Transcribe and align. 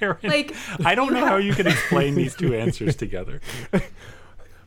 Erin, 0.00 0.16
Like, 0.22 0.54
I 0.84 0.94
don't 0.94 1.08
you 1.08 1.14
know 1.14 1.26
how 1.26 1.36
you 1.36 1.54
can 1.54 1.66
explain 1.66 2.14
these 2.14 2.34
two 2.34 2.54
answers 2.64 2.96
together. 2.96 3.40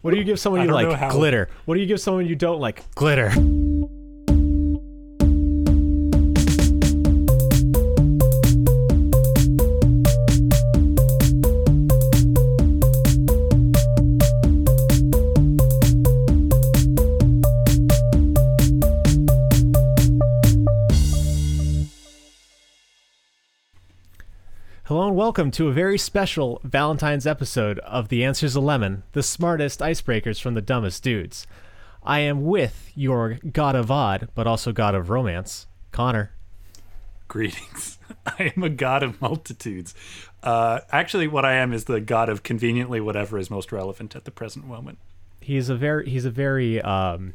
What 0.01 0.11
do 0.11 0.17
you 0.17 0.23
give 0.23 0.39
someone 0.39 0.65
you 0.65 0.71
like? 0.73 1.11
Glitter. 1.11 1.49
What 1.65 1.75
do 1.75 1.79
you 1.81 1.87
give 1.87 1.99
someone 2.01 2.25
you 2.25 2.35
don't 2.35 2.59
like? 2.59 2.83
Glitter. 2.95 3.31
Welcome 25.33 25.49
to 25.53 25.67
a 25.67 25.73
very 25.73 25.97
special 25.97 26.61
Valentine's 26.63 27.25
episode 27.25 27.79
of 27.79 28.09
The 28.09 28.23
Answer's 28.23 28.55
a 28.55 28.59
Lemon, 28.59 29.01
the 29.13 29.23
smartest 29.23 29.79
icebreakers 29.79 30.39
from 30.39 30.53
the 30.53 30.61
dumbest 30.61 31.01
dudes. 31.01 31.47
I 32.03 32.19
am 32.19 32.45
with 32.45 32.91
your 32.93 33.39
god 33.51 33.75
of 33.75 33.89
odd, 33.89 34.29
but 34.35 34.45
also 34.45 34.71
god 34.71 34.93
of 34.93 35.09
romance, 35.09 35.65
Conor. 35.91 36.33
Greetings. 37.27 37.97
I 38.27 38.53
am 38.55 38.61
a 38.61 38.69
god 38.69 39.01
of 39.01 39.19
multitudes. 39.21 39.95
Uh, 40.43 40.81
actually, 40.91 41.25
what 41.25 41.45
I 41.45 41.53
am 41.53 41.73
is 41.73 41.85
the 41.85 41.99
god 41.99 42.29
of 42.29 42.43
conveniently 42.43 43.01
whatever 43.01 43.39
is 43.39 43.49
most 43.49 43.71
relevant 43.71 44.15
at 44.15 44.25
the 44.25 44.31
present 44.31 44.67
moment. 44.67 44.99
He's 45.41 45.67
a 45.67 45.75
very 45.75 46.07
he's 46.07 46.25
a 46.25 46.31
very 46.31 46.79
um, 46.79 47.33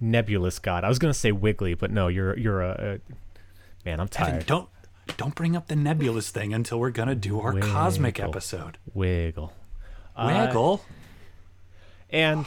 nebulous 0.00 0.58
god. 0.58 0.84
I 0.84 0.88
was 0.88 0.98
gonna 0.98 1.12
say 1.12 1.32
wiggly, 1.32 1.74
but 1.74 1.90
no, 1.90 2.08
you're 2.08 2.34
you're 2.38 2.62
a, 2.62 2.70
a 2.70 3.14
man. 3.84 4.00
I'm 4.00 4.08
Evan, 4.16 4.30
tired. 4.30 4.46
don't 4.46 4.68
don't 5.16 5.34
bring 5.34 5.56
up 5.56 5.68
the 5.68 5.76
nebulous 5.76 6.30
thing 6.30 6.52
until 6.52 6.78
we're 6.80 6.90
gonna 6.90 7.14
do 7.14 7.40
our 7.40 7.58
cosmic 7.58 8.18
episode. 8.20 8.78
Wiggle. 8.92 9.52
Uh, 10.16 10.46
Wiggle. 10.46 10.84
And 12.10 12.46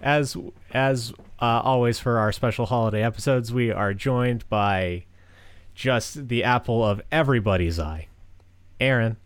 as 0.00 0.36
as 0.72 1.12
uh, 1.40 1.60
always 1.64 1.98
for 1.98 2.18
our 2.18 2.32
special 2.32 2.66
holiday 2.66 3.02
episodes, 3.02 3.52
we 3.52 3.70
are 3.70 3.94
joined 3.94 4.48
by 4.48 5.04
just 5.74 6.28
the 6.28 6.44
apple 6.44 6.84
of 6.84 7.00
everybody's 7.10 7.78
eye, 7.78 8.08
Erin. 8.78 9.16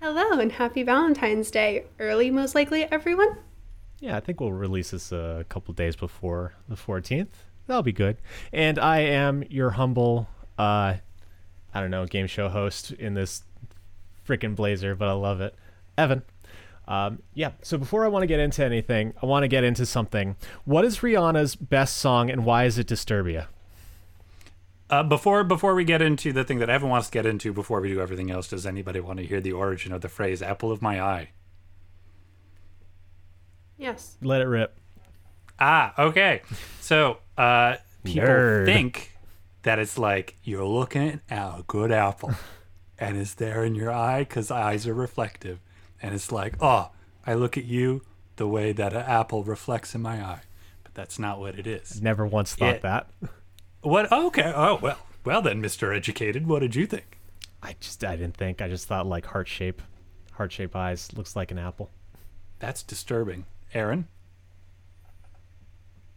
Hello 0.00 0.38
and 0.38 0.52
happy 0.52 0.82
Valentine's 0.82 1.50
Day. 1.50 1.84
Early, 1.98 2.30
most 2.30 2.54
likely, 2.54 2.84
everyone. 2.84 3.38
Yeah, 4.00 4.16
I 4.16 4.20
think 4.20 4.38
we'll 4.38 4.52
release 4.52 4.90
this 4.90 5.12
a 5.12 5.46
couple 5.48 5.72
days 5.72 5.96
before 5.96 6.52
the 6.68 6.74
14th. 6.74 7.28
That'll 7.66 7.82
be 7.82 7.92
good. 7.92 8.18
And 8.52 8.78
I 8.78 8.98
am 8.98 9.44
your 9.48 9.70
humble, 9.70 10.28
uh, 10.58 10.94
I 11.74 11.80
don't 11.80 11.90
know, 11.90 12.06
game 12.06 12.26
show 12.26 12.48
host 12.48 12.92
in 12.92 13.14
this 13.14 13.42
freaking 14.26 14.54
blazer, 14.54 14.94
but 14.94 15.08
I 15.08 15.12
love 15.12 15.40
it, 15.40 15.54
Evan. 15.98 16.22
Um, 16.86 17.22
yeah. 17.32 17.52
So 17.62 17.78
before 17.78 18.04
I 18.04 18.08
want 18.08 18.22
to 18.22 18.26
get 18.26 18.40
into 18.40 18.64
anything, 18.64 19.14
I 19.22 19.26
want 19.26 19.42
to 19.44 19.48
get 19.48 19.64
into 19.64 19.86
something. 19.86 20.36
What 20.64 20.84
is 20.84 20.98
Rihanna's 20.98 21.56
best 21.56 21.96
song, 21.96 22.30
and 22.30 22.44
why 22.44 22.64
is 22.64 22.78
it 22.78 22.86
Disturbia? 22.86 23.46
Uh, 24.90 25.02
before 25.02 25.42
before 25.44 25.74
we 25.74 25.82
get 25.84 26.02
into 26.02 26.32
the 26.32 26.44
thing 26.44 26.58
that 26.58 26.68
Evan 26.68 26.90
wants 26.90 27.08
to 27.08 27.12
get 27.12 27.24
into, 27.24 27.52
before 27.52 27.80
we 27.80 27.88
do 27.88 28.00
everything 28.00 28.30
else, 28.30 28.48
does 28.48 28.66
anybody 28.66 29.00
want 29.00 29.18
to 29.18 29.24
hear 29.24 29.40
the 29.40 29.52
origin 29.52 29.92
of 29.92 30.02
the 30.02 30.10
phrase 30.10 30.42
"apple 30.42 30.70
of 30.70 30.82
my 30.82 31.00
eye"? 31.00 31.30
Yes. 33.78 34.16
Let 34.22 34.40
it 34.42 34.46
rip. 34.46 34.78
Ah, 35.58 35.94
okay. 35.98 36.42
So 36.80 37.18
uh, 37.38 37.76
people 38.04 38.28
Nerd. 38.28 38.66
think 38.66 39.13
that 39.64 39.78
it's 39.78 39.98
like 39.98 40.36
you're 40.44 40.64
looking 40.64 41.20
at 41.28 41.58
a 41.58 41.64
good 41.66 41.90
apple, 41.92 42.32
and 42.98 43.16
it's 43.18 43.34
there 43.34 43.64
in 43.64 43.74
your 43.74 43.90
eye 43.92 44.20
because 44.20 44.50
eyes 44.50 44.86
are 44.86 44.94
reflective, 44.94 45.58
and 46.00 46.14
it's 46.14 46.30
like, 46.32 46.54
oh, 46.62 46.90
I 47.26 47.34
look 47.34 47.58
at 47.58 47.64
you 47.64 48.02
the 48.36 48.46
way 48.48 48.72
that 48.72 48.92
an 48.92 49.02
apple 49.02 49.44
reflects 49.44 49.94
in 49.94 50.02
my 50.02 50.22
eye, 50.22 50.40
but 50.82 50.94
that's 50.94 51.18
not 51.18 51.38
what 51.40 51.58
it 51.58 51.66
is. 51.66 52.00
Never 52.02 52.26
once 52.26 52.54
thought 52.54 52.76
Yeah. 52.76 52.80
that. 52.80 53.10
What? 53.82 54.08
Oh, 54.10 54.28
okay. 54.28 54.50
Oh 54.56 54.78
well. 54.80 54.96
Well 55.26 55.42
then, 55.42 55.60
Mister 55.60 55.92
Educated, 55.92 56.46
what 56.46 56.60
did 56.60 56.74
you 56.74 56.86
think? 56.86 57.18
I 57.62 57.76
just 57.80 58.02
I 58.02 58.16
didn't 58.16 58.34
think. 58.38 58.62
I 58.62 58.68
just 58.68 58.88
thought 58.88 59.06
like 59.06 59.26
heart 59.26 59.46
shape, 59.46 59.82
heart 60.32 60.52
shape 60.52 60.74
eyes 60.74 61.10
looks 61.14 61.36
like 61.36 61.50
an 61.50 61.58
apple. 61.58 61.90
That's 62.60 62.82
disturbing, 62.82 63.44
Erin. 63.74 64.08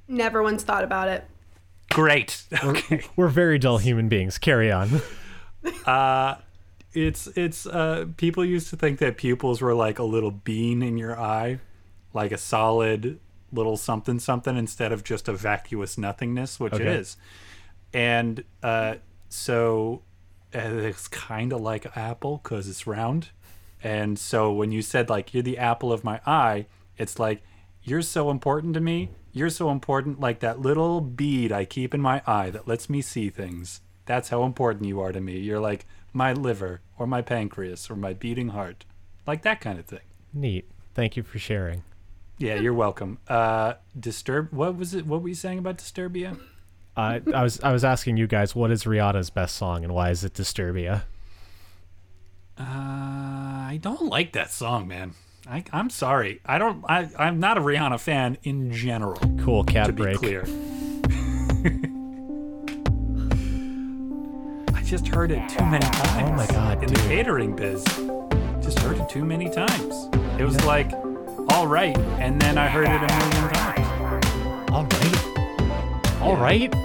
Never 0.07 0.41
once 0.41 0.63
thought 0.63 0.85
about 0.85 1.09
it. 1.09 1.25
Great. 1.89 2.43
Okay. 2.63 3.01
We're 3.15 3.27
very 3.27 3.59
dull 3.59 3.77
human 3.77 4.09
beings. 4.09 4.37
Carry 4.37 4.71
on. 4.71 5.01
Uh, 5.85 6.35
it's 6.93 7.27
it's 7.35 7.65
uh 7.65 8.05
people 8.15 8.45
used 8.45 8.69
to 8.69 8.77
think 8.77 8.99
that 8.99 9.17
pupils 9.17 9.59
were 9.61 9.73
like 9.73 9.99
a 9.99 10.03
little 10.03 10.31
bean 10.31 10.81
in 10.81 10.97
your 10.97 11.19
eye 11.19 11.59
like 12.13 12.31
a 12.31 12.37
solid 12.37 13.19
little 13.51 13.75
something 13.75 14.17
something 14.17 14.55
instead 14.55 14.93
of 14.93 15.03
just 15.03 15.27
a 15.27 15.33
vacuous 15.33 15.97
nothingness 15.97 16.57
which 16.57 16.71
it 16.73 16.81
Okay. 16.81 16.95
is 16.95 17.17
and 17.93 18.45
uh 18.63 18.95
so 19.27 20.03
it's 20.53 21.09
kind 21.09 21.51
of 21.51 21.59
like 21.59 21.97
apple 21.97 22.39
because 22.41 22.69
it's 22.69 22.87
round 22.87 23.29
and 23.83 24.17
so 24.17 24.53
when 24.53 24.71
you 24.71 24.81
said 24.81 25.09
like 25.09 25.33
you're 25.33 25.43
the 25.43 25.57
apple 25.57 25.91
of 25.91 26.05
my 26.05 26.21
eye 26.25 26.65
it's 26.97 27.19
like 27.19 27.41
you're 27.83 28.01
so 28.01 28.29
important 28.29 28.73
to 28.73 28.79
me 28.79 29.09
you're 29.37 29.49
so 29.49 29.69
important 29.71 30.19
like 30.19 30.39
that 30.39 30.59
little 30.61 31.01
bead 31.01 31.51
i 31.51 31.63
keep 31.65 31.93
in 31.93 32.01
my 32.01 32.21
eye 32.25 32.49
that 32.49 32.67
lets 32.67 32.89
me 32.89 33.01
see 33.01 33.29
things 33.29 33.81
that's 34.05 34.29
how 34.29 34.43
important 34.43 34.85
you 34.85 34.99
are 34.99 35.11
to 35.11 35.19
me 35.21 35.37
you're 35.37 35.59
like 35.59 35.85
my 36.13 36.33
liver 36.33 36.81
or 36.97 37.05
my 37.07 37.21
pancreas 37.21 37.89
or 37.89 37.95
my 37.95 38.13
beating 38.13 38.49
heart 38.49 38.85
like 39.25 39.41
that 39.43 39.59
kind 39.61 39.77
of 39.79 39.85
thing 39.85 39.99
Neat. 40.33 40.69
Thank 40.93 41.15
you 41.15 41.23
for 41.23 41.37
sharing. 41.39 41.83
yeah 42.37 42.55
you're 42.55 42.73
welcome 42.73 43.17
uh 43.27 43.73
disturb 43.99 44.51
what 44.51 44.75
was 44.75 44.93
it 44.93 45.05
what 45.05 45.21
were 45.21 45.29
you 45.29 45.35
saying 45.35 45.59
about 45.59 45.77
disturbia 45.77 46.37
Uh, 46.97 47.19
I 47.31 47.43
was 47.43 47.59
I 47.61 47.71
was 47.71 47.83
asking 47.83 48.17
you 48.17 48.25
guys 48.25 48.55
what 48.55 48.71
is 48.71 48.85
Rihanna's 48.85 49.29
best 49.29 49.55
song 49.55 49.83
and 49.83 49.93
why 49.93 50.09
is 50.09 50.23
it 50.23 50.33
Disturbia? 50.33 51.03
Uh, 52.57 52.63
I 52.63 53.79
don't 53.79 54.05
like 54.09 54.31
that 54.33 54.49
song, 54.51 54.87
man. 54.87 55.13
I, 55.49 55.63
I'm 55.71 55.89
sorry. 55.89 56.41
I 56.45 56.57
don't. 56.57 56.83
I, 56.87 57.09
I'm 57.17 57.39
not 57.39 57.57
a 57.57 57.61
Rihanna 57.61 57.99
fan 57.99 58.37
in 58.43 58.71
general. 58.71 59.19
Cool 59.39 59.63
cat 59.63 59.87
To 59.87 59.93
be 59.93 60.13
clear. 60.15 60.43
I 64.75 64.83
just 64.83 65.07
heard 65.07 65.31
it 65.31 65.47
too 65.49 65.65
many 65.65 65.85
times. 65.85 66.29
Oh 66.29 66.33
my 66.33 66.47
God, 66.47 66.83
In 66.83 66.93
the 66.93 66.99
catering 67.01 67.55
biz, 67.55 67.83
just 68.61 68.79
heard 68.79 68.97
it 68.97 69.07
too 69.09 69.23
many 69.23 69.49
times. 69.49 70.09
It 70.39 70.43
was 70.43 70.61
like, 70.65 70.91
all 71.49 71.67
right, 71.67 71.97
and 72.19 72.41
then 72.41 72.57
I 72.57 72.67
heard 72.67 72.87
it 72.87 73.01
a 73.01 73.07
million 73.07 73.49
times. 73.53 73.87
All 74.71 74.85
right. 74.85 75.17
All 76.21 76.35
right. 76.35 76.75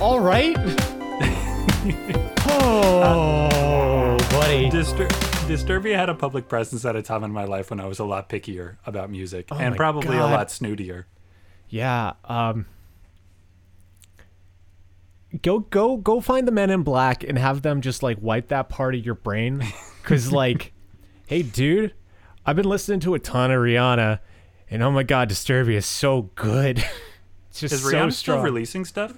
All 0.00 0.20
right. 0.20 0.56
oh, 2.50 4.16
buddy. 4.30 4.68
Distur- 4.70 5.27
Disturbia 5.48 5.96
had 5.96 6.10
a 6.10 6.14
public 6.14 6.46
presence 6.46 6.84
at 6.84 6.94
a 6.94 7.00
time 7.02 7.24
in 7.24 7.32
my 7.32 7.44
life 7.44 7.70
when 7.70 7.80
I 7.80 7.86
was 7.86 7.98
a 7.98 8.04
lot 8.04 8.28
pickier 8.28 8.76
about 8.84 9.08
music 9.10 9.50
and 9.50 9.60
Oh 9.60 9.70
my 9.70 9.76
probably 9.76 10.18
a 10.18 10.26
lot 10.26 10.48
snootier. 10.48 11.04
Yeah. 11.70 12.12
Um. 12.24 12.66
Go 15.42 15.60
go 15.60 15.96
go 15.96 16.20
find 16.20 16.46
the 16.46 16.52
Men 16.52 16.68
in 16.68 16.82
Black 16.82 17.24
and 17.24 17.38
have 17.38 17.62
them 17.62 17.80
just 17.80 18.02
like 18.02 18.18
wipe 18.20 18.48
that 18.48 18.68
part 18.68 18.94
of 18.94 19.04
your 19.04 19.14
brain, 19.14 19.62
cause 20.02 20.32
like, 20.32 20.72
hey 21.26 21.42
dude, 21.42 21.94
I've 22.44 22.56
been 22.56 22.68
listening 22.68 23.00
to 23.00 23.14
a 23.14 23.18
ton 23.18 23.50
of 23.50 23.58
Rihanna, 23.58 24.20
and 24.70 24.82
oh 24.82 24.90
my 24.90 25.02
god, 25.02 25.30
Disturbia 25.30 25.76
is 25.76 25.86
so 25.86 26.30
good. 26.34 26.84
it's 27.50 27.60
just 27.60 27.72
Is 27.74 27.82
so 27.82 27.88
Rihanna 27.88 28.12
strong. 28.12 28.12
still 28.12 28.38
releasing 28.40 28.84
stuff? 28.84 29.14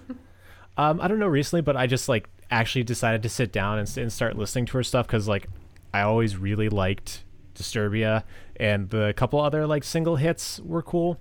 Um, 0.76 1.00
I 1.00 1.08
don't 1.08 1.18
know 1.18 1.26
recently, 1.28 1.62
but 1.62 1.76
I 1.76 1.88
just 1.88 2.08
like 2.08 2.28
actually 2.52 2.84
decided 2.84 3.22
to 3.24 3.28
sit 3.28 3.52
down 3.52 3.78
and, 3.78 3.98
and 3.98 4.12
start 4.12 4.36
listening 4.36 4.66
to 4.66 4.72
her 4.78 4.82
stuff 4.84 5.06
because 5.06 5.26
like 5.28 5.48
I 5.92 6.02
always 6.02 6.36
really 6.36 6.68
liked 6.68 7.24
Disturbia, 7.54 8.24
and 8.56 8.90
the 8.90 9.12
couple 9.16 9.40
other 9.40 9.66
like 9.66 9.84
single 9.84 10.16
hits 10.16 10.60
were 10.60 10.82
cool. 10.82 11.18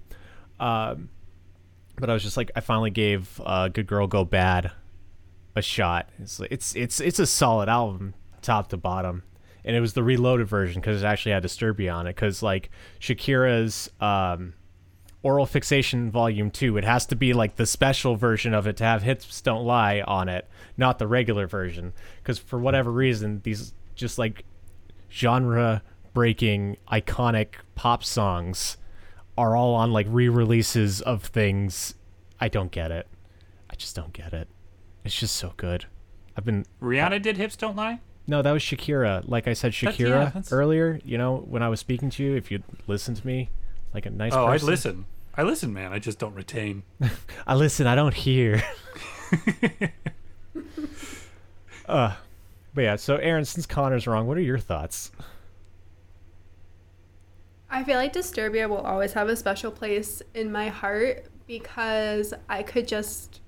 Um, 0.60 1.10
but 1.98 2.10
I 2.10 2.14
was 2.14 2.24
just 2.24 2.38
like, 2.38 2.52
I 2.56 2.62
finally 2.62 2.92
gave 2.92 3.42
uh, 3.46 3.68
"Good 3.70 3.88
Girl 3.88 4.08
Gone 4.08 4.28
Bad" 4.28 4.72
a 5.56 5.62
shot. 5.62 6.10
It's 6.20 6.40
it's 6.50 6.76
it's 6.76 7.00
it's 7.00 7.20
a 7.20 7.26
solid 7.26 7.70
album, 7.70 8.14
top 8.42 8.70
to 8.70 8.78
bottom, 8.78 9.24
and 9.66 9.76
it 9.76 9.82
was 9.82 9.94
the 9.94 10.04
reloaded 10.04 10.48
version 10.48 10.82
because 10.82 11.04
it 11.04 11.06
actually 11.06 11.34
had 11.34 11.44
Disturbia 11.44 11.94
on 11.94 12.08
it. 12.08 12.16
Because 12.16 12.42
like 12.42 12.70
Shakira's 13.00 13.90
um, 14.00 14.54
Oral 15.22 15.46
Fixation 15.46 16.10
Volume 16.12 16.50
2. 16.50 16.78
It 16.78 16.84
has 16.86 17.06
to 17.08 17.16
be 17.16 17.34
like 17.34 17.58
the 17.58 17.66
special 17.66 18.16
version 18.16 18.54
of 18.54 18.68
it 18.68 18.78
to 18.78 18.84
have 18.84 19.04
"Hips 19.04 19.42
Don't 19.42 19.66
Lie 19.66 20.02
on 20.02 20.30
it, 20.30 20.48
not 20.78 21.00
the 21.00 21.08
regular 21.08 21.48
version. 21.48 21.94
Because 22.22 22.40
for 22.40 22.60
whatever 22.60 22.92
reason, 22.92 23.42
these 23.44 23.74
just 23.96 24.18
like 24.18 24.46
genre 25.12 25.82
breaking, 26.14 26.78
iconic 26.92 27.56
pop 27.76 28.04
songs 28.04 28.78
are 29.38 29.56
all 29.56 29.74
on 29.76 29.92
like 29.92 30.06
re 30.10 30.28
releases 30.28 31.02
of 31.02 31.24
things. 31.24 31.96
I 32.40 32.48
don't 32.48 32.72
get 32.72 32.92
it. 32.92 33.08
I 33.70 33.76
just 33.76 33.96
don't 33.96 34.14
get 34.14 34.34
it. 34.34 34.48
It's 35.04 35.16
just 35.16 35.36
so 35.36 35.54
good. 35.58 35.86
I've 36.36 36.46
been. 36.46 36.66
Rihanna 36.82 37.22
did 37.22 37.38
Hips 37.38 37.56
Don't 37.56 37.76
Lie? 37.76 38.00
No, 38.28 38.42
that 38.42 38.52
was 38.52 38.62
Shakira. 38.62 39.24
Like 39.28 39.48
I 39.48 39.54
said, 39.54 39.74
That's- 39.74 40.00
yeah, 40.00 40.32
Shakira 40.32 40.52
earlier. 40.52 41.00
You 41.04 41.18
know, 41.18 41.38
when 41.48 41.64
I 41.64 41.70
was 41.70 41.80
speaking 41.80 42.10
to 42.12 42.24
you, 42.24 42.36
if 42.36 42.52
you'd 42.52 42.64
listen 42.86 43.16
to 43.16 43.26
me, 43.26 43.50
like 43.94 44.06
a 44.06 44.10
nice 44.10 44.34
oh, 44.34 44.46
I 44.46 44.58
listen. 44.58 45.06
I 45.36 45.44
listen, 45.44 45.74
man. 45.74 45.94
I 45.94 46.00
just 46.00 46.20
don't 46.20 46.36
retain. 46.36 46.84
I 47.48 47.56
listen. 47.56 47.88
I 47.88 47.96
don't 47.96 48.14
hear. 48.14 48.62
uh, 51.88 52.16
but 52.80 52.84
yeah. 52.84 52.96
So, 52.96 53.18
Erin, 53.18 53.44
since 53.44 53.66
Conor's 53.66 54.08
wrong, 54.08 54.26
what 54.26 54.38
are 54.38 54.42
your 54.42 54.58
thoughts? 54.58 55.12
I 57.70 57.84
feel 57.84 57.98
like 57.98 58.14
Disturbia 58.14 58.70
will 58.70 58.78
always 58.78 59.12
have 59.12 59.28
a 59.28 59.36
special 59.36 59.70
place 59.70 60.22
in 60.34 60.50
my 60.50 60.70
heart 60.70 61.26
because 61.46 62.34
I 62.48 62.64
could 62.64 62.88
just 62.88 63.42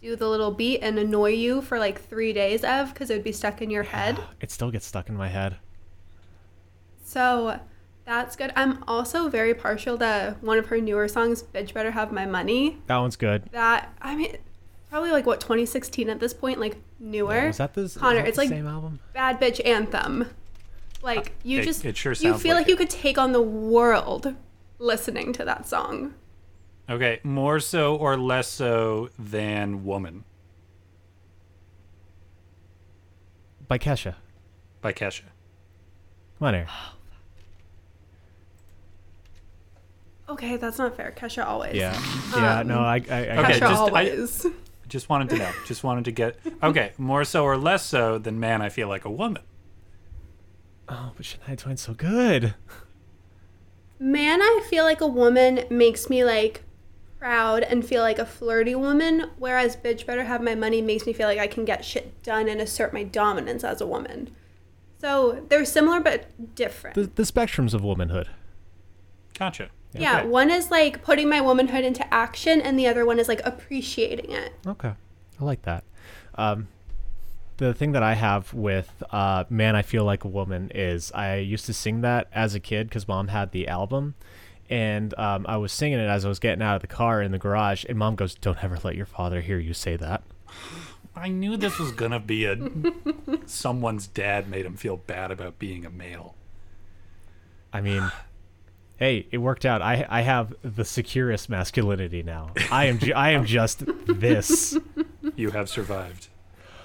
do 0.00 0.16
the 0.16 0.26
little 0.30 0.50
beat 0.50 0.78
and 0.78 0.98
annoy 0.98 1.32
you 1.32 1.60
for 1.60 1.78
like 1.78 2.00
three 2.00 2.32
days, 2.32 2.64
Ev, 2.64 2.94
because 2.94 3.10
it 3.10 3.16
would 3.16 3.22
be 3.22 3.32
stuck 3.32 3.60
in 3.60 3.68
your 3.68 3.82
head. 3.82 4.18
It 4.40 4.50
still 4.50 4.70
gets 4.70 4.86
stuck 4.86 5.10
in 5.10 5.14
my 5.14 5.28
head. 5.28 5.58
So 7.04 7.60
that's 8.06 8.34
good. 8.34 8.50
I'm 8.56 8.82
also 8.88 9.28
very 9.28 9.52
partial 9.52 9.98
to 9.98 10.38
one 10.40 10.56
of 10.56 10.68
her 10.68 10.80
newer 10.80 11.06
songs, 11.06 11.42
Bitch 11.42 11.74
Better 11.74 11.90
Have 11.90 12.12
My 12.12 12.24
Money. 12.24 12.78
That 12.86 12.96
one's 12.96 13.16
good. 13.16 13.42
That, 13.52 13.92
I 14.00 14.16
mean, 14.16 14.38
probably 14.90 15.10
like 15.10 15.24
what, 15.26 15.40
2016 15.40 16.10
at 16.10 16.20
this 16.20 16.34
point? 16.34 16.60
Like 16.60 16.76
newer? 16.98 17.46
Was 17.46 17.56
that 17.58 17.72
the, 17.74 17.88
Conor, 17.98 18.16
that 18.20 18.28
it's 18.28 18.36
the 18.36 18.42
like 18.42 18.48
same 18.50 18.66
album? 18.66 18.98
Bad 19.14 19.40
Bitch 19.40 19.64
Anthem. 19.64 20.28
Like, 21.02 21.32
you 21.44 21.60
It- 21.60 21.64
just, 21.64 21.84
it 21.86 21.96
sure 21.96 22.12
you 22.12 22.34
feel 22.36 22.54
like 22.54 22.62
like 22.62 22.68
you 22.68 22.76
could 22.76 22.90
take 22.90 23.16
on 23.16 23.32
the 23.32 23.40
world 23.40 24.34
listening 24.78 25.32
to 25.34 25.44
that 25.46 25.66
song. 25.66 26.14
Okay, 26.90 27.20
more 27.22 27.60
so 27.60 27.94
or 27.96 28.16
less 28.18 28.48
so 28.48 29.08
than 29.18 29.84
Woman 29.84 30.24
By 33.68 33.78
Kesha. 33.78 34.16
by 34.82 34.92
Kesha. 34.92 35.22
Come 36.38 36.48
on, 36.48 36.54
Erin. 36.56 36.66
Okay, 40.28 40.56
that's 40.56 40.78
not 40.78 40.96
fair. 40.96 41.12
Kesha 41.16 41.44
always. 41.46 41.74
Yeah. 41.76 41.98
Yeah. 42.36 42.60
Um, 42.60 42.68
no, 42.68 42.78
I. 42.78 42.94
I, 42.94 42.98
I 42.98 43.18
Okay, 43.38 43.52
Kesha 43.54 43.58
just- 43.60 43.62
I- 43.62 43.76
always. 43.76 44.46
Just 44.90 45.08
wanted 45.08 45.30
to 45.30 45.38
know. 45.38 45.52
Just 45.66 45.84
wanted 45.84 46.04
to 46.04 46.10
get. 46.10 46.38
Okay, 46.62 46.92
more 46.98 47.24
so 47.24 47.44
or 47.44 47.56
less 47.56 47.86
so 47.86 48.18
than 48.18 48.40
Man, 48.40 48.60
I 48.60 48.68
Feel 48.68 48.88
Like 48.88 49.04
a 49.04 49.10
Woman. 49.10 49.42
Oh, 50.88 51.12
but 51.16 51.24
Shania 51.24 51.56
Twain's 51.56 51.80
so 51.80 51.94
good. 51.94 52.54
Man, 54.00 54.42
I 54.42 54.62
feel 54.68 54.82
like 54.82 55.00
a 55.00 55.06
woman 55.06 55.64
makes 55.70 56.10
me 56.10 56.24
like 56.24 56.62
proud 57.20 57.62
and 57.62 57.86
feel 57.86 58.02
like 58.02 58.18
a 58.18 58.26
flirty 58.26 58.74
woman, 58.74 59.30
whereas 59.38 59.76
Bitch 59.76 60.04
Better 60.04 60.24
Have 60.24 60.42
My 60.42 60.56
Money 60.56 60.82
makes 60.82 61.06
me 61.06 61.12
feel 61.12 61.28
like 61.28 61.38
I 61.38 61.46
can 61.46 61.64
get 61.64 61.84
shit 61.84 62.20
done 62.24 62.48
and 62.48 62.60
assert 62.60 62.92
my 62.92 63.04
dominance 63.04 63.62
as 63.62 63.80
a 63.80 63.86
woman. 63.86 64.30
So 64.98 65.46
they're 65.48 65.64
similar 65.64 66.00
but 66.00 66.54
different. 66.56 66.96
The 66.96 67.02
the 67.14 67.22
spectrums 67.22 67.74
of 67.74 67.84
womanhood. 67.84 68.28
Gotcha. 69.38 69.70
Yeah, 69.92 70.24
one 70.24 70.50
is 70.50 70.70
like 70.70 71.02
putting 71.02 71.28
my 71.28 71.40
womanhood 71.40 71.84
into 71.84 72.12
action, 72.12 72.60
and 72.60 72.78
the 72.78 72.86
other 72.86 73.04
one 73.04 73.18
is 73.18 73.28
like 73.28 73.40
appreciating 73.44 74.30
it. 74.30 74.52
Okay, 74.66 74.92
I 75.40 75.44
like 75.44 75.62
that. 75.62 75.84
Um, 76.36 76.68
the 77.56 77.74
thing 77.74 77.92
that 77.92 78.02
I 78.02 78.14
have 78.14 78.54
with 78.54 79.02
uh, 79.10 79.44
"Man, 79.50 79.74
I 79.74 79.82
Feel 79.82 80.04
Like 80.04 80.24
a 80.24 80.28
Woman" 80.28 80.70
is 80.74 81.10
I 81.12 81.36
used 81.36 81.66
to 81.66 81.72
sing 81.72 82.02
that 82.02 82.28
as 82.32 82.54
a 82.54 82.60
kid 82.60 82.88
because 82.88 83.08
mom 83.08 83.28
had 83.28 83.50
the 83.50 83.66
album, 83.66 84.14
and 84.68 85.12
um, 85.18 85.44
I 85.48 85.56
was 85.56 85.72
singing 85.72 85.98
it 85.98 86.08
as 86.08 86.24
I 86.24 86.28
was 86.28 86.38
getting 86.38 86.62
out 86.62 86.76
of 86.76 86.82
the 86.82 86.88
car 86.88 87.20
in 87.20 87.32
the 87.32 87.38
garage, 87.38 87.84
and 87.88 87.98
mom 87.98 88.14
goes, 88.14 88.36
"Don't 88.36 88.62
ever 88.62 88.78
let 88.84 88.94
your 88.94 89.06
father 89.06 89.40
hear 89.40 89.58
you 89.58 89.74
say 89.74 89.96
that." 89.96 90.22
I 91.16 91.28
knew 91.28 91.56
this 91.56 91.80
was 91.80 91.90
gonna 91.90 92.20
be 92.20 92.44
a 92.44 92.56
someone's 93.46 94.06
dad 94.06 94.48
made 94.48 94.64
him 94.64 94.76
feel 94.76 94.96
bad 94.96 95.32
about 95.32 95.58
being 95.58 95.84
a 95.84 95.90
male. 95.90 96.36
I 97.72 97.80
mean, 97.80 98.12
hey, 99.00 99.26
it 99.32 99.38
worked 99.38 99.66
out. 99.66 99.82
I 99.82 100.06
I 100.08 100.20
have 100.20 100.54
the 100.62 100.84
securest 100.84 101.48
masculinity 101.50 102.22
now. 102.22 102.52
I 102.70 102.84
am 102.84 102.98
ju- 102.98 103.14
I 103.14 103.30
am 103.30 103.44
just 103.44 103.82
this. 104.06 104.78
You 105.34 105.50
have 105.50 105.68
survived. 105.68 106.28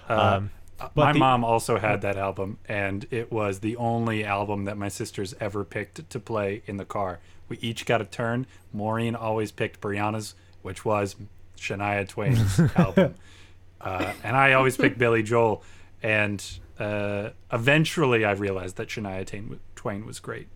Uh, 0.09 0.37
Um, 0.37 0.49
but 0.77 0.95
my 0.95 1.13
the- 1.13 1.19
mom 1.19 1.43
also 1.45 1.77
had 1.77 2.01
that 2.01 2.17
album, 2.17 2.57
and 2.67 3.05
it 3.11 3.31
was 3.31 3.59
the 3.59 3.77
only 3.77 4.23
album 4.25 4.65
that 4.65 4.77
my 4.77 4.87
sisters 4.89 5.35
ever 5.39 5.63
picked 5.63 6.09
to 6.09 6.19
play 6.19 6.63
in 6.65 6.77
the 6.77 6.85
car. 6.85 7.19
We 7.47 7.57
each 7.59 7.85
got 7.85 8.01
a 8.01 8.05
turn. 8.05 8.45
Maureen 8.73 9.15
always 9.15 9.51
picked 9.51 9.79
Brianna's, 9.79 10.33
which 10.63 10.83
was 10.83 11.15
Shania 11.57 12.07
Twain's 12.07 12.59
album, 12.75 13.15
uh, 13.79 14.13
and 14.23 14.35
I 14.35 14.53
always 14.53 14.75
picked 14.77 14.97
Billy 14.97 15.21
Joel. 15.23 15.63
And 16.03 16.43
uh, 16.77 17.29
eventually, 17.53 18.25
I 18.25 18.31
realized 18.33 18.75
that 18.77 18.89
Shania 18.89 19.25
Twain 19.75 20.05
was 20.05 20.19
great, 20.19 20.47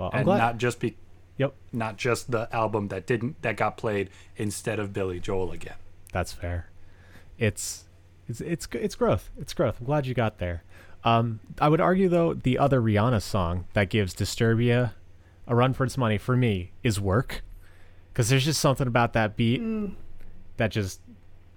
well, 0.00 0.10
I'm 0.12 0.20
and 0.20 0.24
glad. 0.24 0.38
not 0.38 0.56
just 0.56 0.80
be 0.80 0.96
yep, 1.36 1.54
not 1.72 1.98
just 1.98 2.30
the 2.30 2.48
album 2.54 2.88
that 2.88 3.06
didn't 3.06 3.40
that 3.42 3.56
got 3.56 3.76
played 3.76 4.08
instead 4.36 4.78
of 4.78 4.92
Billy 4.92 5.20
Joel 5.20 5.52
again. 5.52 5.76
That's 6.12 6.32
fair. 6.32 6.70
It's 7.38 7.84
it's 8.26 8.40
it's 8.40 8.66
it's 8.72 8.94
growth. 8.94 9.30
It's 9.38 9.52
growth. 9.52 9.76
I'm 9.78 9.86
glad 9.86 10.06
you 10.06 10.14
got 10.14 10.38
there. 10.38 10.64
Um, 11.04 11.40
I 11.60 11.68
would 11.68 11.80
argue 11.80 12.08
though 12.08 12.34
the 12.34 12.58
other 12.58 12.80
Rihanna 12.80 13.20
song 13.20 13.66
that 13.74 13.90
gives 13.90 14.14
Disturbia 14.14 14.92
a 15.46 15.54
run 15.54 15.74
for 15.74 15.84
its 15.84 15.98
money 15.98 16.16
for 16.16 16.36
me 16.36 16.72
is 16.82 16.98
"Work," 16.98 17.42
because 18.12 18.30
there's 18.30 18.44
just 18.46 18.60
something 18.60 18.86
about 18.86 19.12
that 19.12 19.36
beat 19.36 19.62
that 20.56 20.70
just 20.70 21.00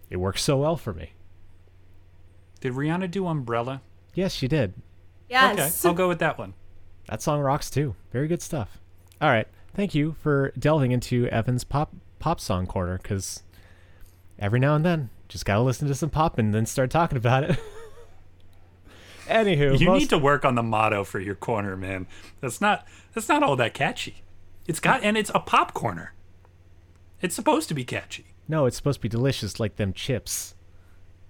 it 0.09 0.17
works 0.17 0.43
so 0.43 0.57
well 0.57 0.75
for 0.75 0.93
me. 0.93 1.13
Did 2.59 2.73
Rihanna 2.73 3.09
do 3.09 3.25
Umbrella? 3.25 3.81
Yes, 4.13 4.33
she 4.33 4.47
did. 4.47 4.73
Yes. 5.29 5.83
Okay, 5.83 5.89
I'll 5.89 5.95
go 5.95 6.07
with 6.07 6.19
that 6.19 6.37
one. 6.37 6.53
That 7.09 7.21
song 7.21 7.41
rocks 7.41 7.69
too. 7.69 7.95
Very 8.11 8.27
good 8.27 8.41
stuff. 8.41 8.79
All 9.21 9.29
right, 9.29 9.47
thank 9.73 9.93
you 9.95 10.15
for 10.21 10.51
delving 10.57 10.91
into 10.91 11.27
Evan's 11.27 11.63
pop 11.63 11.93
pop 12.19 12.39
song 12.39 12.65
corner 12.67 12.97
because 13.01 13.43
every 14.39 14.59
now 14.59 14.75
and 14.75 14.85
then 14.85 15.09
just 15.27 15.45
gotta 15.45 15.61
listen 15.61 15.87
to 15.87 15.95
some 15.95 16.09
pop 16.09 16.37
and 16.37 16.53
then 16.53 16.65
start 16.65 16.89
talking 16.89 17.17
about 17.17 17.43
it. 17.43 17.59
Anywho, 19.27 19.79
You 19.79 19.85
most- 19.87 19.99
need 20.01 20.09
to 20.09 20.17
work 20.17 20.43
on 20.43 20.55
the 20.55 20.63
motto 20.63 21.03
for 21.03 21.19
your 21.19 21.35
corner, 21.35 21.77
man. 21.77 22.07
That's 22.41 22.59
not 22.59 22.85
that's 23.13 23.29
not 23.29 23.43
all 23.43 23.55
that 23.55 23.73
catchy. 23.73 24.23
It's 24.67 24.79
got 24.79 25.03
and 25.03 25.17
it's 25.17 25.31
a 25.33 25.39
pop 25.39 25.73
corner. 25.73 26.13
It's 27.21 27.35
supposed 27.35 27.69
to 27.69 27.73
be 27.73 27.85
catchy. 27.85 28.25
No, 28.49 28.65
it's 28.65 28.75
supposed 28.75 28.97
to 28.99 29.01
be 29.01 29.09
delicious 29.09 29.59
like 29.59 29.77
them 29.77 29.93
chips. 29.93 30.55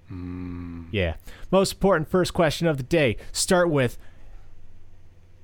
Hmm. 0.08 0.86
Yeah. 0.92 1.16
Most 1.52 1.74
important 1.74 2.10
first 2.10 2.34
question 2.34 2.66
of 2.68 2.78
the 2.78 2.84
day. 2.84 3.18
Start 3.32 3.70
with 3.70 3.98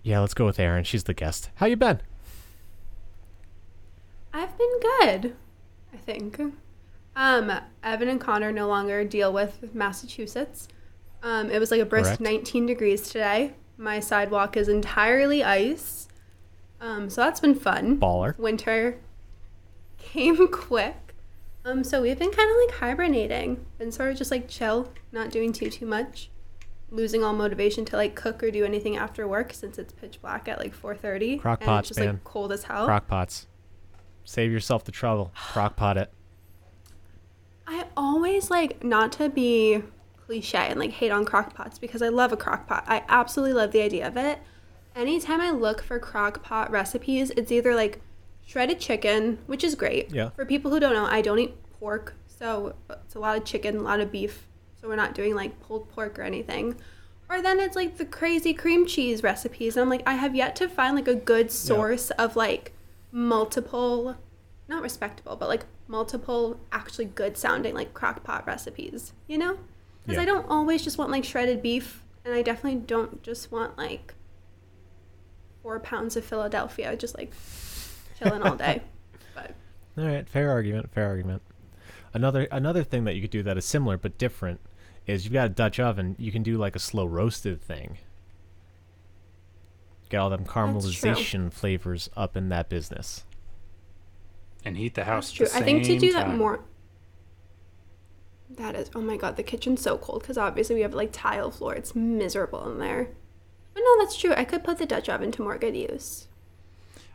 Yeah, 0.03 0.19
let's 0.19 0.33
go 0.33 0.45
with 0.45 0.59
Erin. 0.59 0.83
She's 0.83 1.03
the 1.03 1.13
guest. 1.13 1.49
How 1.55 1.65
you 1.65 1.75
been? 1.75 2.01
I've 4.33 4.57
been 4.57 4.79
good, 4.79 5.35
I 5.93 5.97
think. 5.97 6.39
Um, 7.15 7.51
Evan 7.83 8.07
and 8.07 8.21
Conor 8.21 8.51
no 8.51 8.67
longer 8.67 9.03
deal 9.03 9.33
with 9.33 9.73
Massachusetts. 9.73 10.67
Um, 11.21 11.51
it 11.51 11.59
was 11.59 11.71
like 11.71 11.81
a 11.81 11.85
brisk 11.85 12.05
Correct. 12.05 12.21
19 12.21 12.65
degrees 12.65 13.01
today. 13.09 13.53
My 13.77 13.99
sidewalk 13.99 14.55
is 14.55 14.69
entirely 14.69 15.43
ice. 15.43 16.07
Um, 16.79 17.09
so 17.09 17.21
that's 17.21 17.39
been 17.39 17.55
fun. 17.55 17.99
Baller. 17.99 18.37
Winter 18.37 18.99
came 19.97 20.47
quick. 20.51 20.95
Um, 21.65 21.83
so 21.83 22.01
we've 22.01 22.17
been 22.17 22.31
kind 22.31 22.49
of 22.49 22.57
like 22.57 22.79
hibernating, 22.79 23.65
been 23.77 23.91
sort 23.91 24.11
of 24.11 24.17
just 24.17 24.31
like 24.31 24.47
chill, 24.47 24.89
not 25.11 25.29
doing 25.29 25.51
too 25.51 25.69
too 25.69 25.85
much, 25.85 26.29
losing 26.91 27.23
all 27.23 27.33
motivation 27.33 27.85
to 27.85 27.95
like 27.95 28.15
cook 28.15 28.43
or 28.43 28.51
do 28.51 28.65
anything 28.65 28.97
after 28.97 29.27
work 29.27 29.53
since 29.53 29.77
it's 29.77 29.93
pitch 29.93 30.21
black 30.21 30.47
at 30.47 30.59
like 30.59 30.75
4:30 30.75 31.39
Crock 31.39 31.61
and 31.61 31.67
pots, 31.67 31.89
it's 31.89 31.97
just 31.97 31.99
man. 31.99 32.15
like 32.15 32.23
cold 32.23 32.51
as 32.51 32.63
hell. 32.63 32.85
Crock 32.85 33.07
pots. 33.07 33.47
Save 34.23 34.51
yourself 34.51 34.83
the 34.83 34.91
trouble. 34.91 35.31
Crock 35.35 35.75
pot 35.75 35.97
it. 35.97 36.11
I 37.67 37.85
always 37.95 38.49
like 38.49 38.83
not 38.83 39.11
to 39.13 39.29
be 39.29 39.83
cliche 40.25 40.57
and 40.57 40.79
like 40.79 40.91
hate 40.91 41.11
on 41.11 41.25
crock 41.25 41.53
pots 41.53 41.79
because 41.79 42.01
I 42.01 42.09
love 42.09 42.31
a 42.31 42.37
crock 42.37 42.67
pot. 42.67 42.83
I 42.87 43.03
absolutely 43.07 43.53
love 43.53 43.71
the 43.71 43.81
idea 43.81 44.07
of 44.07 44.17
it. 44.17 44.39
Anytime 44.95 45.39
I 45.39 45.51
look 45.51 45.81
for 45.83 45.99
crock 45.99 46.43
pot 46.43 46.71
recipes, 46.71 47.31
it's 47.31 47.51
either 47.51 47.75
like 47.75 48.01
shredded 48.45 48.79
chicken, 48.79 49.37
which 49.45 49.63
is 49.63 49.75
great. 49.75 50.11
Yeah. 50.11 50.29
For 50.31 50.45
people 50.45 50.71
who 50.71 50.79
don't 50.79 50.93
know, 50.93 51.05
I 51.05 51.21
don't 51.21 51.39
eat 51.39 51.55
pork, 51.79 52.15
so 52.27 52.75
it's 52.89 53.15
a 53.15 53.19
lot 53.19 53.37
of 53.37 53.45
chicken, 53.45 53.77
a 53.77 53.81
lot 53.81 53.99
of 53.99 54.11
beef. 54.11 54.47
So 54.81 54.87
we're 54.87 54.95
not 54.95 55.13
doing 55.13 55.35
like 55.35 55.59
pulled 55.61 55.89
pork 55.89 56.17
or 56.19 56.23
anything. 56.23 56.75
Or 57.29 57.41
then 57.41 57.59
it's 57.59 57.75
like 57.75 57.97
the 57.97 58.05
crazy 58.05 58.53
cream 58.53 58.85
cheese 58.87 59.21
recipes. 59.21 59.75
And 59.75 59.83
I'm 59.83 59.89
like, 59.89 60.03
I 60.07 60.13
have 60.15 60.35
yet 60.35 60.55
to 60.57 60.67
find 60.67 60.95
like 60.95 61.07
a 61.07 61.15
good 61.15 61.51
source 61.51 62.09
of 62.11 62.35
like 62.35 62.73
multiple, 63.11 64.17
not 64.67 64.81
respectable, 64.81 65.35
but 65.35 65.49
like 65.49 65.65
multiple 65.87 66.59
actually 66.71 67.05
good 67.05 67.37
sounding 67.37 67.75
like 67.75 67.93
crock 67.93 68.23
pot 68.23 68.47
recipes, 68.47 69.13
you 69.27 69.37
know? 69.37 69.57
Because 70.03 70.15
Yeah. 70.15 70.21
I 70.23 70.25
don't 70.25 70.49
always 70.49 70.83
just 70.83 70.97
want 70.97 71.11
like 71.11 71.23
shredded 71.23 71.61
beef, 71.61 72.03
and 72.25 72.33
I 72.33 72.41
definitely 72.41 72.79
don't 72.79 73.21
just 73.21 73.51
want 73.51 73.77
like 73.77 74.15
four 75.61 75.79
pounds 75.79 76.15
of 76.15 76.23
Philadelphia 76.25 76.95
just 76.95 77.17
like 77.17 77.31
chilling 78.17 78.41
all 78.41 78.55
day. 78.55 78.81
But 79.35 79.53
All 79.97 80.05
right, 80.05 80.27
fair 80.27 80.49
argument, 80.49 80.91
fair 80.91 81.05
argument. 81.07 81.43
Another 82.13 82.47
another 82.51 82.83
thing 82.83 83.03
that 83.03 83.13
you 83.13 83.21
could 83.21 83.29
do 83.29 83.43
that 83.43 83.57
is 83.57 83.65
similar 83.65 83.97
but 83.97 84.17
different 84.17 84.59
is 85.09 85.25
you've 85.25 85.33
got 85.33 85.47
a 85.47 85.49
Dutch 85.49 85.79
oven. 85.79 86.15
You 86.17 86.31
can 86.31 86.43
do 86.43 86.57
like 86.57 86.75
a 86.75 86.79
slow 86.79 87.05
roasted 87.05 87.61
thing. 87.61 87.97
Get 90.09 90.17
all 90.17 90.29
them 90.29 90.45
caramelization 90.45 91.51
flavors 91.53 92.09
up 92.15 92.35
in 92.35 92.49
that 92.49 92.69
business. 92.69 93.25
And 94.65 94.75
heat 94.77 94.95
the 94.95 95.05
house. 95.05 95.31
That's 95.31 95.51
true. 95.51 95.59
I 95.59 95.63
think 95.63 95.83
to 95.83 95.91
same 95.91 95.99
do 95.99 96.13
that 96.13 96.35
more. 96.35 96.61
That 98.49 98.75
is, 98.75 98.89
oh 98.95 99.01
my 99.01 99.15
god, 99.15 99.37
the 99.37 99.43
kitchen's 99.43 99.81
so 99.81 99.97
cold 99.97 100.21
because 100.21 100.37
obviously 100.37 100.75
we 100.75 100.81
have 100.81 100.93
like 100.93 101.11
tile 101.11 101.51
floor. 101.51 101.75
It's 101.75 101.95
miserable 101.95 102.69
in 102.71 102.79
there. 102.79 103.09
But 103.73 103.81
no, 103.81 103.99
that's 103.99 104.17
true. 104.17 104.33
I 104.33 104.43
could 104.43 104.63
put 104.63 104.79
the 104.79 104.85
Dutch 104.85 105.07
oven 105.07 105.31
to 105.33 105.43
more 105.43 105.57
good 105.57 105.77
use. 105.77 106.27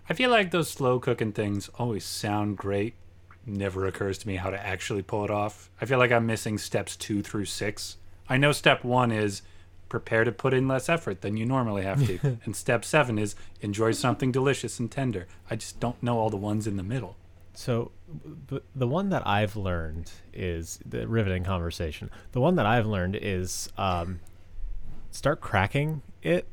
I 0.08 0.14
feel 0.14 0.30
like 0.30 0.50
those 0.50 0.70
slow 0.70 1.00
cooking 1.00 1.32
things 1.32 1.68
always 1.74 2.04
sound 2.04 2.56
great. 2.56 2.94
Never 3.46 3.86
occurs 3.86 4.18
to 4.18 4.28
me 4.28 4.36
how 4.36 4.50
to 4.50 4.66
actually 4.66 5.02
pull 5.02 5.24
it 5.24 5.30
off. 5.30 5.70
I 5.80 5.84
feel 5.84 5.98
like 5.98 6.12
I'm 6.12 6.26
missing 6.26 6.58
steps 6.58 6.96
two 6.96 7.22
through 7.22 7.44
six. 7.44 7.98
I 8.28 8.36
know 8.38 8.52
step 8.52 8.84
one 8.84 9.12
is 9.12 9.42
prepare 9.88 10.24
to 10.24 10.32
put 10.32 10.54
in 10.54 10.66
less 10.66 10.88
effort 10.88 11.20
than 11.20 11.36
you 11.36 11.44
normally 11.44 11.82
have 11.82 12.06
to. 12.06 12.38
and 12.44 12.56
step 12.56 12.84
seven 12.84 13.18
is 13.18 13.36
enjoy 13.60 13.92
something 13.92 14.32
delicious 14.32 14.78
and 14.78 14.90
tender. 14.90 15.26
I 15.50 15.56
just 15.56 15.78
don't 15.78 16.02
know 16.02 16.18
all 16.18 16.30
the 16.30 16.36
ones 16.36 16.66
in 16.66 16.76
the 16.76 16.82
middle. 16.82 17.16
So, 17.52 17.92
the, 18.48 18.62
the 18.74 18.88
one 18.88 19.10
that 19.10 19.24
I've 19.26 19.54
learned 19.54 20.10
is 20.32 20.80
the 20.84 21.06
riveting 21.06 21.44
conversation. 21.44 22.10
The 22.32 22.40
one 22.40 22.56
that 22.56 22.66
I've 22.66 22.86
learned 22.86 23.14
is 23.14 23.70
um, 23.78 24.18
start 25.12 25.40
cracking 25.40 26.02
it 26.22 26.48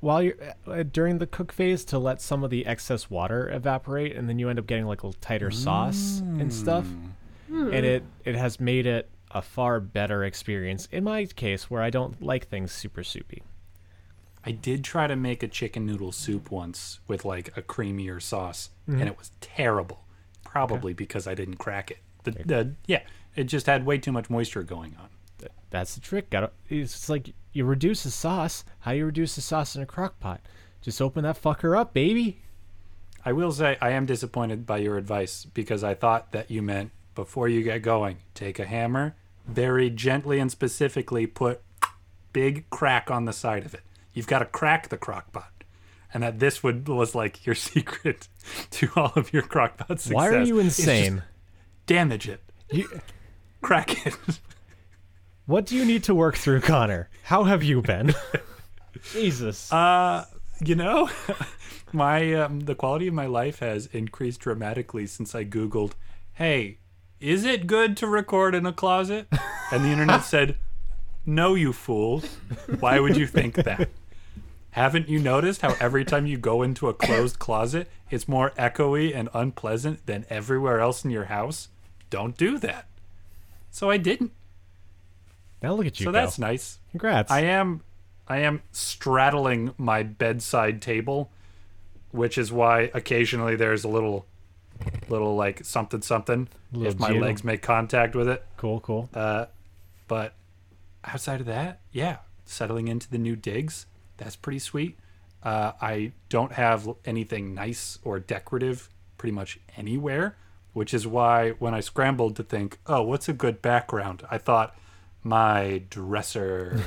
while 0.00 0.22
you're 0.22 0.36
uh, 0.66 0.82
during 0.82 1.18
the 1.18 1.26
cook 1.26 1.52
phase 1.52 1.84
to 1.86 1.98
let 1.98 2.20
some 2.20 2.44
of 2.44 2.50
the 2.50 2.66
excess 2.66 3.10
water 3.10 3.50
evaporate, 3.50 4.16
and 4.16 4.28
then 4.28 4.38
you 4.38 4.48
end 4.48 4.58
up 4.58 4.66
getting 4.66 4.86
like 4.86 5.04
a 5.04 5.12
tighter 5.20 5.50
sauce 5.50 6.20
and 6.20 6.52
stuff. 6.52 6.84
Mm. 6.84 7.10
Hmm. 7.48 7.72
And 7.72 7.86
it 7.86 8.04
it 8.24 8.34
has 8.34 8.58
made 8.58 8.86
it 8.86 9.10
a 9.30 9.42
far 9.42 9.80
better 9.80 10.24
experience 10.24 10.88
in 10.92 11.04
my 11.04 11.24
case, 11.26 11.70
where 11.70 11.82
I 11.82 11.90
don't 11.90 12.20
like 12.22 12.48
things 12.48 12.72
super 12.72 13.04
soupy. 13.04 13.42
I 14.44 14.52
did 14.52 14.84
try 14.84 15.06
to 15.08 15.16
make 15.16 15.42
a 15.42 15.48
chicken 15.48 15.86
noodle 15.86 16.12
soup 16.12 16.50
once 16.50 17.00
with 17.08 17.24
like 17.24 17.56
a 17.56 17.62
creamier 17.62 18.22
sauce, 18.22 18.70
and 18.86 18.96
mm-hmm. 18.96 19.08
it 19.08 19.18
was 19.18 19.32
terrible. 19.40 20.04
Probably 20.44 20.92
because 20.94 21.26
I 21.26 21.34
didn't 21.34 21.56
crack 21.56 21.90
it. 21.90 21.98
The, 22.22 22.30
the 22.30 22.74
yeah, 22.86 23.02
it 23.34 23.44
just 23.44 23.66
had 23.66 23.84
way 23.84 23.98
too 23.98 24.12
much 24.12 24.30
moisture 24.30 24.62
going 24.62 24.96
on. 25.00 25.08
Th- 25.38 25.52
That's 25.70 25.94
the 25.94 26.00
trick. 26.00 26.30
Got 26.30 26.52
it's 26.68 27.08
like 27.08 27.34
you 27.52 27.64
reduce 27.64 28.02
the 28.04 28.10
sauce. 28.10 28.64
How 28.80 28.92
do 28.92 28.98
you 28.98 29.06
reduce 29.06 29.34
the 29.36 29.40
sauce 29.42 29.76
in 29.76 29.82
a 29.82 29.86
crock 29.86 30.18
pot? 30.20 30.40
Just 30.82 31.00
open 31.02 31.24
that 31.24 31.40
fucker 31.40 31.76
up, 31.78 31.92
baby. 31.92 32.40
I 33.24 33.32
will 33.32 33.50
say 33.50 33.76
I 33.80 33.90
am 33.90 34.06
disappointed 34.06 34.66
by 34.66 34.78
your 34.78 34.96
advice 34.96 35.44
because 35.44 35.82
I 35.82 35.94
thought 35.94 36.30
that 36.32 36.50
you 36.50 36.62
meant 36.62 36.92
before 37.14 37.48
you 37.48 37.62
get 37.62 37.82
going, 37.82 38.18
take 38.34 38.58
a 38.58 38.66
hammer, 38.66 39.16
very 39.46 39.90
gently 39.90 40.38
and 40.38 40.50
specifically 40.50 41.26
put 41.26 41.60
big 42.32 42.68
crack 42.70 43.10
on 43.10 43.24
the 43.24 43.32
side 43.32 43.64
of 43.64 43.74
it. 43.74 43.80
You've 44.12 44.26
got 44.28 44.38
to 44.40 44.44
crack 44.44 44.88
the 44.90 44.96
crock 44.96 45.32
pot. 45.32 45.50
And 46.14 46.22
that 46.22 46.38
this 46.38 46.62
would 46.62 46.86
was 46.88 47.14
like 47.14 47.44
your 47.44 47.54
secret 47.56 48.28
to 48.70 48.88
all 48.94 49.12
of 49.16 49.32
your 49.32 49.42
crock 49.42 49.76
pot 49.76 50.00
success. 50.00 50.14
Why 50.14 50.28
are 50.28 50.42
you 50.42 50.58
insane? 50.58 51.22
damage 51.86 52.28
it. 52.28 52.40
You, 52.70 53.00
Crack 53.62 54.06
it. 54.06 54.16
what 55.46 55.64
do 55.66 55.76
you 55.76 55.84
need 55.84 56.04
to 56.04 56.14
work 56.14 56.36
through, 56.36 56.60
Conor? 56.60 57.08
How 57.24 57.44
have 57.44 57.62
you 57.62 57.80
been? 57.80 58.14
Jesus. 59.12 59.72
Uh, 59.72 60.26
you 60.64 60.74
know, 60.74 61.08
my 61.92 62.34
um, 62.34 62.60
the 62.60 62.74
quality 62.74 63.06
of 63.06 63.14
my 63.14 63.26
life 63.26 63.60
has 63.60 63.86
increased 63.86 64.40
dramatically 64.40 65.06
since 65.06 65.34
I 65.34 65.44
googled, 65.44 65.92
"Hey, 66.34 66.78
is 67.20 67.44
it 67.44 67.66
good 67.66 67.96
to 67.98 68.06
record 68.06 68.54
in 68.54 68.66
a 68.66 68.72
closet?" 68.72 69.28
And 69.70 69.84
the 69.84 69.90
internet 69.90 70.24
said, 70.24 70.58
"No, 71.24 71.54
you 71.54 71.72
fool. 71.72 72.22
Why 72.80 72.98
would 72.98 73.16
you 73.16 73.26
think 73.26 73.54
that?" 73.54 73.88
Haven't 74.70 75.08
you 75.08 75.18
noticed 75.18 75.62
how 75.62 75.74
every 75.80 76.04
time 76.04 76.26
you 76.26 76.36
go 76.36 76.60
into 76.60 76.88
a 76.88 76.94
closed 76.94 77.38
closet, 77.38 77.88
it's 78.10 78.28
more 78.28 78.50
echoey 78.58 79.14
and 79.14 79.30
unpleasant 79.32 80.04
than 80.04 80.26
everywhere 80.28 80.80
else 80.80 81.02
in 81.02 81.10
your 81.10 81.24
house? 81.26 81.68
Don't 82.10 82.36
do 82.36 82.58
that. 82.58 82.86
So 83.70 83.88
I 83.88 83.96
didn't. 83.96 84.32
Now 85.62 85.74
look 85.74 85.86
at 85.86 85.98
you 86.00 86.04
So 86.04 86.12
go. 86.12 86.18
that's 86.18 86.38
nice. 86.38 86.78
Congrats. 86.90 87.30
I 87.30 87.40
am 87.40 87.82
I 88.28 88.38
am 88.38 88.62
straddling 88.72 89.72
my 89.78 90.02
bedside 90.02 90.82
table, 90.82 91.30
which 92.10 92.38
is 92.38 92.50
why 92.52 92.90
occasionally 92.94 93.56
there's 93.56 93.84
a 93.84 93.88
little 93.88 94.26
little 95.08 95.36
like 95.36 95.64
something 95.64 96.02
something 96.02 96.48
if 96.74 96.98
my 96.98 97.08
jiggle. 97.08 97.22
legs 97.22 97.42
make 97.44 97.62
contact 97.62 98.14
with 98.14 98.28
it. 98.28 98.44
cool, 98.56 98.80
cool. 98.80 99.08
Uh 99.14 99.46
but 100.08 100.34
outside 101.04 101.40
of 101.40 101.46
that, 101.46 101.80
yeah, 101.92 102.18
settling 102.44 102.88
into 102.88 103.08
the 103.10 103.18
new 103.18 103.34
digs, 103.36 103.86
that's 104.18 104.36
pretty 104.36 104.58
sweet. 104.60 104.96
Uh, 105.42 105.72
I 105.80 106.12
don't 106.28 106.52
have 106.52 106.88
anything 107.04 107.54
nice 107.54 107.98
or 108.04 108.18
decorative 108.18 108.88
pretty 109.18 109.32
much 109.32 109.58
anywhere, 109.76 110.36
which 110.72 110.92
is 110.94 111.06
why 111.06 111.50
when 111.52 111.74
I 111.74 111.80
scrambled 111.80 112.34
to 112.36 112.42
think, 112.42 112.78
oh, 112.86 113.02
what's 113.02 113.28
a 113.28 113.32
good 113.32 113.62
background, 113.62 114.24
I 114.30 114.38
thought 114.38 114.76
my 115.26 115.82
dresser 115.90 116.80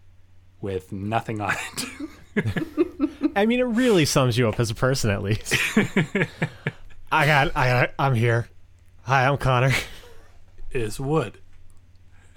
with 0.60 0.92
nothing 0.92 1.40
on 1.40 1.54
it. 2.36 2.68
I 3.36 3.46
mean, 3.46 3.60
it 3.60 3.64
really 3.64 4.04
sums 4.04 4.36
you 4.36 4.48
up 4.48 4.58
as 4.60 4.70
a 4.70 4.74
person, 4.74 5.10
at 5.10 5.22
least. 5.22 5.54
I 7.10 7.24
got, 7.26 7.56
I 7.56 7.68
got, 7.68 7.90
I'm 7.98 8.14
here. 8.14 8.48
Hi, 9.02 9.26
I'm 9.26 9.38
Conor. 9.38 9.70
is 10.72 11.00
wood. 11.00 11.38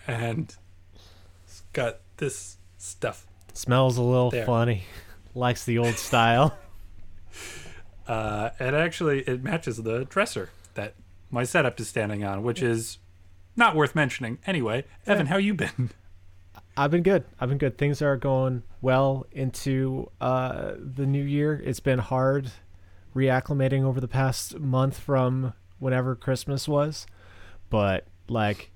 And 0.07 0.55
it's 1.45 1.63
got 1.73 1.99
this 2.17 2.57
stuff. 2.77 3.27
Smells 3.53 3.97
a 3.97 4.01
little 4.01 4.29
There. 4.31 4.45
funny. 4.45 4.83
Likes 5.35 5.65
the 5.65 5.77
old 5.77 5.95
style. 5.95 6.57
Uh, 8.07 8.49
and 8.59 8.75
actually, 8.75 9.21
it 9.21 9.41
matches 9.41 9.77
the 9.77 10.03
dresser 10.03 10.49
that 10.73 10.95
my 11.29 11.45
setup 11.45 11.79
is 11.79 11.87
standing 11.87 12.25
on, 12.25 12.43
which 12.43 12.61
is 12.61 12.97
not 13.55 13.75
worth 13.75 13.95
mentioning. 13.95 14.39
Anyway, 14.45 14.85
Evan, 15.05 15.27
how 15.27 15.37
you 15.37 15.53
been? 15.53 15.89
I've 16.77 16.91
been 16.91 17.03
good. 17.03 17.25
I've 17.39 17.49
been 17.49 17.57
good. 17.57 17.77
Things 17.77 18.01
are 18.01 18.15
going 18.15 18.63
well 18.81 19.25
into 19.31 20.09
uh, 20.21 20.73
the 20.77 21.05
new 21.05 21.23
year. 21.23 21.61
It's 21.63 21.81
been 21.81 21.99
hard 21.99 22.51
reacclimating 23.15 23.83
over 23.83 23.99
the 23.99 24.07
past 24.07 24.57
month 24.59 24.97
from 24.97 25.53
whenever 25.79 26.15
Christmas 26.15 26.67
was, 26.67 27.05
but 27.69 28.07
like 28.29 28.71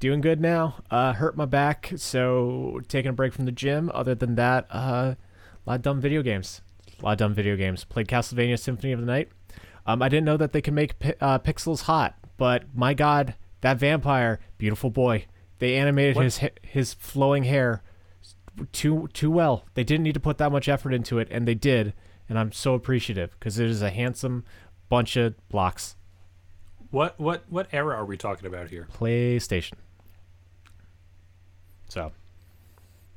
doing 0.00 0.20
good 0.20 0.40
now. 0.40 0.76
Uh, 0.90 1.14
hurt 1.14 1.36
my 1.36 1.46
back, 1.46 1.92
so 1.96 2.80
taking 2.88 3.08
a 3.08 3.14
break 3.14 3.32
from 3.32 3.46
the 3.46 3.52
gym. 3.52 3.90
Other 3.94 4.14
than 4.14 4.34
that, 4.34 4.66
uh, 4.70 5.14
a 5.16 5.16
lot 5.64 5.76
of 5.76 5.82
dumb 5.82 6.00
video 6.00 6.22
games. 6.22 6.60
A 7.00 7.04
lot 7.04 7.12
of 7.12 7.18
dumb 7.18 7.34
video 7.34 7.56
games. 7.56 7.84
Played 7.84 8.08
Castlevania 8.08 8.58
Symphony 8.58 8.92
of 8.92 9.00
the 9.00 9.06
Night. 9.06 9.30
Um, 9.86 10.02
I 10.02 10.08
didn't 10.08 10.24
know 10.24 10.36
that 10.36 10.52
they 10.52 10.60
can 10.60 10.74
make 10.74 10.98
pi- 10.98 11.14
uh, 11.20 11.38
pixels 11.38 11.82
hot, 11.82 12.16
but 12.36 12.64
my 12.74 12.94
God, 12.94 13.34
that 13.64 13.78
vampire, 13.78 14.40
beautiful 14.58 14.90
boy. 14.90 15.24
They 15.58 15.74
animated 15.76 16.16
What? 16.16 16.24
his 16.24 16.40
his 16.62 16.92
flowing 16.92 17.44
hair 17.44 17.82
too 18.72 19.08
too 19.14 19.30
well. 19.30 19.64
They 19.72 19.84
didn't 19.84 20.04
need 20.04 20.12
to 20.12 20.20
put 20.20 20.36
that 20.38 20.52
much 20.52 20.68
effort 20.68 20.92
into 20.92 21.18
it, 21.18 21.28
and 21.30 21.48
they 21.48 21.54
did. 21.54 21.94
And 22.28 22.38
I'm 22.38 22.52
so 22.52 22.74
appreciative 22.74 23.34
because 23.38 23.58
it 23.58 23.66
is 23.68 23.80
a 23.80 23.88
handsome 23.90 24.44
bunch 24.90 25.16
of 25.16 25.34
blocks. 25.48 25.96
What 26.90 27.18
what 27.18 27.44
what 27.48 27.68
era 27.72 27.96
are 27.96 28.04
we 28.04 28.18
talking 28.18 28.46
about 28.46 28.68
here? 28.68 28.86
PlayStation. 28.98 29.74
So 31.88 32.12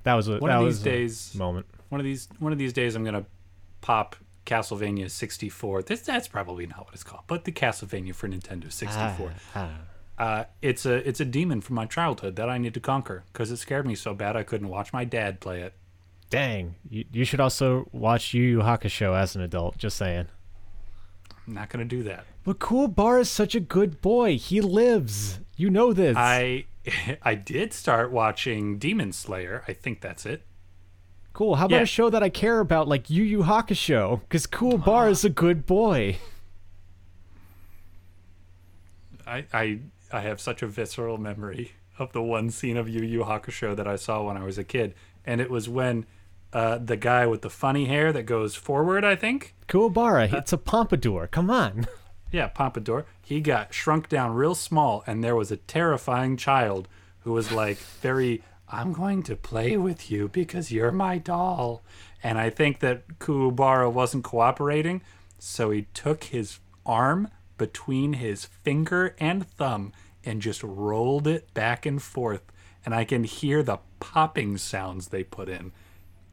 that 0.03 0.13
was 0.13 0.29
a 0.29 0.37
One 0.37 0.49
that 0.49 0.59
of 0.59 0.63
was 0.63 0.77
these 0.81 0.83
days, 0.83 1.35
moment. 1.35 1.65
one 1.89 1.99
of 1.99 2.05
these 2.05 2.29
one 2.39 2.53
of 2.53 2.57
these 2.57 2.71
days, 2.71 2.95
I'm 2.95 3.03
gonna 3.03 3.25
pop 3.81 4.15
Castlevania 4.45 5.09
64. 5.11 5.83
This 5.83 6.01
that's 6.01 6.27
probably 6.29 6.67
not 6.67 6.85
what 6.85 6.93
it's 6.93 7.03
called, 7.03 7.23
but 7.27 7.43
the 7.43 7.51
Castlevania 7.51 8.15
for 8.15 8.29
Nintendo 8.29 8.71
64. 8.71 9.33
Ah, 9.55 9.71
Uh, 10.17 10.45
it's 10.63 10.85
a 10.85 11.07
it's 11.07 11.19
a 11.19 11.25
demon 11.25 11.61
from 11.61 11.75
my 11.75 11.85
childhood 11.85 12.35
that 12.37 12.49
I 12.49 12.57
need 12.57 12.73
to 12.73 12.79
conquer 12.79 13.23
because 13.31 13.51
it 13.51 13.57
scared 13.57 13.85
me 13.85 13.93
so 13.95 14.13
bad 14.15 14.35
I 14.35 14.41
couldn't 14.43 14.69
watch 14.69 14.91
my 14.91 15.03
dad 15.05 15.39
play 15.39 15.61
it. 15.61 15.73
dang, 16.31 16.75
you, 16.89 17.05
you 17.11 17.23
should 17.23 17.39
also 17.39 17.87
watch 17.91 18.33
Yu 18.33 18.41
Yu 18.43 18.59
Hakusho 18.59 19.15
as 19.15 19.35
an 19.35 19.41
adult. 19.43 19.77
Just 19.77 19.95
saying. 19.97 20.25
I'm 21.47 21.53
not 21.53 21.69
gonna 21.69 21.85
do 21.85 22.01
that. 22.03 22.25
But 22.43 22.59
Kuwabara 22.59 23.21
is 23.21 23.29
such 23.29 23.53
a 23.55 23.59
good 23.59 24.01
boy. 24.01 24.37
He 24.37 24.59
lives. 24.59 25.39
You 25.55 25.69
know 25.69 25.93
this. 25.93 26.17
I 26.17 26.65
I 27.21 27.35
did 27.35 27.71
start 27.73 28.11
watching 28.11 28.79
Demon 28.79 29.11
Slayer. 29.13 29.63
I 29.67 29.73
think 29.73 30.01
that's 30.01 30.25
it. 30.25 30.41
cool. 31.33 31.55
How 31.55 31.65
about 31.67 31.75
Yeah. 31.77 31.81
a 31.83 31.85
show 31.85 32.09
that 32.09 32.23
I 32.23 32.29
care 32.29 32.59
about, 32.59 32.87
like 32.87 33.09
Yu 33.11 33.23
Yu 33.23 33.43
Hakusho? 33.43 34.21
Because 34.21 34.47
Kuwabara 34.47 35.11
is 35.11 35.23
a 35.23 35.29
good 35.29 35.65
boy. 35.67 36.17
I 39.25 39.45
I 39.53 39.79
I 40.11 40.21
have 40.21 40.39
such 40.39 40.61
a 40.61 40.67
visceral 40.67 41.17
memory 41.17 41.73
of 41.99 42.11
the 42.13 42.21
one 42.21 42.49
scene 42.49 42.77
of 42.77 42.87
Yu 42.87 43.01
Yu 43.01 43.23
Hakusho 43.23 43.75
that 43.75 43.87
I 43.87 43.95
saw 43.95 44.23
when 44.23 44.37
I 44.37 44.43
was 44.43 44.57
a 44.57 44.63
kid, 44.63 44.93
and 45.25 45.41
it 45.41 45.49
was 45.49 45.67
when 45.67 46.05
uh, 46.53 46.77
the 46.77 46.97
guy 46.97 47.25
with 47.25 47.41
the 47.41 47.49
funny 47.49 47.85
hair 47.85 48.13
that 48.13 48.23
goes 48.23 48.55
forward. 48.55 49.03
I 49.03 49.15
think. 49.15 49.53
Kuwabara, 49.67 50.31
it's 50.33 50.53
a 50.53 50.57
pompadour. 50.57 51.27
Come 51.27 51.49
on. 51.49 51.87
Yeah, 52.31 52.47
Pompadour. 52.47 53.05
He 53.21 53.39
got 53.39 53.73
shrunk 53.73 54.09
down 54.09 54.33
real 54.33 54.55
small, 54.55 55.03
and 55.07 55.23
there 55.23 55.35
was 55.35 55.51
a 55.51 55.57
terrifying 55.57 56.35
child 56.37 56.87
who 57.19 57.31
was 57.31 57.51
like 57.51 57.77
very, 57.77 58.43
I'm 58.69 58.93
going 58.93 59.23
to 59.23 59.35
play 59.35 59.77
with 59.77 60.11
you 60.11 60.27
because 60.27 60.71
you're 60.71 60.91
my 60.91 61.17
doll. 61.17 61.83
And 62.23 62.37
I 62.37 62.49
think 62.49 62.79
that 62.79 63.19
Kuwabara 63.19 63.91
wasn't 63.91 64.23
cooperating, 64.23 65.01
so 65.39 65.71
he 65.71 65.83
took 65.93 66.25
his 66.25 66.59
arm 66.85 67.29
between 67.57 68.13
his 68.13 68.45
finger 68.45 69.15
and 69.19 69.47
thumb 69.47 69.93
and 70.23 70.41
just 70.41 70.63
rolled 70.63 71.27
it 71.27 71.53
back 71.53 71.85
and 71.85 72.01
forth. 72.01 72.41
And 72.85 72.93
I 72.93 73.03
can 73.03 73.23
hear 73.23 73.63
the 73.63 73.79
popping 73.99 74.57
sounds 74.57 75.07
they 75.07 75.23
put 75.23 75.49
in. 75.49 75.71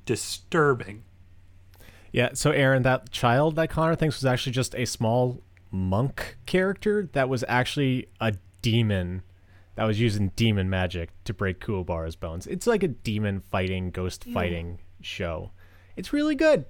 Disturbing. 0.05 1.05
Yeah, 2.13 2.31
so 2.35 2.51
Erin, 2.51 2.83
that 2.83 3.11
child 3.11 3.57
that 3.57 3.71
Conor 3.71 3.97
thinks 3.97 4.17
was 4.17 4.27
actually 4.27 4.53
just 4.53 4.75
a 4.77 4.85
small 4.85 5.43
monk 5.71 6.37
character 6.47 7.09
that 7.13 7.29
was 7.29 7.45
actually 7.49 8.09
a 8.21 8.35
demon 8.63 9.23
that 9.75 9.85
was 9.85 10.01
using 10.01 10.31
demon 10.37 10.71
magic 10.71 11.11
to 11.25 11.35
break 11.35 11.59
Kuwabara's 11.61 12.15
bones. 12.15 12.47
It's 12.47 12.67
like 12.67 12.83
a 12.83 12.89
demon 12.89 13.41
fighting, 13.41 13.91
ghost 13.91 14.25
fighting 14.25 14.79
show. 15.01 15.51
It's 15.97 16.13
really 16.13 16.37
good. 16.37 16.65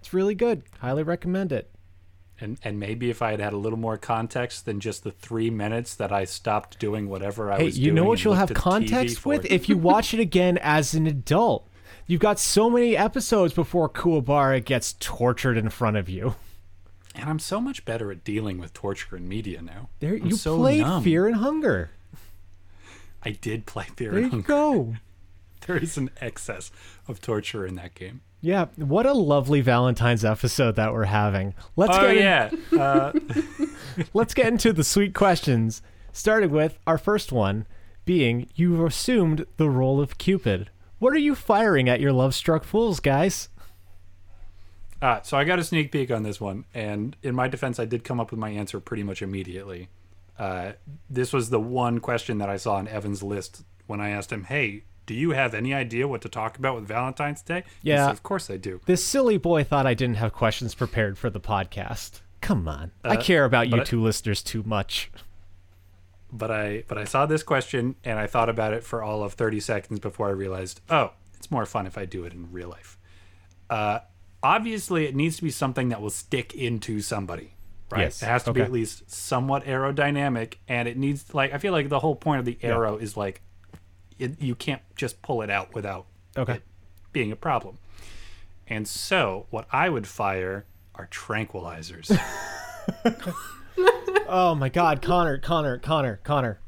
It's 0.00 0.12
really 0.12 0.34
good. 0.34 0.64
Highly 0.80 1.02
recommend 1.02 1.52
it. 1.52 1.70
And 2.40 2.58
and 2.62 2.78
maybe 2.78 3.08
if 3.08 3.22
I 3.22 3.30
had 3.30 3.40
had 3.40 3.52
a 3.52 3.56
little 3.56 3.78
more 3.78 3.96
context 3.96 4.66
than 4.66 4.80
just 4.80 5.04
the 5.04 5.10
three 5.10 5.48
minutes 5.50 5.94
that 5.94 6.12
I 6.12 6.24
stopped 6.24 6.78
doing 6.78 7.08
whatever 7.08 7.50
I 7.50 7.58
Hey, 7.58 7.64
was 7.64 7.76
Hey, 7.76 7.82
you 7.84 7.92
know 7.92 8.04
what 8.04 8.22
you'll 8.24 8.34
have 8.34 8.50
at 8.50 8.56
the 8.56 8.60
TV 8.60 8.64
context 8.64 9.24
with 9.26 9.46
if 9.46 9.68
you 9.68 9.78
watch 9.78 10.12
it 10.12 10.20
again 10.20 10.58
as 10.58 10.94
an 10.94 11.06
adult. 11.06 11.68
You've 12.06 12.20
got 12.20 12.38
so 12.38 12.70
many 12.70 12.96
episodes 12.96 13.52
before 13.52 13.88
Kuwabara 13.88 14.64
gets 14.64 14.94
tortured 15.00 15.56
in 15.56 15.70
front 15.70 15.96
of 15.96 16.08
you. 16.08 16.36
And 17.16 17.28
I'm 17.28 17.38
so 17.38 17.60
much 17.60 17.84
better 17.84 18.12
at 18.12 18.22
dealing 18.22 18.58
with 18.58 18.72
torture 18.74 19.16
in 19.16 19.26
media 19.26 19.62
now. 19.62 19.88
There, 20.00 20.14
I'm 20.14 20.26
you 20.26 20.36
so 20.36 20.58
played 20.58 20.82
numb. 20.82 21.02
Fear 21.02 21.26
and 21.26 21.36
Hunger. 21.36 21.90
I 23.22 23.30
did 23.30 23.66
play 23.66 23.86
Fear 23.96 24.10
There 24.12 24.22
and 24.22 24.32
you 24.32 24.42
go. 24.42 24.96
There 25.66 25.76
is 25.76 25.96
an 25.96 26.10
excess 26.20 26.70
of 27.08 27.20
torture 27.20 27.66
in 27.66 27.74
that 27.74 27.94
game. 27.94 28.20
Yeah, 28.46 28.66
what 28.76 29.06
a 29.06 29.12
lovely 29.12 29.60
Valentine's 29.60 30.24
episode 30.24 30.76
that 30.76 30.92
we're 30.92 31.06
having. 31.06 31.52
Let's 31.74 31.96
oh 31.96 32.00
get 32.02 32.16
in- 32.16 32.22
yeah, 32.22 32.50
uh, 32.80 33.12
let's 34.14 34.34
get 34.34 34.46
into 34.46 34.72
the 34.72 34.84
sweet 34.84 35.14
questions. 35.14 35.82
Starting 36.12 36.52
with 36.52 36.78
our 36.86 36.96
first 36.96 37.32
one 37.32 37.66
being 38.04 38.48
you've 38.54 38.78
assumed 38.78 39.46
the 39.56 39.68
role 39.68 40.00
of 40.00 40.16
Cupid. 40.16 40.70
What 41.00 41.12
are 41.12 41.18
you 41.18 41.34
firing 41.34 41.88
at 41.88 41.98
your 41.98 42.12
love 42.12 42.36
struck 42.36 42.62
fools, 42.62 43.00
guys? 43.00 43.48
uh, 45.02 45.22
so 45.22 45.36
I 45.36 45.42
got 45.42 45.58
a 45.58 45.64
sneak 45.64 45.90
peek 45.90 46.12
on 46.12 46.22
this 46.22 46.40
one, 46.40 46.66
and 46.72 47.16
in 47.24 47.34
my 47.34 47.48
defense, 47.48 47.80
I 47.80 47.84
did 47.84 48.04
come 48.04 48.20
up 48.20 48.30
with 48.30 48.38
my 48.38 48.50
answer 48.50 48.78
pretty 48.78 49.02
much 49.02 49.22
immediately. 49.22 49.88
Uh, 50.38 50.74
this 51.10 51.32
was 51.32 51.50
the 51.50 51.58
one 51.58 51.98
question 51.98 52.38
that 52.38 52.48
I 52.48 52.58
saw 52.58 52.76
on 52.76 52.86
Evan's 52.86 53.24
list 53.24 53.64
when 53.88 54.00
I 54.00 54.10
asked 54.10 54.30
him, 54.30 54.44
"Hey, 54.44 54.84
do 55.06 55.14
you 55.14 55.30
have 55.30 55.54
any 55.54 55.72
idea 55.72 56.06
what 56.08 56.20
to 56.22 56.28
talk 56.28 56.58
about 56.58 56.74
with 56.74 56.86
Valentine's 56.86 57.42
Day?" 57.42 57.62
Yeah. 57.82 58.06
said, 58.06 58.12
of 58.12 58.22
course 58.22 58.50
I 58.50 58.56
do. 58.56 58.80
This 58.86 59.04
silly 59.04 59.38
boy 59.38 59.64
thought 59.64 59.86
I 59.86 59.94
didn't 59.94 60.16
have 60.16 60.32
questions 60.32 60.74
prepared 60.74 61.16
for 61.16 61.30
the 61.30 61.40
podcast. 61.40 62.20
Come 62.40 62.68
on. 62.68 62.90
I 63.04 63.14
Uh, 63.16 63.20
care 63.22 63.44
about 63.44 63.66
you 63.68 63.72
but 63.72 63.80
I- 63.80 63.84
two 63.84 64.02
listeners 64.02 64.42
too 64.42 64.62
much. 64.64 65.10
but 66.32 66.50
I 66.50 66.84
but 66.88 66.98
I 66.98 67.04
saw 67.04 67.24
this 67.26 67.42
question 67.42 67.94
and 68.04 68.18
I 68.18 68.26
thought 68.26 68.48
about 68.48 68.72
it 68.74 68.82
for 68.84 69.02
all 69.02 69.22
of 69.22 69.32
30 69.34 69.60
seconds 69.60 70.00
before 70.00 70.28
I 70.28 70.32
realized, 70.32 70.80
oh, 70.90 71.12
it's 71.34 71.50
more 71.50 71.64
fun 71.66 71.86
if 71.86 71.96
I 71.96 72.04
do 72.04 72.24
it 72.24 72.32
in 72.32 72.50
real 72.52 72.68
life. 72.68 72.98
Uh, 73.70 74.00
obviously, 74.42 75.06
it 75.06 75.14
needs 75.14 75.36
to 75.36 75.42
be 75.42 75.50
something 75.50 75.88
that 75.88 76.00
will 76.00 76.10
stick 76.10 76.54
into 76.54 77.00
somebody, 77.00 77.54
right? 77.90 78.02
Yes, 78.02 78.22
It 78.22 78.26
has 78.26 78.42
to 78.44 78.52
be 78.52 78.60
at 78.60 78.72
least 78.72 79.10
somewhat 79.10 79.64
aerodynamic, 79.64 80.54
and 80.68 80.86
it 80.88 80.96
needs 80.96 81.32
like 81.34 81.52
I 81.54 81.58
feel 81.58 81.72
like 81.72 81.88
the 81.88 82.00
whole 82.00 82.16
point 82.16 82.40
of 82.40 82.44
the 82.44 82.58
arrow 82.62 82.96
is 82.96 83.16
like 83.16 83.40
it, 84.18 84.40
you 84.40 84.54
can't 84.54 84.82
just 84.96 85.20
pull 85.22 85.42
it 85.42 85.50
out 85.50 85.74
without 85.74 86.06
Okay. 86.36 86.54
it 86.54 86.62
being 87.12 87.32
a 87.32 87.36
problem. 87.36 87.78
And 88.68 88.86
so, 88.88 89.46
what 89.50 89.66
I 89.72 89.88
would 89.88 90.06
fire 90.06 90.64
are 90.94 91.06
tranquilizers. 91.08 92.10
Oh 94.28 94.56
my 94.56 94.68
god, 94.68 95.02
Conor, 95.02 95.38
Conor, 95.38 95.78
Conor, 95.78 96.18
Conor. 96.24 96.58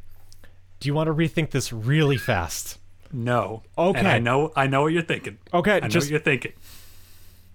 Do 0.78 0.86
you 0.88 0.94
want 0.94 1.08
to 1.08 1.14
rethink 1.14 1.50
this 1.50 1.72
really 1.72 2.16
fast? 2.16 2.78
No. 3.12 3.64
Okay. 3.76 3.98
And 3.98 4.06
I 4.06 4.20
know 4.20 4.52
I 4.54 4.68
know 4.68 4.82
what 4.82 4.92
you're 4.92 5.02
thinking. 5.02 5.38
Okay, 5.52 5.76
I 5.76 5.80
know 5.80 5.88
just- 5.88 6.06
what 6.06 6.10
you're 6.12 6.20
thinking. 6.20 6.52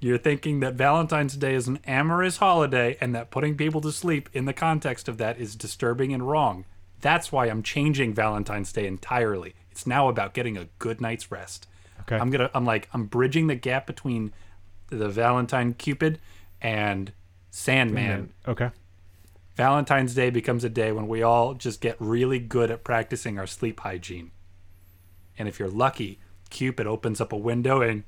You're 0.02 0.18
thinking 0.18 0.60
that 0.60 0.74
Valentine's 0.74 1.38
Day 1.38 1.54
is 1.54 1.70
an 1.70 1.80
amorous 1.88 2.36
holiday 2.38 2.98
and 3.00 3.16
that 3.16 3.32
putting 3.32 3.56
people 3.56 3.80
to 3.80 3.92
sleep 3.94 4.28
in 4.34 4.44
the 4.44 4.52
context 4.52 5.08
of 5.08 5.18
that 5.20 5.40
is 5.40 5.56
disturbing 5.56 6.12
and 6.14 6.28
wrong. 6.28 6.66
That's 7.00 7.32
why 7.32 7.46
I'm 7.46 7.64
changing 7.64 8.14
Valentine's 8.14 8.74
Day 8.74 8.86
entirely. 8.86 9.56
It's 9.74 9.88
now 9.88 10.08
about 10.08 10.36
getting 10.36 10.56
a 10.56 10.68
good 10.78 11.02
night's 11.02 11.32
rest. 11.32 11.68
Okay. 12.02 12.16
I'm 12.16 12.30
gonna 12.30 12.52
I'm 12.54 12.64
like 12.64 12.88
I'm 12.94 13.06
bridging 13.06 13.48
the 13.48 13.56
gap 13.56 13.88
between 13.88 14.32
the 14.90 15.10
Valentine 15.10 15.74
Cupid 15.74 16.20
and 16.62 17.12
Sandman. 17.50 18.34
Okay. 18.48 18.70
Valentine's 19.56 20.14
Day 20.14 20.30
becomes 20.30 20.64
a 20.64 20.70
day 20.70 20.92
when 20.92 21.08
we 21.08 21.24
all 21.24 21.56
just 21.56 21.82
get 21.82 21.96
really 21.98 22.38
good 22.38 22.70
at 22.70 22.84
practicing 22.84 23.40
our 23.40 23.48
sleep 23.48 23.80
hygiene. 23.80 24.30
And 25.40 25.48
if 25.48 25.58
you're 25.58 25.70
lucky, 25.70 26.20
Cupid 26.52 26.86
opens 26.86 27.20
up 27.20 27.34
a 27.34 27.38
window 27.38 27.82
and 27.82 28.04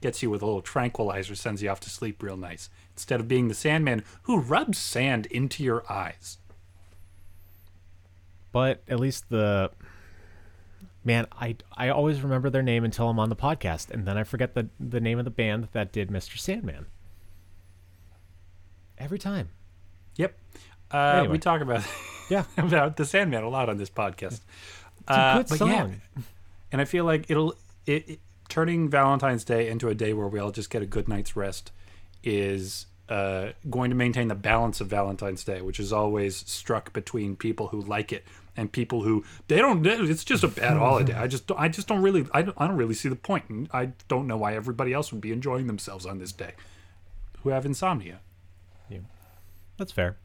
gets 0.00 0.22
you 0.22 0.30
with 0.30 0.42
a 0.42 0.46
little 0.46 0.62
tranquilizer, 0.62 1.34
sends 1.34 1.60
you 1.60 1.70
off 1.70 1.80
to 1.80 1.90
sleep 1.90 2.22
real 2.22 2.36
nice. 2.36 2.70
Instead 2.92 3.18
of 3.18 3.26
being 3.26 3.48
the 3.48 3.54
Sandman 3.54 4.04
who 4.22 4.38
rubs 4.38 4.78
sand 4.78 5.26
into 5.26 5.64
your 5.64 5.82
eyes. 5.90 6.38
But 8.52 8.84
at 8.86 9.00
least 9.00 9.28
the 9.30 9.72
man, 11.04 11.26
I 11.32 11.56
I 11.76 11.88
always 11.90 12.22
remember 12.22 12.50
their 12.50 12.62
name 12.62 12.84
until 12.84 13.08
I'm 13.08 13.18
on 13.18 13.28
the 13.28 13.36
podcast, 13.36 13.90
and 13.90 14.06
then 14.06 14.16
I 14.16 14.24
forget 14.24 14.54
the 14.54 14.68
the 14.80 15.00
name 15.00 15.18
of 15.18 15.24
the 15.24 15.30
band 15.30 15.68
that 15.72 15.92
did 15.92 16.08
Mr. 16.10 16.38
Sandman. 16.38 16.86
Every 18.98 19.18
time. 19.18 19.48
Yep. 20.16 20.38
Uh, 20.90 20.96
Anyway. 20.96 21.32
We 21.32 21.38
talk 21.38 21.60
about 21.60 21.82
Yeah. 22.30 22.44
about 22.56 22.96
the 22.96 23.04
Sandman 23.04 23.42
a 23.42 23.48
lot 23.48 23.68
on 23.68 23.76
this 23.76 23.90
podcast. 23.90 24.40
It's 25.00 25.10
a 25.10 25.34
good 25.38 25.48
but 25.48 25.58
song. 25.58 25.68
yeah, 25.70 25.88
and 26.72 26.80
I 26.80 26.84
feel 26.86 27.04
like 27.04 27.30
it'll 27.30 27.54
it, 27.86 28.08
it 28.08 28.20
turning 28.48 28.88
Valentine's 28.88 29.44
Day 29.44 29.68
into 29.68 29.88
a 29.88 29.94
day 29.94 30.12
where 30.14 30.28
we 30.28 30.38
all 30.38 30.50
just 30.50 30.70
get 30.70 30.80
a 30.82 30.86
good 30.86 31.08
night's 31.08 31.36
rest 31.36 31.72
is 32.22 32.86
uh, 33.10 33.48
going 33.68 33.90
to 33.90 33.96
maintain 33.96 34.28
the 34.28 34.34
balance 34.34 34.80
of 34.80 34.86
Valentine's 34.86 35.44
Day, 35.44 35.60
which 35.60 35.78
is 35.78 35.92
always 35.92 36.36
struck 36.36 36.92
between 36.94 37.36
people 37.36 37.66
who 37.68 37.80
like 37.82 38.12
it 38.12 38.24
and 38.56 38.70
people 38.72 39.02
who 39.02 39.24
they 39.48 39.56
don't. 39.56 39.84
It's 39.86 40.24
just 40.24 40.44
a 40.44 40.48
bad 40.48 40.76
holiday. 40.76 41.14
I 41.14 41.26
just 41.26 41.46
don't- 41.46 41.58
I 41.60 41.68
just 41.68 41.88
don't 41.88 42.02
really 42.02 42.26
I 42.32 42.42
don't, 42.42 42.56
I 42.60 42.66
don't 42.66 42.76
really 42.76 42.94
see 42.94 43.08
the 43.08 43.16
point, 43.16 43.44
and 43.48 43.68
I 43.72 43.92
don't 44.08 44.26
know 44.26 44.36
why 44.36 44.54
everybody 44.54 44.92
else 44.92 45.12
would 45.12 45.20
be 45.20 45.32
enjoying 45.32 45.66
themselves 45.66 46.06
on 46.06 46.18
this 46.18 46.32
day, 46.32 46.52
who 47.42 47.50
have 47.50 47.66
insomnia. 47.66 48.20
Yeah, 48.88 48.98
That's 49.76 49.92
fair. 49.92 50.16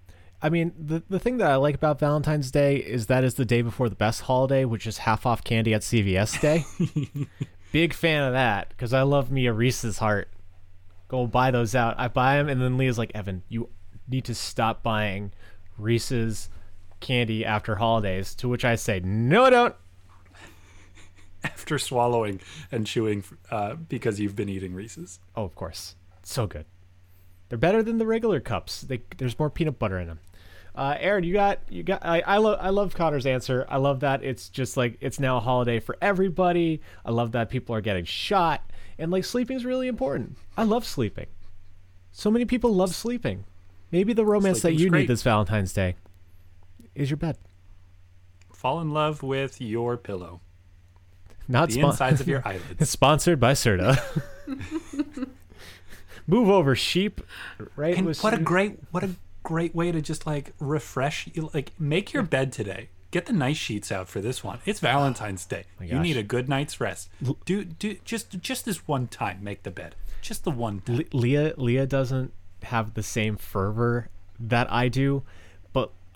I 0.42 0.50
mean, 0.50 0.72
the 0.80 1.04
the 1.10 1.20
thing 1.20 1.38
that 1.38 1.52
I 1.52 1.56
like 1.58 1.76
about 1.76 2.00
Valentine's 2.00 2.50
Day 2.52 2.78
is 2.78 3.08
that 3.08 3.24
is 3.26 3.34
the 3.34 3.44
day 3.46 3.62
before 3.62 3.90
the 3.90 3.96
best 3.96 4.22
holiday, 4.22 4.64
which 4.64 4.88
is 4.88 5.00
half 5.00 5.26
off 5.26 5.44
candy 5.44 5.74
at 5.74 5.82
CVS 5.82 6.40
Day. 6.40 6.64
Big 7.72 7.94
fan 7.94 8.24
of 8.24 8.34
that 8.34 8.70
because 8.70 8.94
I 8.94 9.02
love 9.02 9.32
me 9.32 9.46
a 9.48 9.54
Reese's 9.54 9.98
Heart. 9.98 10.30
Go 11.10 11.28
buy 11.28 11.52
those 11.52 11.76
out. 11.76 11.96
I 12.00 12.08
buy 12.08 12.38
them, 12.38 12.48
and 12.48 12.62
then 12.62 12.78
Leah's 12.78 12.98
like, 12.98 13.12
Evan, 13.14 13.44
you 13.50 13.70
need 14.08 14.24
to 14.26 14.34
stop 14.36 14.82
buying 14.82 15.32
Reese's 15.78 16.50
candy 17.00 17.46
after 17.46 17.76
holidays. 17.76 18.36
To 18.36 18.50
which 18.50 18.66
I 18.66 18.76
say, 18.76 19.00
No, 19.02 19.46
I 19.46 19.50
don't. 19.50 19.76
After 21.44 21.80
swallowing 21.80 22.42
and 22.72 22.86
chewing 22.86 23.24
uh, 23.50 23.76
because 23.76 24.20
you've 24.20 24.36
been 24.36 24.50
eating 24.50 24.74
Reese's. 24.74 25.20
Oh, 25.38 25.46
of 25.46 25.56
course, 25.56 25.96
so 26.22 26.48
good. 26.48 26.66
They're 27.48 27.58
better 27.58 27.82
than 27.82 27.98
the 27.98 28.06
regular 28.06 28.42
cups. 28.42 28.82
They, 28.82 29.02
there's 29.18 29.40
more 29.40 29.50
peanut 29.50 29.80
butter 29.80 30.00
in 30.00 30.08
them. 30.08 30.20
Uh, 30.76 30.96
Erin, 31.00 31.24
you 31.24 31.34
got 31.34 31.60
you 31.70 31.84
got. 31.84 32.06
I 32.06 32.22
I 32.22 32.38
love 32.38 32.58
I 32.62 32.70
love 32.70 32.94
Conor's 32.94 33.26
answer. 33.26 33.66
I 33.70 33.78
love 33.78 34.02
that 34.02 34.24
it's 34.24 34.50
just 34.50 34.78
like 34.78 34.98
it's 35.02 35.20
now 35.20 35.38
a 35.38 35.40
holiday 35.40 35.80
for 35.80 35.98
everybody. 36.02 36.82
I 37.06 37.12
love 37.12 37.32
that 37.32 37.50
people 37.50 37.76
are 37.76 37.82
getting 37.82 38.06
shot 38.06 38.70
and 38.98 39.12
like 39.12 39.26
sleeping 39.26 39.58
is 39.58 39.66
really 39.66 39.88
important. 39.88 40.38
I 40.58 40.64
love 40.64 40.86
sleeping. 40.86 41.28
So 42.12 42.30
many 42.30 42.46
people 42.46 42.74
love 42.74 42.94
sleeping. 42.94 43.46
Maybe 43.92 44.14
the 44.14 44.26
romance 44.26 44.62
that 44.62 44.74
you 44.74 44.90
great. 44.90 45.02
need 45.02 45.08
this 45.08 45.24
Valentine's 45.24 45.74
Day 45.74 45.96
is 47.00 47.10
your 47.10 47.18
bed, 47.18 47.38
Fall 48.54 48.82
in 48.82 48.92
love 48.92 49.24
with 49.24 49.62
your 49.62 49.96
pillow. 49.98 50.42
not 51.48 51.70
The 51.70 51.76
spon- 51.76 51.90
insides 51.92 52.22
of 52.22 52.28
your 52.28 52.42
eyelids. 52.46 52.90
sponsored 52.90 53.40
by 53.40 53.54
Serta. 53.54 53.98
Move 56.28 56.50
over, 56.50 56.76
sheep. 56.76 57.22
Right? 57.76 57.98
And 57.98 58.06
what 58.18 58.34
a 58.34 58.38
great 58.40 58.80
what 58.92 59.04
a 59.04 59.12
great 59.44 59.74
way 59.74 59.92
to 59.92 60.02
just 60.02 60.28
like 60.28 60.54
refresh 60.60 61.28
you 61.34 61.50
like 61.54 61.72
make 61.80 62.14
your 62.14 62.24
bed 62.24 62.52
today. 62.52 62.90
Get 63.12 63.26
the 63.26 63.34
nice 63.34 63.58
sheets 63.58 63.92
out 63.92 64.08
for 64.08 64.22
this 64.22 64.44
one. 64.44 64.60
It's 64.66 64.80
oh 64.84 64.88
Valentine's 64.88 65.46
Day. 65.46 65.64
you 65.82 65.98
need 66.00 66.18
a 66.18 66.24
good 66.24 66.48
night's 66.48 66.80
rest. 66.80 67.10
Do 67.46 67.64
do 67.64 67.96
just 68.06 68.40
just 68.42 68.66
this 68.66 68.88
one 68.88 69.08
time 69.08 69.40
make 69.44 69.64
the 69.64 69.72
bed. 69.72 69.96
Just 70.22 70.44
the 70.44 70.52
one 70.52 70.82
time. 70.82 70.98
Le- 70.98 71.04
Leah 71.20 71.54
Leah 71.58 71.88
doesn't 71.88 72.34
have 72.64 72.94
the 72.94 73.02
same 73.04 73.38
fervor 73.38 74.10
that 74.40 74.72
I 74.72 74.88
do, 74.90 75.24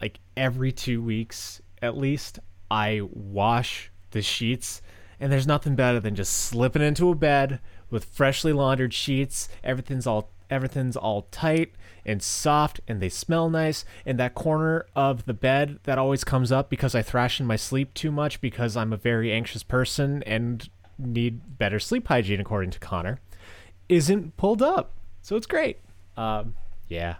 like 0.03 0.19
every 0.35 0.73
2 0.73 1.01
weeks 1.01 1.61
at 1.81 1.97
least 1.97 2.39
I 2.69 3.01
wash 3.09 3.89
the 4.11 4.21
sheets, 4.21 4.81
and 5.17 5.31
there's 5.31 5.47
nothing 5.47 5.75
better 5.75 6.01
than 6.01 6.13
just 6.13 6.33
slipping 6.33 6.81
into 6.81 7.09
a 7.09 7.15
bed 7.15 7.61
with 7.89 8.03
freshly 8.03 8.51
laundered 8.51 8.93
sheets. 8.93 9.47
Everything's 9.63 10.05
all 10.05 10.29
everything's 10.49 10.97
all 10.97 11.23
tight 11.31 11.71
and 12.05 12.21
soft 12.21 12.81
and 12.85 13.01
they 13.01 13.07
smell 13.07 13.49
nice 13.49 13.85
and 14.05 14.19
that 14.19 14.35
corner 14.35 14.85
of 14.93 15.25
the 15.25 15.33
bed 15.33 15.79
that 15.83 15.97
always 15.97 16.23
comes 16.25 16.51
up 16.51 16.69
because 16.69 16.93
I 16.93 17.01
thrash 17.01 17.39
in 17.39 17.47
my 17.47 17.55
sleep 17.55 17.93
too 17.93 18.11
much 18.11 18.41
because 18.41 18.75
I'm 18.75 18.91
a 18.91 18.97
very 18.97 19.31
anxious 19.31 19.63
person 19.63 20.21
and 20.23 20.69
need 20.99 21.57
better 21.57 21.79
sleep 21.79 22.07
hygiene 22.09 22.41
according 22.41 22.71
to 22.71 22.79
Conor 22.79 23.19
isn't 23.87 24.35
pulled 24.37 24.61
up. 24.61 24.91
So 25.21 25.37
it's 25.37 25.47
great. 25.47 25.79
Um 26.17 26.55
yeah. 26.89 27.15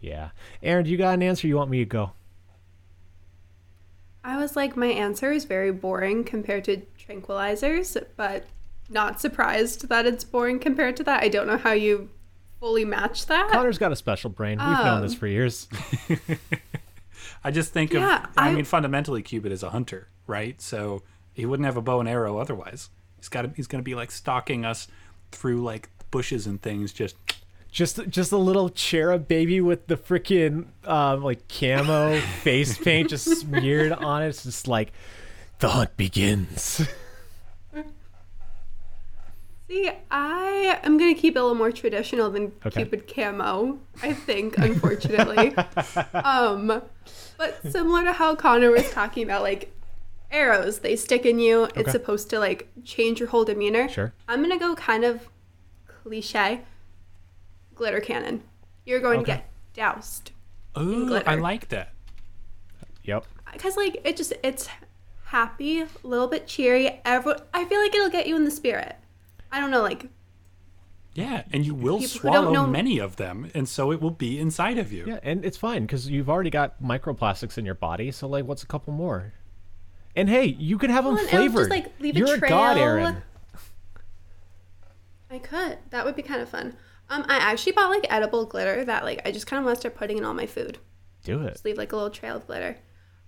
Yeah. 0.00 0.30
Erin, 0.62 0.84
do 0.84 0.90
you 0.90 0.96
got 0.96 1.14
an 1.14 1.22
answer 1.22 1.46
you 1.46 1.56
want 1.56 1.70
me 1.70 1.78
to 1.78 1.84
go? 1.84 2.12
I 4.24 4.36
was 4.38 4.56
like, 4.56 4.76
my 4.76 4.86
answer 4.88 5.30
is 5.30 5.44
very 5.44 5.70
boring 5.70 6.24
compared 6.24 6.64
to 6.64 6.82
tranquilizers, 6.98 7.96
but 8.16 8.46
not 8.90 9.20
surprised 9.20 9.88
that 9.88 10.04
it's 10.06 10.24
boring 10.24 10.58
compared 10.58 10.96
to 10.96 11.04
that. 11.04 11.22
I 11.22 11.28
don't 11.28 11.46
know 11.46 11.56
how 11.58 11.72
you 11.72 12.10
fully 12.58 12.84
match 12.84 13.26
that. 13.26 13.50
Conor's 13.50 13.78
got 13.78 13.92
a 13.92 13.96
special 13.96 14.30
brain. 14.30 14.58
We've 14.58 14.66
known 14.84 15.02
this 15.02 15.12
Um, 15.12 15.18
for 15.18 15.26
years. 15.28 15.68
I 17.44 17.50
just 17.52 17.72
think 17.72 17.92
Yeah, 17.92 18.24
of. 18.24 18.30
I, 18.36 18.48
I- 18.50 18.52
mean, 18.54 18.64
fundamentally, 18.64 19.22
Cupid 19.22 19.52
is 19.52 19.62
a 19.62 19.70
hunter, 19.70 20.08
right? 20.26 20.60
So 20.60 21.02
he 21.32 21.46
wouldn't 21.46 21.64
have 21.66 21.76
a 21.76 21.82
bow 21.82 22.00
and 22.00 22.08
arrow 22.08 22.38
otherwise. 22.38 22.90
He's 23.18 23.28
got. 23.28 23.42
to 23.42 23.50
He's 23.54 23.66
going 23.68 23.80
to 23.80 23.84
be 23.84 23.94
like 23.94 24.10
stalking 24.10 24.64
us 24.64 24.88
through 25.30 25.62
like 25.62 25.88
bushes 26.10 26.46
and 26.48 26.60
things. 26.60 26.92
Just 26.92 27.14
Just 27.76 28.08
just 28.08 28.32
a 28.32 28.38
little 28.38 28.70
cherub 28.70 29.28
baby 29.28 29.60
with 29.60 29.86
the 29.86 29.98
freaking 29.98 30.68
um, 30.86 31.22
like 31.22 31.46
camo 31.46 32.18
face 32.42 32.78
paint 32.78 33.10
just 33.10 33.26
smeared 33.26 33.92
on 33.92 34.22
it. 34.22 34.28
It's 34.28 34.44
just 34.44 34.66
like 34.66 34.94
the 35.58 35.68
hunt 35.68 35.94
begins. 35.98 36.88
See, 39.68 39.90
I 40.10 40.80
am 40.84 40.96
gonna 40.96 41.12
keep 41.12 41.36
it 41.36 41.38
a 41.38 41.42
little 41.42 41.54
more 41.54 41.70
traditional 41.70 42.30
than 42.30 42.52
Okay. 42.64 42.84
Cupid 42.84 43.14
camo. 43.14 43.78
I 44.02 44.14
think, 44.14 44.56
unfortunately. 44.56 45.54
um, 46.14 46.80
but 47.36 47.60
similar 47.70 48.04
to 48.04 48.14
how 48.14 48.36
Conor 48.36 48.70
was 48.70 48.90
talking 48.90 49.22
about, 49.22 49.42
like 49.42 49.70
arrows, 50.30 50.78
they 50.78 50.96
stick 50.96 51.26
in 51.26 51.38
you. 51.38 51.64
Okay. 51.64 51.82
It's 51.82 51.92
supposed 51.92 52.30
to 52.30 52.38
like 52.38 52.68
change 52.84 53.20
your 53.20 53.28
whole 53.28 53.44
demeanor. 53.44 53.86
Sure. 53.90 54.14
I'm 54.28 54.40
gonna 54.40 54.58
go 54.58 54.74
kind 54.76 55.04
of 55.04 55.28
cliche. 55.86 56.62
Glitter 57.76 58.00
cannon. 58.00 58.42
You're 58.84 59.00
going 59.00 59.20
Okay. 59.20 59.32
to 59.32 59.38
get 59.38 59.50
doused 59.74 60.32
ooh. 60.78 61.14
I 61.26 61.36
like 61.36 61.68
that. 61.68 61.92
Yep. 63.04 63.24
because 63.52 63.76
like 63.76 64.00
it 64.04 64.16
just 64.16 64.32
it's 64.42 64.68
happy, 65.26 65.80
a 65.80 65.88
little 66.02 66.26
bit 66.28 66.46
cheery. 66.48 67.00
Every, 67.04 67.34
I 67.54 67.64
feel 67.64 67.80
like 67.80 67.94
it'll 67.94 68.10
get 68.10 68.26
you 68.26 68.34
in 68.36 68.44
the 68.44 68.50
spirit. 68.50 68.96
I 69.52 69.60
don't 69.60 69.70
know, 69.70 69.82
like 69.82 70.08
Yeah, 71.14 71.44
and 71.52 71.64
you 71.64 71.74
will 71.74 71.98
People 71.98 72.20
who 72.20 72.28
don't 72.32 72.42
swallow 72.42 72.52
know- 72.52 72.66
many 72.66 72.98
of 72.98 73.16
them, 73.16 73.50
and 73.54 73.68
so 73.68 73.90
it 73.92 74.00
will 74.00 74.10
be 74.10 74.38
inside 74.40 74.78
of 74.78 74.92
you. 74.92 75.04
Yeah, 75.06 75.20
and 75.22 75.44
it's 75.44 75.56
fine 75.56 75.82
because 75.82 76.08
you've 76.08 76.28
already 76.28 76.50
got 76.50 76.82
microplastics 76.82 77.56
in 77.58 77.64
your 77.64 77.74
body. 77.74 78.10
So 78.10 78.26
like, 78.28 78.44
what's 78.44 78.62
a 78.62 78.66
couple 78.66 78.92
more? 78.92 79.32
And 80.14 80.28
hey, 80.28 80.46
you 80.46 80.78
can 80.78 80.90
have 80.90 81.04
them 81.04 81.14
Well, 81.14 81.24
and 81.24 81.32
it'll 81.34 81.44
just, 81.46 81.54
flavored. 81.54 81.70
like, 81.70 82.00
leave 82.00 82.16
a 82.16 82.18
You're 82.18 82.34
a 82.34 82.40
god. 82.40 82.76
Erin. 82.78 83.22
I 85.30 85.38
could. 85.38 85.78
That 85.90 86.04
would 86.04 86.16
be 86.16 86.22
kind 86.22 86.40
of 86.40 86.48
fun. 86.48 86.76
Um, 87.08 87.24
I 87.28 87.36
actually 87.36 87.72
bought 87.72 87.90
like 87.90 88.06
edible 88.10 88.44
glitter 88.46 88.84
that 88.84 89.04
like 89.04 89.22
I 89.24 89.30
just 89.30 89.46
kind 89.46 89.58
of 89.60 89.64
want 89.64 89.76
to 89.76 89.80
start 89.80 89.94
putting 89.96 90.18
in 90.18 90.24
all 90.24 90.34
my 90.34 90.46
food. 90.46 90.78
Do 91.24 91.42
it. 91.42 91.52
Just 91.52 91.64
leave 91.64 91.78
like 91.78 91.92
a 91.92 91.96
little 91.96 92.10
trail 92.10 92.36
of 92.36 92.46
glitter. 92.46 92.78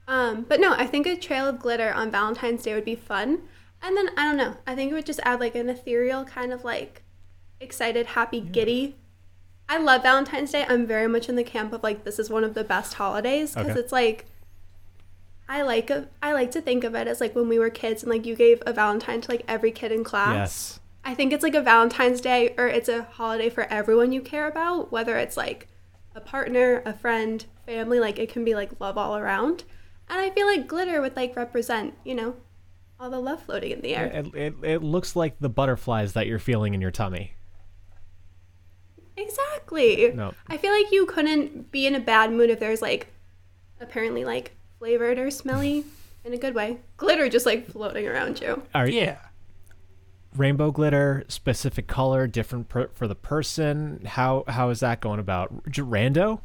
Um, 0.06 0.46
but 0.48 0.58
no, 0.60 0.72
I 0.72 0.86
think 0.86 1.06
a 1.06 1.16
trail 1.16 1.46
of 1.46 1.58
glitter 1.60 1.92
on 1.92 2.10
Valentine's 2.10 2.62
Day 2.62 2.74
would 2.74 2.84
be 2.84 2.94
fun. 2.96 3.42
And 3.82 3.96
then 3.96 4.08
I 4.16 4.24
don't 4.24 4.36
know. 4.36 4.56
I 4.66 4.74
think 4.74 4.90
it 4.90 4.94
would 4.94 5.06
just 5.06 5.20
add 5.22 5.38
like 5.40 5.54
an 5.54 5.68
ethereal 5.68 6.24
kind 6.24 6.52
of 6.52 6.64
like 6.64 7.02
excited, 7.60 8.06
happy, 8.06 8.40
giddy. 8.40 8.96
I 9.68 9.78
love 9.78 10.02
Valentine's 10.02 10.50
Day. 10.50 10.64
I'm 10.68 10.86
very 10.86 11.06
much 11.06 11.28
in 11.28 11.36
the 11.36 11.44
camp 11.44 11.72
of 11.72 11.82
like 11.82 12.04
this 12.04 12.18
is 12.18 12.30
one 12.30 12.42
of 12.42 12.54
the 12.54 12.64
best 12.64 12.94
holidays 12.94 13.54
because 13.54 13.70
Okay. 13.72 13.80
it's 13.80 13.92
like 13.92 14.24
I 15.48 15.62
like 15.62 15.88
a, 15.90 16.08
I 16.22 16.32
like 16.32 16.50
to 16.52 16.60
think 16.60 16.84
of 16.84 16.94
it 16.94 17.06
as 17.08 17.20
like 17.20 17.34
when 17.34 17.48
we 17.48 17.58
were 17.58 17.70
kids 17.70 18.02
and 18.02 18.10
like 18.10 18.26
you 18.26 18.34
gave 18.34 18.62
a 18.66 18.72
Valentine 18.72 19.20
to 19.22 19.30
like 19.30 19.44
every 19.48 19.70
kid 19.70 19.92
in 19.92 20.04
class. 20.04 20.34
Yes. 20.34 20.80
I 21.08 21.14
think 21.14 21.32
it's 21.32 21.42
like 21.42 21.54
a 21.54 21.62
Valentine's 21.62 22.20
Day 22.20 22.54
or 22.58 22.68
it's 22.68 22.90
a 22.90 23.04
holiday 23.04 23.48
for 23.48 23.64
everyone 23.64 24.12
you 24.12 24.20
care 24.20 24.46
about, 24.46 24.92
whether 24.92 25.16
it's 25.16 25.38
like 25.38 25.66
a 26.14 26.20
partner, 26.20 26.82
a 26.84 26.92
friend, 26.92 27.46
family, 27.64 27.98
like 27.98 28.18
it 28.18 28.28
can 28.28 28.44
be 28.44 28.54
like 28.54 28.78
love 28.78 28.98
all 28.98 29.16
around. 29.16 29.64
And 30.10 30.20
I 30.20 30.28
feel 30.28 30.46
like 30.46 30.68
glitter 30.68 31.00
would 31.00 31.16
like 31.16 31.34
represent, 31.34 31.94
you 32.04 32.14
know, 32.14 32.36
all 33.00 33.08
the 33.08 33.20
love 33.20 33.42
floating 33.42 33.70
in 33.70 33.80
the 33.80 33.96
air. 33.96 34.04
It, 34.04 34.34
it, 34.34 34.54
it 34.62 34.82
looks 34.82 35.16
like 35.16 35.38
the 35.40 35.48
butterflies 35.48 36.12
that 36.12 36.26
you're 36.26 36.38
feeling 36.38 36.74
in 36.74 36.82
your 36.82 36.90
tummy. 36.90 37.32
Exactly. 39.16 40.12
No. 40.14 40.34
I 40.48 40.58
feel 40.58 40.74
like 40.74 40.92
you 40.92 41.06
couldn't 41.06 41.72
be 41.72 41.86
in 41.86 41.94
a 41.94 42.00
bad 42.00 42.32
mood 42.32 42.50
if 42.50 42.60
there's 42.60 42.82
like 42.82 43.06
apparently 43.80 44.26
like 44.26 44.52
flavored 44.78 45.18
or 45.18 45.30
smelly 45.30 45.86
in 46.26 46.34
a 46.34 46.38
good 46.38 46.54
way. 46.54 46.80
Glitter 46.98 47.30
just 47.30 47.46
like 47.46 47.70
floating 47.70 48.06
around 48.06 48.42
you. 48.42 48.62
All 48.74 48.82
right. 48.82 48.92
Yeah. 48.92 49.16
Rainbow 50.38 50.70
glitter, 50.70 51.24
specific 51.28 51.86
color, 51.86 52.26
different 52.26 52.68
per, 52.68 52.88
for 52.94 53.06
the 53.08 53.14
person. 53.14 54.02
How 54.06 54.44
how 54.48 54.70
is 54.70 54.80
that 54.80 55.00
going 55.00 55.20
about? 55.20 55.68
J- 55.68 55.82
Rando. 55.82 56.40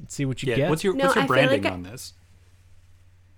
Let's 0.00 0.14
see 0.14 0.24
what 0.24 0.42
you 0.42 0.50
Yeah. 0.50 0.56
get. 0.56 0.70
What's 0.70 0.84
your 0.84 0.94
No, 0.94 1.04
What's 1.04 1.16
your 1.16 1.24
I 1.24 1.26
branding 1.26 1.62
like 1.62 1.70
I- 1.72 1.74
on 1.74 1.82
this? 1.82 2.14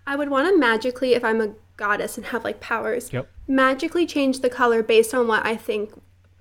I 0.07 0.15
would 0.17 0.29
want 0.31 0.49
to 0.49 0.57
magically, 0.59 1.15
if 1.15 1.25
I'm 1.25 1.41
a 1.41 1.55
goddess 1.77 2.17
and 2.17 2.27
have 2.27 2.45
like 2.45 2.61
powers, 2.61 3.13
Yep. 3.13 3.29
magically 3.49 4.07
change 4.07 4.41
the 4.41 4.49
color 4.49 4.83
based 4.83 5.13
on 5.13 5.27
what 5.27 5.45
I 5.45 5.57
think, 5.57 5.93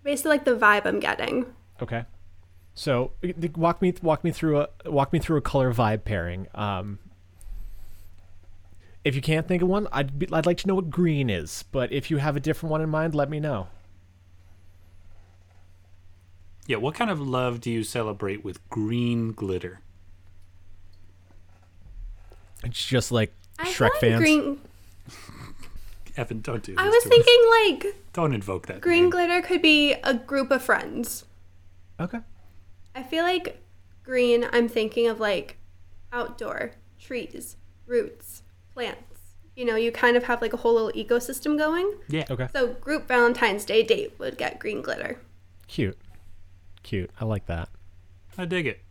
based 0.04 0.26
on 0.26 0.30
like 0.30 0.46
the 0.46 0.56
vibe 0.56 0.86
I'm 0.86 1.00
getting. 1.00 1.48
Okay. 1.82 2.06
So 2.76 3.14
uh, 3.24 3.30
walk 3.56 3.82
me 3.82 3.94
walk 4.02 4.24
me 4.24 4.32
through 4.32 4.60
a 4.60 4.70
walk 4.86 5.14
me 5.14 5.20
through 5.20 5.38
a 5.38 5.42
color 5.42 5.74
vibe 5.74 6.04
pairing. 6.04 6.48
Um, 6.54 7.00
if 9.06 9.16
you 9.16 9.22
can't 9.22 9.48
think 9.48 9.62
of 9.62 9.70
one, 9.70 9.88
I'd 9.94 10.20
be, 10.20 10.28
I'd 10.34 10.46
like 10.46 10.58
to 10.58 10.68
know 10.68 10.76
what 10.76 10.90
green 10.90 11.30
is. 11.30 11.64
But 11.72 11.92
if 11.94 12.10
you 12.12 12.18
have 12.18 12.36
a 12.36 12.40
different 12.42 12.72
one 12.72 12.82
in 12.82 12.90
mind, 12.90 13.16
let 13.16 13.30
me 13.30 13.40
know. 13.40 13.68
Yeah. 16.68 16.78
What 16.78 16.96
kind 16.96 17.12
of 17.12 17.20
love 17.22 17.62
do 17.62 17.70
you 17.72 17.84
celebrate 17.84 18.44
with 18.44 18.68
green 18.70 19.32
glitter? 19.32 19.80
It's 22.64 22.84
just 22.84 23.12
like 23.12 23.32
I 23.60 23.66
Shrek 23.72 23.92
fans. 24.00 24.18
green. 24.20 24.60
Evan, 26.18 26.42
don't 26.42 26.64
do 26.64 26.74
this. 26.74 26.82
I 26.84 26.88
was 26.90 27.04
to 27.04 27.10
us. 27.10 27.16
thinking 27.16 27.84
like 27.84 27.96
Don't 28.14 28.34
invoke 28.34 28.68
that. 28.68 28.82
green 28.82 29.04
name. 29.04 29.10
glitter 29.12 29.42
could 29.42 29.62
be 29.62 29.94
a 29.94 30.14
group 30.16 30.50
of 30.50 30.64
friends. 30.64 31.26
Okay. 32.00 32.20
I 32.96 33.04
feel 33.04 33.24
like 33.24 33.62
green. 34.04 34.48
I'm 34.52 34.68
thinking 34.68 35.08
of 35.08 35.20
like 35.20 35.58
outdoor 36.12 36.72
trees, 37.00 37.58
roots, 37.86 38.42
plants. 38.76 39.22
You 39.56 39.66
know, 39.66 39.76
you 39.76 39.92
kind 39.92 40.18
of 40.18 40.26
have 40.26 40.42
like 40.42 40.54
a 40.54 40.58
whole 40.58 40.76
little 40.76 40.92
ecosystem 40.92 41.58
going. 41.58 41.92
Yeah. 42.10 42.26
Okay. 42.30 42.50
So 42.54 42.74
group 42.74 43.08
Valentine's 43.08 43.66
Day 43.66 43.82
date 43.82 44.14
would 44.20 44.38
get 44.38 44.60
green 44.60 44.82
glitter. 44.82 45.20
Cute. 45.68 45.98
Cute. 46.84 47.10
I 47.20 47.26
like 47.26 47.48
that. 47.48 47.70
I 48.38 48.46
dig 48.46 48.68
it. 48.68 48.82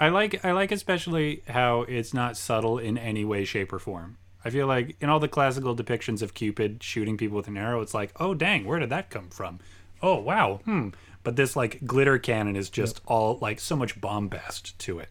I 0.00 0.08
like 0.08 0.44
I 0.44 0.52
like 0.52 0.70
especially 0.70 1.42
how 1.48 1.82
it's 1.82 2.14
not 2.14 2.36
subtle 2.36 2.78
in 2.78 2.96
any 2.96 3.24
way, 3.24 3.44
shape, 3.44 3.72
or 3.72 3.80
form. 3.80 4.16
I 4.44 4.50
feel 4.50 4.68
like 4.68 4.96
in 5.00 5.10
all 5.10 5.18
the 5.18 5.26
classical 5.26 5.74
depictions 5.74 6.22
of 6.22 6.32
Cupid 6.32 6.80
shooting 6.82 7.16
people 7.16 7.36
with 7.36 7.48
an 7.48 7.56
arrow, 7.56 7.80
it's 7.80 7.94
like, 7.94 8.12
oh 8.20 8.34
dang, 8.34 8.64
where 8.64 8.78
did 8.78 8.90
that 8.90 9.10
come 9.10 9.28
from? 9.30 9.58
Oh 10.00 10.20
wow, 10.20 10.60
hmm. 10.64 10.90
But 11.24 11.34
this 11.34 11.56
like 11.56 11.84
glitter 11.84 12.18
cannon 12.18 12.54
is 12.54 12.70
just 12.70 13.00
all 13.06 13.38
like 13.40 13.58
so 13.58 13.74
much 13.74 14.00
bombast 14.00 14.78
to 14.78 15.00
it. 15.00 15.08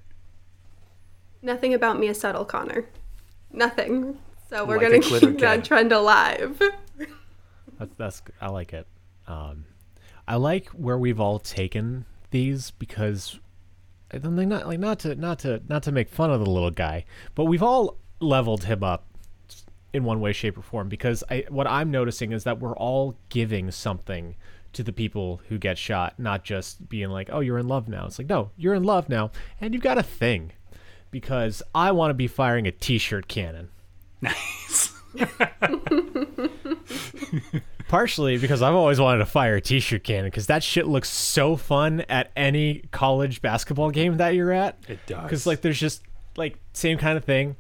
Nothing 1.41 1.73
about 1.73 1.99
me 1.99 2.07
is 2.07 2.19
subtle, 2.19 2.45
Conor. 2.45 2.85
Nothing. 3.51 4.17
So 4.49 4.65
we're 4.65 4.77
Like 4.77 5.01
gonna 5.01 5.19
keep 5.19 5.39
that 5.39 5.65
trend 5.65 5.91
alive. 5.91 6.61
That's 7.79 7.93
that's 7.97 8.21
I 8.41 8.49
like 8.49 8.73
it. 8.73 8.87
Um, 9.27 9.65
I 10.27 10.35
like 10.35 10.67
where 10.69 10.97
we've 10.97 11.19
all 11.19 11.39
taken 11.39 12.05
these 12.31 12.71
because 12.71 13.39
I 14.11 14.17
don't 14.17 14.35
think 14.37 14.49
not 14.49 14.67
like 14.67 14.79
not 14.79 14.99
to 14.99 15.15
not 15.15 15.39
to 15.39 15.61
not 15.67 15.83
to 15.83 15.91
make 15.91 16.09
fun 16.09 16.31
of 16.31 16.43
the 16.43 16.49
little 16.49 16.71
guy, 16.71 17.05
but 17.35 17.45
we've 17.45 17.63
all 17.63 17.97
leveled 18.19 18.63
him 18.63 18.83
up 18.83 19.05
in 19.93 20.03
one 20.03 20.19
way, 20.21 20.33
shape, 20.33 20.57
or 20.57 20.61
form. 20.61 20.89
Because 20.89 21.23
I 21.29 21.45
what 21.49 21.67
I'm 21.67 21.91
noticing 21.91 22.31
is 22.31 22.43
that 22.45 22.59
we're 22.59 22.75
all 22.77 23.17
giving 23.29 23.71
something 23.71 24.35
to 24.73 24.83
the 24.83 24.93
people 24.93 25.41
who 25.49 25.57
get 25.57 25.77
shot, 25.77 26.17
not 26.17 26.43
just 26.43 26.87
being 26.89 27.09
like, 27.09 27.29
"Oh, 27.31 27.39
you're 27.39 27.57
in 27.57 27.67
love 27.67 27.87
now." 27.87 28.05
It's 28.05 28.17
like, 28.19 28.29
no, 28.29 28.51
you're 28.57 28.75
in 28.75 28.83
love 28.83 29.09
now, 29.09 29.31
and 29.59 29.73
you've 29.73 29.83
got 29.83 29.97
a 29.97 30.03
thing. 30.03 30.53
Because 31.19 31.63
I 31.73 31.91
want 31.91 32.11
to 32.11 32.15
be 32.15 32.27
firing 32.27 32.67
a 32.67 32.71
T-shirt 32.71 33.27
cannon. 33.27 33.69
Nice. 34.21 34.93
Partially 37.87 38.37
because 38.37 38.61
I've 38.61 38.73
always 38.73 38.99
wanted 38.99 39.19
to 39.19 39.25
fire 39.25 39.55
a 39.55 39.61
t-shirt 39.61 40.03
cannon 40.03 40.25
because 40.25 40.47
that 40.47 40.61
shit 40.61 40.87
looks 40.87 41.09
so 41.09 41.55
fun 41.55 42.01
at 42.09 42.31
any 42.35 42.83
college 42.91 43.41
basketball 43.41 43.91
game 43.91 44.17
that 44.17 44.35
you're 44.35 44.51
at. 44.51 44.77
It 44.89 44.99
does. 45.05 45.23
Because 45.23 45.47
like 45.47 45.61
there's 45.61 45.79
just 45.79 46.01
like 46.35 46.59
same 46.73 46.97
kind 46.97 47.17
of 47.17 47.23
thing. 47.23 47.55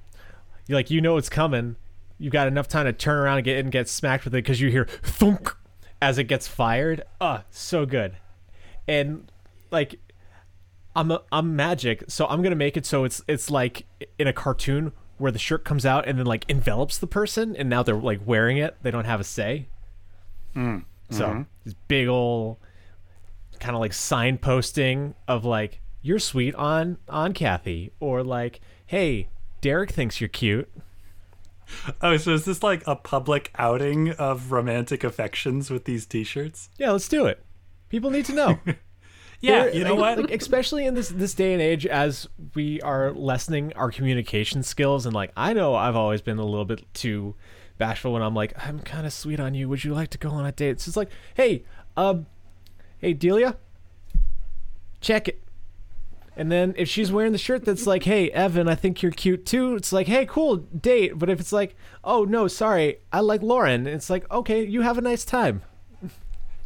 you 0.67 0.75
like 0.75 0.91
you 0.91 0.99
know 0.99 1.15
it's 1.15 1.29
coming. 1.29 1.77
You 2.17 2.29
got 2.29 2.47
enough 2.47 2.67
time 2.67 2.85
to 2.87 2.93
turn 2.93 3.17
around 3.17 3.37
and 3.37 3.45
get 3.45 3.57
and 3.59 3.71
get 3.71 3.87
smacked 3.87 4.25
with 4.25 4.33
it 4.35 4.43
because 4.43 4.59
you 4.59 4.69
hear 4.69 4.85
thunk 5.01 5.55
as 6.01 6.17
it 6.17 6.25
gets 6.25 6.45
fired. 6.45 7.03
Uh, 7.21 7.39
so 7.49 7.85
good. 7.85 8.17
And 8.85 9.31
like 9.71 9.95
I'm 10.97 11.11
a, 11.11 11.21
I'm 11.31 11.55
magic, 11.55 12.05
so 12.07 12.25
I'm 12.25 12.41
gonna 12.41 12.55
make 12.55 12.75
it 12.75 12.83
so 12.83 13.03
it's 13.03 13.21
it's 13.27 13.51
like 13.51 13.85
in 14.17 14.27
a 14.27 14.33
cartoon 14.33 14.93
where 15.19 15.31
the 15.31 15.37
shirt 15.37 15.63
comes 15.63 15.85
out 15.85 16.07
and 16.07 16.17
then 16.17 16.25
like 16.25 16.43
envelops 16.49 16.97
the 16.97 17.05
person, 17.05 17.55
and 17.55 17.69
now 17.69 17.83
they're 17.83 17.95
like 17.95 18.21
wearing 18.25 18.57
it. 18.57 18.75
They 18.81 18.89
don't 18.89 19.05
have 19.05 19.19
a 19.19 19.23
say. 19.23 19.67
Mm, 20.55 20.85
so 21.11 21.25
mm-hmm. 21.27 21.41
this 21.63 21.75
big 21.87 22.07
old 22.07 22.57
kind 23.59 23.75
of 23.75 23.79
like 23.79 23.91
signposting 23.91 25.13
of 25.27 25.45
like 25.45 25.81
you're 26.01 26.17
sweet 26.17 26.55
on 26.55 26.97
on 27.07 27.33
Kathy, 27.33 27.91
or 27.99 28.23
like 28.23 28.59
hey 28.87 29.29
Derek 29.61 29.91
thinks 29.91 30.19
you're 30.19 30.27
cute. 30.29 30.67
Oh, 32.01 32.17
so 32.17 32.33
is 32.33 32.45
this 32.45 32.63
like 32.63 32.81
a 32.87 32.95
public 32.95 33.51
outing 33.55 34.13
of 34.13 34.51
romantic 34.51 35.03
affections 35.03 35.69
with 35.69 35.85
these 35.85 36.07
T-shirts? 36.07 36.69
Yeah, 36.77 36.89
let's 36.91 37.07
do 37.07 37.27
it. 37.27 37.45
People 37.89 38.09
need 38.09 38.25
to 38.25 38.33
know. 38.33 38.59
Yeah, 39.39 39.67
you 39.67 39.83
know 39.83 39.95
like- 39.95 40.17
what? 40.17 40.29
Like, 40.31 40.41
especially 40.41 40.85
in 40.85 40.95
this 40.95 41.09
this 41.09 41.33
day 41.33 41.53
and 41.53 41.61
age, 41.61 41.85
as 41.85 42.27
we 42.55 42.81
are 42.81 43.11
lessening 43.11 43.71
our 43.73 43.91
communication 43.91 44.63
skills, 44.63 45.05
and 45.05 45.13
like 45.13 45.31
I 45.37 45.53
know 45.53 45.75
I've 45.75 45.95
always 45.95 46.21
been 46.21 46.39
a 46.39 46.45
little 46.45 46.65
bit 46.65 46.85
too 46.93 47.35
bashful 47.77 48.13
when 48.13 48.23
I'm 48.23 48.33
like, 48.33 48.53
I'm 48.65 48.79
kind 48.79 49.05
of 49.05 49.13
sweet 49.13 49.39
on 49.39 49.53
you. 49.53 49.69
Would 49.69 49.83
you 49.83 49.93
like 49.93 50.09
to 50.09 50.17
go 50.17 50.29
on 50.31 50.45
a 50.45 50.51
date? 50.51 50.69
It's 50.71 50.85
just 50.85 50.97
like, 50.97 51.11
hey, 51.35 51.63
um, 51.95 52.25
hey 52.97 53.13
Delia, 53.13 53.57
check 55.01 55.27
it. 55.27 55.43
And 56.35 56.51
then 56.51 56.75
if 56.77 56.87
she's 56.87 57.11
wearing 57.11 57.31
the 57.31 57.37
shirt 57.37 57.65
that's 57.65 57.87
like, 57.87 58.03
hey 58.03 58.29
Evan, 58.31 58.67
I 58.67 58.75
think 58.75 59.01
you're 59.01 59.11
cute 59.11 59.45
too. 59.45 59.75
It's 59.75 59.91
like, 59.91 60.07
hey, 60.07 60.25
cool 60.25 60.57
date. 60.57 61.17
But 61.17 61.29
if 61.29 61.39
it's 61.39 61.53
like, 61.53 61.75
oh 62.03 62.23
no, 62.25 62.47
sorry, 62.47 62.99
I 63.13 63.19
like 63.19 63.41
Lauren. 63.41 63.85
It's 63.87 64.09
like, 64.09 64.29
okay, 64.31 64.63
you 64.65 64.81
have 64.81 64.97
a 64.97 65.01
nice 65.01 65.25
time. 65.25 65.61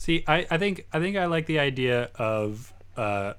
See, 0.01 0.23
I, 0.27 0.47
I 0.49 0.57
think 0.57 0.87
I 0.91 0.99
think 0.99 1.15
I 1.15 1.27
like 1.27 1.45
the 1.45 1.59
idea 1.59 2.09
of 2.15 2.73
uh, 2.97 3.33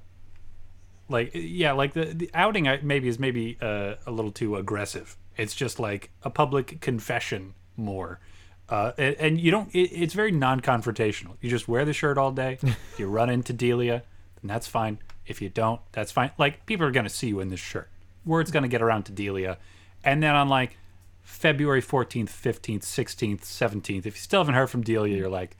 like 1.09 1.31
yeah, 1.33 1.73
like 1.73 1.91
the 1.91 2.05
the 2.05 2.29
outing 2.33 2.69
maybe 2.83 3.09
is 3.09 3.19
maybe 3.19 3.57
uh, 3.61 3.95
a 4.07 4.11
little 4.11 4.31
too 4.31 4.55
aggressive. 4.55 5.17
It's 5.35 5.53
just 5.53 5.77
like 5.77 6.11
a 6.23 6.29
public 6.29 6.79
confession 6.79 7.53
more. 7.75 8.21
Uh, 8.69 8.93
and, 8.97 9.15
and 9.15 9.41
you 9.41 9.51
don't. 9.51 9.75
It, 9.75 9.89
it's 9.91 10.13
very 10.13 10.31
non-confrontational. 10.31 11.35
You 11.41 11.49
just 11.49 11.67
wear 11.67 11.83
the 11.83 11.91
shirt 11.91 12.17
all 12.17 12.31
day. 12.31 12.59
if 12.61 12.79
you 12.97 13.07
run 13.07 13.29
into 13.29 13.51
Delia, 13.51 14.01
then 14.41 14.47
that's 14.47 14.65
fine. 14.65 14.99
If 15.27 15.41
you 15.41 15.49
don't, 15.49 15.81
that's 15.91 16.13
fine. 16.13 16.31
Like 16.37 16.65
people 16.65 16.87
are 16.87 16.91
gonna 16.91 17.09
see 17.09 17.27
you 17.27 17.41
in 17.41 17.49
this 17.49 17.59
shirt. 17.59 17.89
Word's 18.23 18.51
gonna 18.51 18.69
get 18.69 18.81
around 18.81 19.03
to 19.07 19.11
Delia, 19.11 19.57
and 20.01 20.23
then 20.23 20.33
on 20.33 20.47
like 20.47 20.77
February 21.23 21.81
fourteenth, 21.81 22.29
fifteenth, 22.29 22.85
sixteenth, 22.85 23.43
seventeenth, 23.43 24.05
if 24.05 24.15
you 24.15 24.21
still 24.21 24.39
haven't 24.39 24.55
heard 24.55 24.69
from 24.69 24.81
Delia, 24.81 25.17
you're 25.17 25.27
like, 25.27 25.57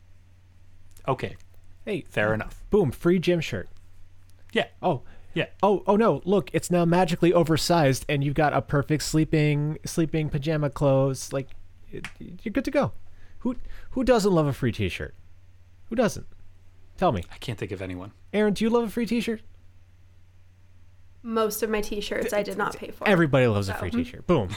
okay, 1.07 1.35
Hey, 1.85 2.05
fair 2.09 2.31
uh, 2.31 2.35
enough. 2.35 2.63
boom, 2.69 2.91
free 2.91 3.19
gym 3.19 3.39
shirt. 3.41 3.67
Yeah. 4.53 4.67
Oh, 4.81 5.01
Yeah. 5.33 5.47
oh, 5.61 5.83
oh 5.87 5.95
no! 5.95 6.21
Look, 6.25 6.49
it's 6.53 6.69
now 6.71 6.85
magically 6.85 7.33
oversized, 7.33 8.05
and 8.07 8.23
you've 8.23 8.35
got 8.35 8.53
a 8.53 8.61
perfect 8.61 9.03
sleeping 9.03 9.79
sleeping 9.85 10.29
pajama 10.29 10.69
clothes. 10.69 11.33
Like, 11.33 11.49
it, 11.91 12.05
you're 12.19 12.51
good 12.53 12.65
to 12.65 12.71
go. 12.71 12.91
Who 13.39 13.55
who 13.91 14.03
doesn't 14.03 14.31
love 14.31 14.45
a 14.47 14.53
free 14.53 14.71
T-shirt? 14.71 15.13
Who 15.89 15.95
doesn't? 15.95 16.25
Tell 16.97 17.11
me, 17.11 17.23
I 17.31 17.37
can't 17.37 17.57
think 17.59 17.71
of 17.71 17.81
anyone. 17.81 18.11
Erin. 18.31 18.53
Do 18.53 18.63
you 18.63 18.69
love 18.69 18.83
a 18.85 18.89
free 18.89 19.05
T-shirt? 19.05 19.41
Most 21.23 21.63
of 21.63 21.69
my 21.69 21.81
T-shirts 21.81 22.33
I 22.33 22.43
did 22.43 22.57
not 22.57 22.75
pay 22.77 22.91
for. 22.91 23.07
Everybody 23.07 23.47
loves 23.47 23.69
a 23.69 23.73
free 23.73 23.91
T-shirt. 23.91 24.27
Boom. 24.27 24.49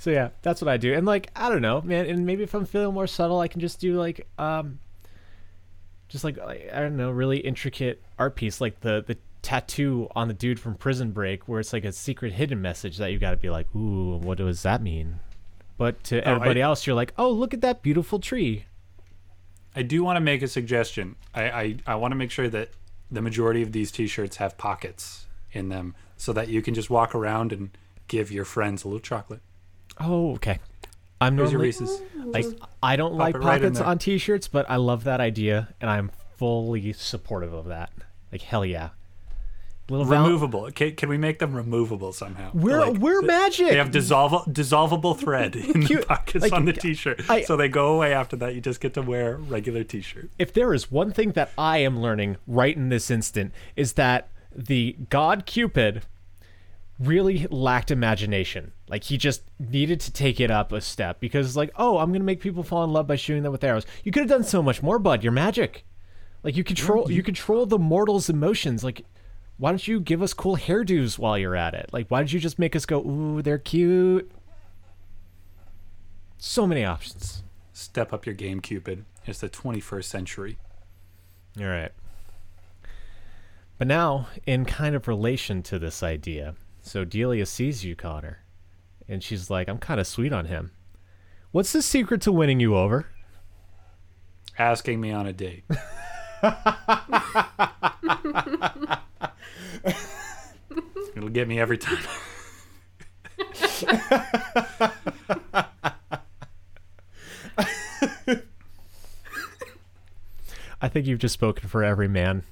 So 0.00 0.10
yeah, 0.10 0.30
that's 0.42 0.60
what 0.62 0.68
I 0.68 0.78
do. 0.78 0.94
And 0.94 1.06
like, 1.06 1.30
I 1.36 1.48
don't 1.50 1.60
know, 1.62 1.80
man. 1.82 2.06
And 2.06 2.24
maybe 2.26 2.42
if 2.42 2.54
I'm 2.54 2.64
feeling 2.64 2.94
more 2.94 3.06
subtle, 3.06 3.38
I 3.38 3.48
can 3.48 3.60
just 3.60 3.78
do 3.80 3.96
like, 3.98 4.26
um, 4.38 4.78
just 6.08 6.24
like 6.24 6.36
like, 6.38 6.68
I 6.72 6.80
don't 6.80 6.96
know, 6.96 7.10
really 7.10 7.38
intricate 7.38 8.02
art 8.18 8.34
piece, 8.34 8.60
like 8.60 8.80
the 8.80 9.04
the 9.06 9.16
tattoo 9.42 10.08
on 10.16 10.28
the 10.28 10.34
dude 10.34 10.58
from 10.58 10.74
Prison 10.74 11.12
Break, 11.12 11.46
where 11.48 11.60
it's 11.60 11.72
like 11.72 11.84
a 11.84 11.92
secret 11.92 12.32
hidden 12.32 12.60
message 12.60 12.96
that 12.96 13.12
you 13.12 13.18
got 13.18 13.30
to 13.32 13.36
be 13.36 13.50
like, 13.50 13.72
ooh, 13.76 14.16
what 14.16 14.38
does 14.38 14.62
that 14.62 14.82
mean? 14.82 15.20
But 15.76 16.02
to 16.04 16.16
Oh, 16.26 16.32
I- 16.32 16.34
everybody 16.36 16.60
else, 16.62 16.86
you're 16.86 16.96
like, 16.96 17.12
oh, 17.18 17.30
look 17.30 17.54
at 17.54 17.60
that 17.60 17.82
beautiful 17.82 18.18
tree. 18.18 18.64
I 19.76 19.82
do 19.82 20.02
want 20.02 20.16
to 20.16 20.20
make 20.20 20.42
a 20.42 20.48
suggestion. 20.48 21.14
I, 21.34 21.42
I, 21.50 21.76
I 21.86 21.94
want 21.94 22.10
to 22.12 22.16
make 22.16 22.30
sure 22.32 22.48
that 22.48 22.70
the 23.10 23.22
majority 23.22 23.62
of 23.62 23.70
these 23.72 23.92
T-shirts 23.92 24.36
have 24.38 24.58
pockets 24.58 25.26
in 25.52 25.68
them, 25.68 25.94
so 26.16 26.32
that 26.32 26.48
you 26.48 26.60
can 26.60 26.74
just 26.74 26.90
walk 26.90 27.14
around 27.14 27.52
and 27.52 27.70
give 28.08 28.30
your 28.32 28.44
friends 28.44 28.82
a 28.84 28.88
little 28.88 29.00
chocolate. 29.00 29.40
Oh, 30.00 30.32
okay. 30.34 30.58
I'm 31.20 31.36
your 31.36 31.46
normally 31.46 31.66
Reese's. 31.66 32.00
like 32.16 32.46
I 32.82 32.96
don't 32.96 33.14
like 33.14 33.34
it 33.34 33.38
right 33.38 33.56
in 33.56 33.60
pockets 33.62 33.78
there. 33.80 33.86
on 33.88 33.98
t-shirts, 33.98 34.48
but 34.48 34.64
I 34.70 34.76
love 34.76 35.04
that 35.04 35.20
idea 35.20 35.68
and 35.80 35.90
I'm 35.90 36.10
fully 36.38 36.92
supportive 36.94 37.52
of 37.52 37.66
that. 37.66 37.90
Like 38.32 38.40
hell 38.42 38.64
yeah. 38.64 38.90
Little 39.90 40.06
val- 40.06 40.22
Removable. 40.24 40.70
Can, 40.70 40.94
can 40.94 41.08
we 41.08 41.18
make 41.18 41.40
them 41.40 41.52
removable 41.52 42.12
somehow? 42.12 42.52
We're 42.54 42.90
we're 42.92 43.22
magic. 43.22 43.68
They 43.70 43.76
have 43.76 43.90
dissolve, 43.90 44.44
dissolvable 44.46 45.18
thread 45.18 45.56
in 45.56 45.80
the 45.80 45.86
Cute. 45.86 46.06
pockets 46.08 46.44
Like, 46.44 46.52
on 46.52 46.64
the 46.64 46.72
T-shirt, 46.72 47.28
I- 47.28 47.42
so 47.42 47.56
they 47.56 47.68
go 47.68 47.94
away 47.96 48.14
after 48.14 48.36
that. 48.36 48.54
You 48.54 48.60
just 48.60 48.80
get 48.80 48.94
to 48.94 49.02
wear 49.02 49.34
a 49.34 49.38
regular 49.38 49.82
T-shirt. 49.84 50.30
if 50.38 50.52
there 50.54 50.72
is 50.72 50.90
one 50.92 51.12
thing 51.12 51.32
that 51.32 51.50
I 51.58 51.78
am 51.78 52.00
learning 52.00 52.36
right 52.46 52.74
in 52.74 52.88
this 52.88 53.10
instant 53.10 53.52
is 53.76 53.94
that 53.94 54.28
the 54.54 54.96
god 55.10 55.44
Cupid 55.44 56.02
really 57.00 57.46
lacked 57.50 57.90
imagination. 57.90 58.72
Like 58.88 59.04
he 59.04 59.16
just 59.16 59.42
needed 59.58 60.00
to 60.00 60.12
take 60.12 60.38
it 60.38 60.50
up 60.50 60.70
a 60.70 60.80
step 60.80 61.18
because 61.18 61.56
like, 61.56 61.70
oh, 61.76 61.98
I'm 61.98 62.12
gonna 62.12 62.24
make 62.24 62.40
people 62.40 62.62
fall 62.62 62.84
in 62.84 62.92
love 62.92 63.06
by 63.06 63.16
shooting 63.16 63.42
them 63.42 63.52
with 63.52 63.64
arrows. 63.64 63.86
You 64.04 64.12
could 64.12 64.20
have 64.20 64.28
done 64.28 64.44
so 64.44 64.62
much 64.62 64.82
more, 64.82 64.98
bud. 64.98 65.24
You're 65.24 65.32
magic. 65.32 65.84
Like 66.42 66.56
you 66.56 66.64
control 66.64 67.10
you 67.10 67.22
control 67.22 67.66
the 67.66 67.78
mortal's 67.78 68.28
emotions. 68.28 68.84
Like 68.84 69.04
why 69.56 69.70
don't 69.70 69.88
you 69.88 70.00
give 70.00 70.22
us 70.22 70.34
cool 70.34 70.56
hairdos 70.56 71.18
while 71.18 71.38
you're 71.38 71.56
at 71.56 71.74
it? 71.74 71.90
Like 71.92 72.06
why 72.08 72.20
don't 72.20 72.32
you 72.32 72.40
just 72.40 72.58
make 72.58 72.76
us 72.76 72.86
go, 72.86 73.00
ooh, 73.00 73.42
they're 73.42 73.58
cute? 73.58 74.30
So 76.36 76.66
many 76.66 76.84
options. 76.84 77.42
Step 77.72 78.12
up 78.12 78.26
your 78.26 78.34
game, 78.34 78.60
Cupid. 78.60 79.04
It's 79.26 79.40
the 79.40 79.48
21st 79.48 80.04
century. 80.04 80.58
All 81.58 81.66
right. 81.66 81.92
But 83.78 83.86
now, 83.86 84.28
in 84.46 84.64
kind 84.66 84.94
of 84.94 85.08
relation 85.08 85.62
to 85.64 85.78
this 85.78 86.02
idea, 86.02 86.54
so 86.82 87.04
Delia 87.04 87.46
sees 87.46 87.84
you, 87.84 87.94
Conor, 87.94 88.44
and 89.08 89.22
she's 89.22 89.50
like, 89.50 89.68
I'm 89.68 89.78
kind 89.78 90.00
of 90.00 90.06
sweet 90.06 90.32
on 90.32 90.46
him. 90.46 90.72
What's 91.52 91.72
the 91.72 91.82
secret 91.82 92.20
to 92.22 92.32
winning 92.32 92.60
you 92.60 92.76
over? 92.76 93.06
Asking 94.58 95.00
me 95.00 95.10
on 95.10 95.26
a 95.26 95.32
date. 95.32 95.64
It'll 101.16 101.28
get 101.28 101.48
me 101.48 101.58
every 101.58 101.78
time. 101.78 101.98
I 110.82 110.88
think 110.88 111.06
you've 111.06 111.18
just 111.18 111.34
spoken 111.34 111.68
for 111.68 111.84
every 111.84 112.08
man. 112.08 112.42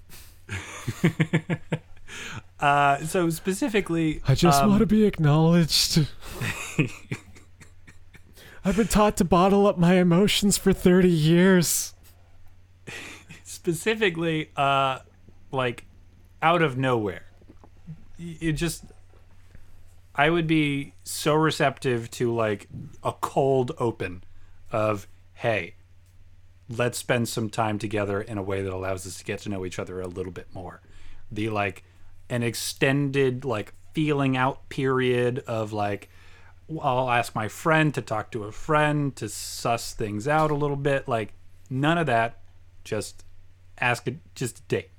Uh, 2.61 2.99
so 3.05 3.31
specifically, 3.31 4.21
I 4.27 4.35
just 4.35 4.63
um, 4.63 4.71
want 4.71 4.81
to 4.81 4.87
be 4.87 5.05
acknowledged. 5.05 5.99
I've 8.65 8.77
been 8.77 8.89
taught 8.89 9.17
to 9.19 9.25
bottle 9.25 9.67
up 9.67 9.79
my 9.79 9.95
emotions 9.95 10.59
for 10.59 10.73
30 10.73 11.09
years. 11.09 11.95
specifically, 13.45 14.51
uh, 14.57 14.99
like 15.53 15.87
out 16.43 16.63
of 16.63 16.77
nowhere, 16.77 17.27
it 18.19 18.53
just. 18.53 18.85
I 20.15 20.31
would 20.31 20.49
be 20.49 20.95
so 21.05 21.35
receptive 21.35 22.11
to 22.13 22.35
like 22.35 22.67
a 23.05 23.13
cold 23.13 23.71
open 23.79 24.25
of, 24.73 25.07
hey, 25.35 25.77
let's 26.69 26.99
spend 26.99 27.29
some 27.29 27.49
time 27.49 27.79
together 27.79 28.21
in 28.21 28.37
a 28.37 28.43
way 28.43 28.63
that 28.63 28.73
allows 28.73 29.07
us 29.07 29.17
to 29.19 29.25
get 29.25 29.39
to 29.41 29.49
know 29.49 29.65
each 29.65 29.79
other 29.79 30.01
a 30.01 30.09
little 30.09 30.33
bit 30.33 30.53
more. 30.53 30.83
The 31.31 31.51
like 31.51 31.85
an 32.31 32.43
extended 32.43 33.45
like 33.45 33.73
feeling 33.95 34.37
out 34.37 34.69
period 34.69 35.41
of 35.47 35.73
like 35.73 36.09
I'll 36.81 37.11
ask 37.11 37.35
my 37.35 37.49
friend 37.49 37.95
to 37.95 38.03
talk 38.03 38.31
to 38.33 38.45
a 38.45 38.53
friend 38.53 39.17
to 39.17 39.29
suss 39.29 39.95
things 39.95 40.29
out 40.29 40.51
a 40.51 40.55
little 40.55 40.77
bit. 40.77 41.09
Like 41.09 41.33
none 41.71 41.97
of 41.99 42.07
that. 42.07 42.39
Just 42.85 43.25
ask 43.81 44.07
it. 44.07 44.17
Just 44.35 44.59
a 44.59 44.63
date. 44.63 44.91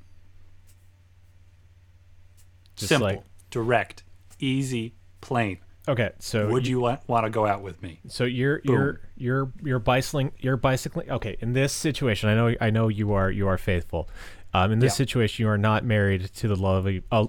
Just 2.76 2.90
Simple, 2.90 3.08
like- 3.08 3.24
direct, 3.52 4.04
easy, 4.40 4.96
plain. 5.22 5.60
Okay, 5.88 6.12
so 6.20 6.48
Would 6.50 6.68
you 6.68 6.82
want, 6.82 7.02
want 7.08 7.26
to 7.26 7.32
go 7.32 7.48
out 7.48 7.64
with 7.64 7.82
me? 7.82 8.00
So 8.08 8.24
you're 8.24 8.62
you're 8.64 9.02
you're 9.18 9.52
you're 9.64 9.80
bicycling 9.80 10.34
you're 10.38 10.58
bicycling 10.58 11.10
okay, 11.10 11.36
in 11.40 11.54
this 11.54 11.74
situation 11.74 12.30
I 12.30 12.36
know 12.36 12.54
I 12.62 12.70
know 12.70 12.90
you 12.90 13.14
are 13.14 13.32
you 13.32 13.48
are 13.48 13.58
faithful. 13.58 14.08
Um 14.54 14.72
in 14.72 14.80
this 14.80 14.94
Yeah. 14.94 14.98
situation 14.98 15.44
you 15.44 15.50
are 15.50 15.58
not 15.58 15.84
married 15.84 16.34
to 16.36 16.48
the 16.48 16.56
love 16.56 16.86
of 16.88 16.96
uh, 17.12 17.28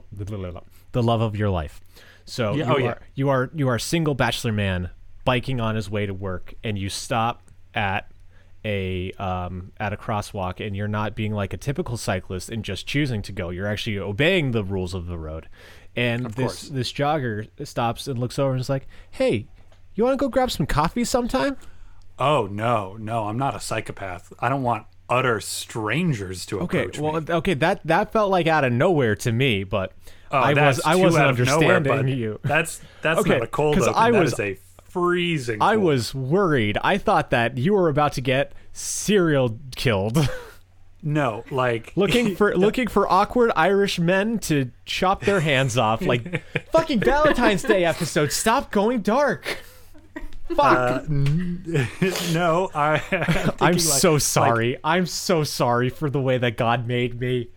the 0.92 1.02
love 1.02 1.20
of 1.20 1.36
your 1.36 1.50
life. 1.50 1.80
So 2.24 2.54
Yeah, 2.54 2.66
you 2.66 2.72
oh, 2.72 2.74
are 2.76 2.80
yeah. 2.80 2.94
you 3.14 3.28
are 3.28 3.50
you 3.54 3.68
are 3.68 3.74
a 3.76 3.80
single 3.80 4.14
bachelor 4.14 4.52
man 4.52 4.90
biking 5.24 5.60
on 5.60 5.74
his 5.74 5.90
way 5.90 6.06
to 6.06 6.14
work, 6.14 6.54
and 6.64 6.78
you 6.78 6.88
stop 6.88 7.42
at 7.74 8.10
a 8.64 9.10
um, 9.12 9.72
at 9.78 9.92
a 9.92 9.96
crosswalk, 9.96 10.64
and 10.64 10.76
you're 10.76 10.88
not 10.88 11.14
being 11.14 11.32
like 11.32 11.52
a 11.52 11.56
typical 11.56 11.96
cyclist 11.96 12.50
and 12.50 12.64
just 12.64 12.86
choosing 12.86 13.22
to 13.22 13.32
go. 13.32 13.50
You're 13.50 13.66
actually 13.66 13.98
obeying 13.98 14.50
the 14.52 14.62
rules 14.64 14.92
of 14.94 15.06
the 15.06 15.18
road. 15.18 15.48
And 15.96 16.24
Of 16.26 16.36
this 16.36 16.44
course. 16.46 16.68
this 16.68 16.92
jogger 16.92 17.48
stops 17.66 18.06
and 18.06 18.18
looks 18.18 18.38
over 18.38 18.52
and 18.52 18.60
is 18.60 18.68
like, 18.68 18.86
"Hey, 19.10 19.46
you 19.94 20.04
want 20.04 20.14
to 20.14 20.22
go 20.24 20.28
grab 20.28 20.50
some 20.50 20.66
coffee 20.66 21.04
sometime?" 21.04 21.56
Oh 22.18 22.46
no, 22.46 22.96
no, 22.98 23.28
I'm 23.28 23.38
not 23.38 23.56
a 23.56 23.60
psychopath. 23.60 24.32
I 24.40 24.48
don't 24.50 24.62
want 24.62 24.86
utter 25.10 25.40
strangers 25.40 26.46
to 26.46 26.60
Okay, 26.60 26.80
approach 26.84 26.98
well, 26.98 27.20
me. 27.20 27.26
okay, 27.28 27.54
that 27.54 27.80
that 27.86 28.12
felt 28.12 28.30
like 28.30 28.46
out 28.46 28.64
of 28.64 28.72
nowhere 28.72 29.16
to 29.16 29.32
me, 29.32 29.64
but 29.64 29.92
Oh, 30.32 30.38
I 30.38 30.54
was 30.54 30.80
I 30.84 30.94
wasn't 30.94 31.24
of 31.28 31.38
nowhere, 31.46 31.76
understanding 31.76 32.16
you. 32.16 32.38
That's 32.44 32.80
that's 33.02 33.20
Okay, 33.20 33.30
not 33.30 33.42
a 33.42 33.46
cold 33.48 33.78
open. 33.80 33.92
I 33.96 34.12
That 34.12 34.20
was- 34.20 34.32
is 34.34 34.40
a 34.40 34.58
freezing. 34.84 35.60
I 35.60 35.76
was 35.76 36.14
worried. 36.14 36.78
I 36.82 36.98
thought 36.98 37.30
that 37.30 37.58
you 37.58 37.74
were 37.74 37.88
about 37.88 38.12
to 38.14 38.20
get 38.20 38.52
serial 38.72 39.58
killed, 39.76 40.28
no 41.02 41.44
like 41.50 41.92
looking 41.96 42.36
for 42.36 42.56
looking 42.56 42.86
for 42.86 43.10
awkward 43.10 43.50
Irish 43.56 43.98
men 43.98 44.38
to 44.40 44.70
chop 44.84 45.22
their 45.22 45.40
hands 45.40 45.76
off, 45.78 46.00
like 46.02 46.42
fucking 46.72 47.00
Valentine's 47.00 47.62
Day 47.62 47.84
episode. 47.84 48.30
Stop 48.32 48.70
going 48.70 49.00
dark. 49.02 49.58
Fuck. 50.56 51.04
Uh, 51.04 51.04
no, 52.32 52.70
I. 52.74 53.02
I'm, 53.12 53.50
I'm 53.60 53.72
like- 53.74 53.80
so 53.80 54.12
like- 54.14 54.22
sorry. 54.22 54.78
I'm 54.84 55.06
so 55.06 55.44
sorry 55.44 55.88
for 55.90 56.10
the 56.10 56.20
way 56.20 56.38
that 56.38 56.56
God 56.56 56.86
made 56.86 57.20
me. 57.20 57.48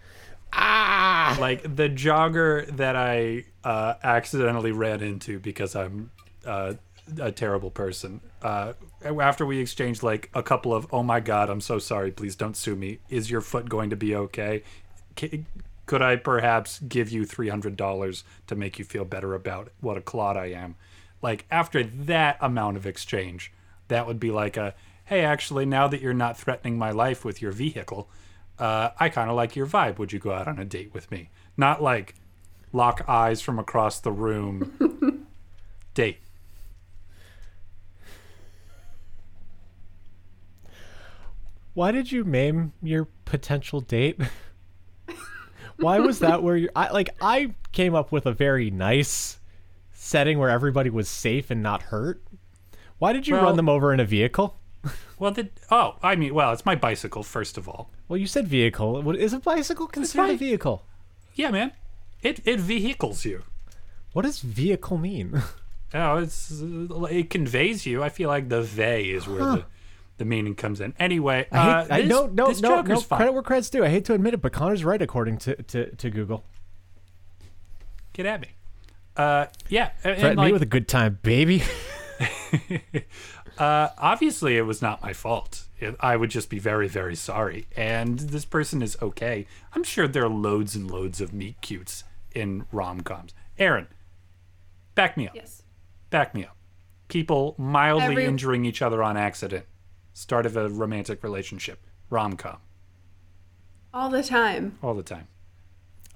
Ah. 0.56 1.36
like 1.40 1.64
the 1.64 1.90
jogger 1.90 2.68
that 2.78 2.96
I 2.96 3.46
uh, 3.64 3.96
accidentally 4.04 4.72
ran 4.72 5.02
into 5.02 5.40
because 5.40 5.76
I'm 5.76 6.12
uh, 6.46 6.74
a 7.20 7.32
terrible 7.32 7.72
person. 7.72 8.22
Uh, 8.44 8.74
after 9.04 9.44
we 9.44 9.58
exchanged 9.60 10.04
like 10.04 10.30
a 10.36 10.44
couple 10.44 10.76
of 10.76 10.86
"Oh 10.94 11.02
my 11.02 11.20
God, 11.20 11.50
I'm 11.50 11.62
so 11.62 11.80
sorry. 11.80 12.12
Please 12.12 12.36
don't 12.36 12.56
sue 12.56 12.76
me. 12.76 13.00
Is 13.10 13.32
your 13.32 13.42
foot 13.42 13.68
going 13.68 13.90
to 13.90 13.96
be 13.96 14.16
okay? 14.16 14.62
C- 15.18 15.46
could 15.88 16.04
I 16.04 16.18
perhaps 16.18 16.80
give 16.82 17.10
you 17.10 17.26
three 17.26 17.50
hundred 17.50 17.76
dollars 17.76 18.24
to 18.46 18.56
make 18.56 18.78
you 18.78 18.86
feel 18.86 19.06
better 19.06 19.34
about 19.34 19.70
what 19.82 19.98
a 19.98 20.02
clod 20.02 20.38
I 20.38 20.48
am?" 20.52 20.76
Like 21.24 21.46
after 21.50 21.84
that 21.84 22.38
amount 22.40 22.78
of 22.78 22.86
exchange, 22.86 23.52
that 23.88 24.06
would 24.06 24.20
be 24.20 24.30
like 24.30 24.58
a, 24.58 24.76
"Hey, 25.06 25.22
actually, 25.22 25.66
now 25.66 25.88
that 25.88 26.02
you're 26.02 26.14
not 26.14 26.38
threatening 26.38 26.78
my 26.78 26.92
life 26.92 27.26
with 27.26 27.42
your 27.42 27.52
vehicle." 27.52 28.08
uh, 28.60 28.90
I 29.00 29.10
kind 29.10 29.30
of 29.30 29.36
like 29.36 29.56
your 29.56 29.68
vibe. 29.68 29.98
Would 29.98 30.14
you 30.14 30.20
go 30.20 30.32
out 30.32 30.48
on 30.48 30.60
a 30.60 30.66
date 30.66 30.94
with 30.94 31.10
me? 31.12 31.30
Not 31.58 31.82
like 31.82 32.16
lock 32.72 33.04
eyes 33.08 33.42
from 33.42 33.60
across 33.60 34.00
the 34.00 34.12
room. 34.12 35.28
date. 35.94 36.20
Why 41.74 41.92
did 41.92 42.12
you 42.12 42.24
maim 42.24 42.74
your 42.84 43.08
potential 43.26 43.82
date? 43.82 44.20
Why 45.78 46.00
was 46.00 46.20
that 46.20 46.44
where 46.44 46.56
you 46.56 46.70
I 46.76 46.92
like 46.92 47.10
I 47.20 47.56
came 47.72 47.96
up 47.96 48.12
with 48.12 48.28
a 48.28 48.32
very 48.32 48.70
nice 48.70 49.40
setting 50.04 50.38
where 50.38 50.50
everybody 50.50 50.90
was 50.90 51.08
safe 51.08 51.50
and 51.50 51.64
not 51.64 51.84
hurt? 51.84 52.22
Why 53.00 53.14
did 53.14 53.28
you 53.28 53.36
Well- 53.36 53.46
run 53.46 53.56
them 53.56 53.70
over 53.70 53.94
in 53.94 54.00
a 54.00 54.06
vehicle? 54.06 54.58
Well, 55.18 55.32
the, 55.32 55.50
oh, 55.72 55.96
I 56.04 56.18
mean, 56.18 56.34
well, 56.34 56.52
it's 56.52 56.66
my 56.66 56.76
bicycle 56.76 57.24
first 57.24 57.58
of 57.58 57.70
all. 57.70 57.90
Well, 58.10 58.18
you 58.18 58.28
said 58.28 58.46
vehicle. 58.48 59.02
What 59.02 59.16
is 59.16 59.32
a 59.32 59.40
bicycle 59.40 59.88
considered 59.88 60.32
a 60.32 60.36
vehicle? 60.38 60.84
Yeah, 61.36 61.50
man, 61.52 61.72
it 62.22 62.42
it 62.46 62.60
vehicles 62.60 63.24
you. 63.24 63.44
What 64.12 64.24
does 64.24 64.40
vehicle 64.40 64.98
mean? 64.98 65.42
Oh, 65.96 66.18
it's 66.18 66.52
it 67.12 67.30
conveys 67.30 67.86
you. 67.86 68.02
I 68.04 68.10
feel 68.10 68.28
like 68.28 68.50
the 68.50 68.62
"they" 68.64 69.04
is 69.04 69.28
where 69.28 69.38
the 69.38 69.66
the 70.18 70.26
meaning 70.26 70.56
comes 70.56 70.82
in. 70.82 70.96
Anyway, 71.00 71.46
I 71.52 71.56
hate, 71.62 71.70
uh, 71.70 71.86
I 71.96 72.02
this, 72.02 72.10
no 72.10 72.26
no 72.26 72.48
this 72.48 72.62
no 72.62 72.82
no 72.82 73.00
fine. 73.00 73.18
credit 73.18 73.32
where 73.34 73.44
credit's 73.44 73.70
due. 73.70 73.86
I 73.86 73.90
hate 73.90 74.04
to 74.06 74.14
admit 74.16 74.34
it, 74.34 74.42
but 74.42 74.52
Conor's 74.54 74.84
right 74.84 75.00
according 75.02 75.38
to 75.46 75.56
to, 75.62 75.96
to 75.96 76.10
Google. 76.10 76.44
Get 78.14 78.26
at 78.26 78.42
me. 78.42 78.48
Uh, 79.16 79.46
yeah, 79.70 79.92
and, 80.04 80.20
Threaten 80.20 80.38
like, 80.38 80.48
me 80.48 80.54
with 80.54 80.62
a 80.64 80.68
good 80.68 80.88
time, 80.88 81.20
baby. 81.22 81.64
Uh, 83.58 83.90
obviously, 84.00 84.58
it 84.58 84.64
was 84.64 84.82
not 84.82 85.02
my 85.04 85.14
fault. 85.14 85.66
It, 85.80 85.96
I 86.00 86.16
would 86.16 86.32
just 86.32 86.50
be 86.50 86.58
very, 86.58 86.88
very 86.88 87.16
sorry. 87.16 87.68
And 87.76 88.18
this 88.18 88.46
person 88.46 88.82
is 88.82 88.98
okay. 89.02 89.46
I'm 89.74 89.84
sure 89.84 90.08
there 90.08 90.24
are 90.26 90.30
loads 90.30 90.76
and 90.76 90.90
loads 90.90 91.22
of 91.22 91.34
meet 91.34 91.62
cutes 91.62 92.04
in 92.34 92.66
rom 92.72 93.02
coms. 93.02 93.34
Erin, 93.60 93.88
back 94.96 95.18
me 95.18 95.28
up. 95.28 95.36
Yes. 95.36 95.62
Back 96.10 96.34
me 96.34 96.46
up. 96.46 96.58
People 97.10 97.54
mildly 97.60 98.06
Every- 98.06 98.26
injuring 98.26 98.66
each 98.66 98.82
other 98.82 99.04
on 99.04 99.18
accident. 99.18 99.66
Start 100.14 100.46
of 100.48 100.58
a 100.58 100.70
romantic 100.70 101.24
relationship. 101.24 101.86
Rom 102.10 102.34
com. 102.36 102.58
All 103.94 104.10
the 104.10 104.24
time. 104.24 104.78
All 104.82 104.96
the 104.96 105.04
time. 105.04 105.28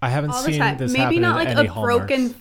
I 0.01 0.09
haven't 0.09 0.31
All 0.31 0.41
the 0.41 0.51
seen 0.51 0.59
time. 0.59 0.77
this 0.77 0.91
Maybe 0.91 1.01
happen 1.17 1.21
not 1.21 1.41
in 1.41 1.47
like 1.47 1.57
any 1.57 1.67
a 1.67 1.71
Hallmarks. 1.71 2.07
broken. 2.07 2.35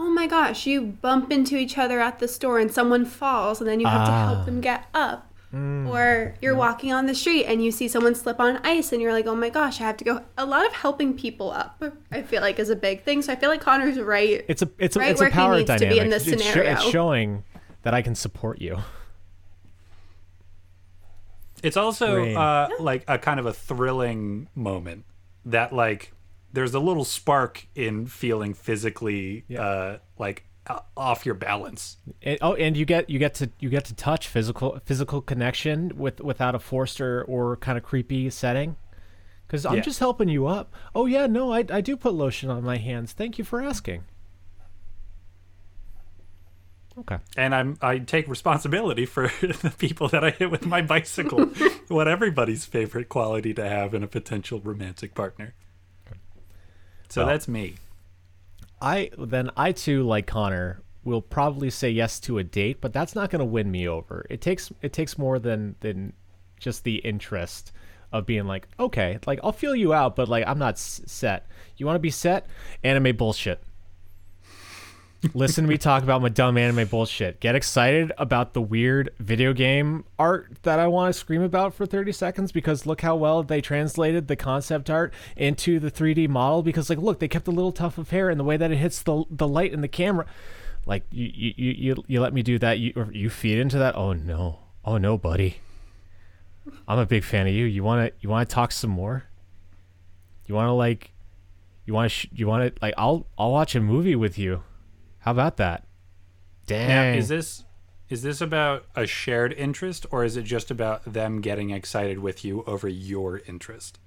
Oh 0.00 0.10
my 0.10 0.28
gosh, 0.28 0.64
you 0.66 0.80
bump 0.82 1.32
into 1.32 1.56
each 1.56 1.76
other 1.76 1.98
at 2.00 2.20
the 2.20 2.28
store 2.28 2.60
and 2.60 2.70
someone 2.72 3.04
falls 3.04 3.60
and 3.60 3.68
then 3.68 3.80
you 3.80 3.86
have 3.88 4.06
to 4.06 4.12
Ah. 4.12 4.26
help 4.28 4.46
them 4.46 4.60
get 4.60 4.84
up. 4.94 5.24
Mm. 5.52 5.88
Or 5.88 6.34
you're 6.42 6.54
walking 6.54 6.92
on 6.92 7.06
the 7.06 7.14
street 7.14 7.46
and 7.46 7.64
you 7.64 7.72
see 7.72 7.88
someone 7.88 8.14
slip 8.14 8.38
on 8.38 8.58
ice 8.58 8.92
and 8.92 9.00
you're 9.02 9.12
like, 9.14 9.26
oh 9.26 9.34
my 9.34 9.48
gosh, 9.48 9.80
I 9.80 9.84
have 9.84 9.96
to 9.96 10.04
go. 10.04 10.20
A 10.36 10.44
lot 10.46 10.66
of 10.66 10.72
helping 10.72 11.14
people 11.16 11.50
up, 11.50 11.82
I 12.12 12.22
feel 12.22 12.42
like, 12.42 12.58
is 12.58 12.68
a 12.70 12.76
big 12.76 13.02
thing. 13.02 13.22
So 13.22 13.32
I 13.32 13.36
feel 13.36 13.48
like 13.48 13.60
Conor's 13.62 13.98
right. 13.98 14.44
It's 14.46 14.62
a 14.62 14.68
it's 14.78 14.94
a 14.94 15.00
right 15.00 15.10
it's 15.10 15.20
a 15.20 15.24
where 15.24 15.30
he 15.30 15.34
power 15.34 15.56
needs 15.56 15.68
to 15.70 15.74
be 15.78 15.84
dynamic. 15.86 16.02
in 16.04 16.10
this 16.10 16.26
It's 16.28 16.42
sho- 16.42 16.50
scenario. 16.50 16.72
it's 16.72 16.82
showing 16.84 17.44
that 17.82 17.94
I 17.94 18.02
can 18.02 18.14
support 18.14 18.60
you. 18.60 18.76
It's 21.62 21.76
also 21.76 22.16
Rain. 22.16 22.36
uh, 22.36 22.68
like 22.78 23.02
a 23.08 23.18
kind 23.18 23.40
of 23.40 23.46
a 23.46 23.52
thrilling 23.52 24.48
moment 24.54 25.04
that 25.44 25.72
like 25.72 26.12
there's 26.52 26.74
a 26.74 26.80
little 26.80 27.04
spark 27.04 27.66
in 27.74 28.06
feeling 28.06 28.54
physically 28.54 29.44
uh, 29.58 29.98
like 30.18 30.44
uh, 30.66 30.80
off 30.96 31.24
your 31.26 31.34
balance. 31.34 31.96
And, 32.22 32.38
oh, 32.42 32.54
and 32.54 32.76
you 32.76 32.84
get 32.84 33.08
you 33.10 33.18
get 33.18 33.34
to 33.34 33.50
you 33.60 33.68
get 33.68 33.84
to 33.86 33.94
touch 33.94 34.28
physical 34.28 34.80
physical 34.84 35.20
connection 35.20 35.92
with 35.96 36.20
without 36.20 36.54
a 36.54 36.58
forced 36.58 37.00
or, 37.00 37.22
or 37.24 37.56
kind 37.56 37.76
of 37.78 37.84
creepy 37.84 38.28
setting. 38.30 38.76
Because 39.46 39.64
I'm 39.64 39.76
Yeah. 39.76 39.80
just 39.82 39.98
helping 39.98 40.28
you 40.28 40.46
up. 40.46 40.74
Oh 40.94 41.06
yeah, 41.06 41.26
no, 41.26 41.52
I 41.52 41.64
I 41.70 41.80
do 41.80 41.96
put 41.96 42.12
lotion 42.14 42.50
on 42.50 42.62
my 42.64 42.76
hands. 42.76 43.12
Thank 43.12 43.38
you 43.38 43.44
for 43.44 43.62
asking. 43.62 44.04
Okay. 46.98 47.18
And 47.36 47.54
I'm 47.54 47.78
I 47.80 47.98
take 47.98 48.26
responsibility 48.28 49.06
for 49.06 49.28
the 49.40 49.72
people 49.78 50.08
that 50.08 50.24
I 50.24 50.30
hit 50.30 50.50
with 50.50 50.66
my 50.66 50.82
bicycle. 50.82 51.46
what 51.88 52.08
everybody's 52.08 52.64
favorite 52.64 53.08
quality 53.08 53.54
to 53.54 53.68
have 53.68 53.94
in 53.94 54.02
a 54.02 54.08
potential 54.08 54.60
romantic 54.60 55.14
partner. 55.14 55.54
So 57.08 57.22
Well. 57.22 57.28
that's 57.32 57.48
me. 57.48 57.74
I 58.80 59.10
then 59.18 59.50
I 59.56 59.72
too 59.72 60.02
like 60.04 60.26
Conor 60.26 60.82
will 61.04 61.22
probably 61.22 61.70
say 61.70 61.90
yes 61.90 62.20
to 62.20 62.38
a 62.38 62.44
date, 62.44 62.80
but 62.80 62.92
that's 62.92 63.14
not 63.14 63.30
going 63.30 63.40
to 63.40 63.44
win 63.44 63.70
me 63.70 63.88
over. 63.88 64.26
It 64.30 64.40
takes 64.40 64.70
it 64.82 64.92
takes 64.92 65.18
more 65.18 65.38
than 65.38 65.74
than 65.80 66.12
just 66.60 66.84
the 66.84 66.96
interest 66.96 67.72
of 68.12 68.24
being 68.26 68.46
like, 68.46 68.68
okay, 68.78 69.18
like 69.26 69.40
I'll 69.42 69.52
feel 69.52 69.74
you 69.74 69.92
out, 69.92 70.16
but 70.16 70.28
like 70.28 70.44
I'm 70.46 70.58
not 70.58 70.74
s- 70.74 71.00
set. 71.06 71.46
You 71.76 71.86
want 71.86 71.96
to 71.96 72.00
be 72.00 72.10
set? 72.10 72.46
Anime 72.84 73.16
bullshit. 73.16 73.62
Listen 75.34 75.64
to 75.64 75.68
me 75.68 75.76
talk 75.76 76.04
about 76.04 76.22
my 76.22 76.28
dumb 76.28 76.56
anime 76.56 76.86
bullshit. 76.86 77.40
Get 77.40 77.56
excited 77.56 78.12
about 78.18 78.52
the 78.52 78.62
weird 78.62 79.10
video 79.18 79.52
game 79.52 80.04
art 80.16 80.58
that 80.62 80.78
I 80.78 80.86
want 80.86 81.12
to 81.12 81.18
scream 81.18 81.42
about 81.42 81.74
for 81.74 81.86
30 81.86 82.12
seconds 82.12 82.52
because 82.52 82.86
look 82.86 83.00
how 83.00 83.16
well 83.16 83.42
they 83.42 83.60
translated 83.60 84.28
the 84.28 84.36
concept 84.36 84.88
art 84.88 85.12
into 85.36 85.80
the 85.80 85.90
3D 85.90 86.28
model 86.28 86.62
because 86.62 86.88
like 86.88 87.00
look, 87.00 87.18
they 87.18 87.26
kept 87.26 87.48
a 87.48 87.50
little 87.50 87.72
tuft 87.72 87.98
of 87.98 88.10
hair 88.10 88.30
and 88.30 88.38
the 88.38 88.44
way 88.44 88.56
that 88.56 88.70
it 88.70 88.76
hits 88.76 89.02
the 89.02 89.24
the 89.28 89.48
light 89.48 89.72
in 89.72 89.80
the 89.80 89.88
camera. 89.88 90.24
Like 90.86 91.02
you 91.10 91.30
you 91.34 91.54
you, 91.56 92.04
you, 92.06 92.20
let 92.20 92.32
me 92.32 92.42
do 92.42 92.56
that 92.60 92.78
you 92.78 93.10
you 93.12 93.28
feed 93.28 93.58
into 93.58 93.78
that. 93.78 93.96
Oh 93.96 94.12
no. 94.12 94.60
Oh 94.84 94.98
no, 94.98 95.18
buddy. 95.18 95.58
I'm 96.86 96.98
a 96.98 97.06
big 97.06 97.24
fan 97.24 97.48
of 97.48 97.52
you. 97.52 97.64
You 97.64 97.82
want 97.82 98.06
to 98.06 98.14
you 98.20 98.28
want 98.28 98.48
to 98.48 98.54
talk 98.54 98.70
some 98.70 98.90
more? 98.90 99.24
You 100.46 100.54
want 100.54 100.68
to 100.68 100.72
like 100.72 101.10
you 101.86 101.92
want 101.92 102.06
to 102.06 102.16
sh- 102.16 102.28
you 102.32 102.46
want 102.46 102.72
to 102.72 102.80
like 102.80 102.94
I'll 102.96 103.26
I'll 103.36 103.50
watch 103.50 103.74
a 103.74 103.80
movie 103.80 104.14
with 104.14 104.38
you. 104.38 104.62
How 105.28 105.32
about 105.32 105.58
that? 105.58 105.84
Dang. 106.64 106.88
Now, 106.88 107.02
is 107.18 107.28
this 107.28 107.62
is 108.08 108.22
this 108.22 108.40
about 108.40 108.86
a 108.96 109.06
shared 109.06 109.52
interest 109.52 110.06
or 110.10 110.24
is 110.24 110.38
it 110.38 110.44
just 110.44 110.70
about 110.70 111.04
them 111.12 111.42
getting 111.42 111.68
excited 111.68 112.18
with 112.20 112.46
you 112.46 112.64
over 112.66 112.88
your 112.88 113.42
interest? 113.46 113.98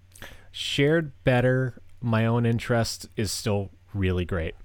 shared 0.49 1.11
better 1.24 1.80
my 2.01 2.26
own 2.26 2.43
interest 2.47 3.07
is 3.15 3.32
still 3.32 3.69
really 3.93 4.26
great 4.26 4.55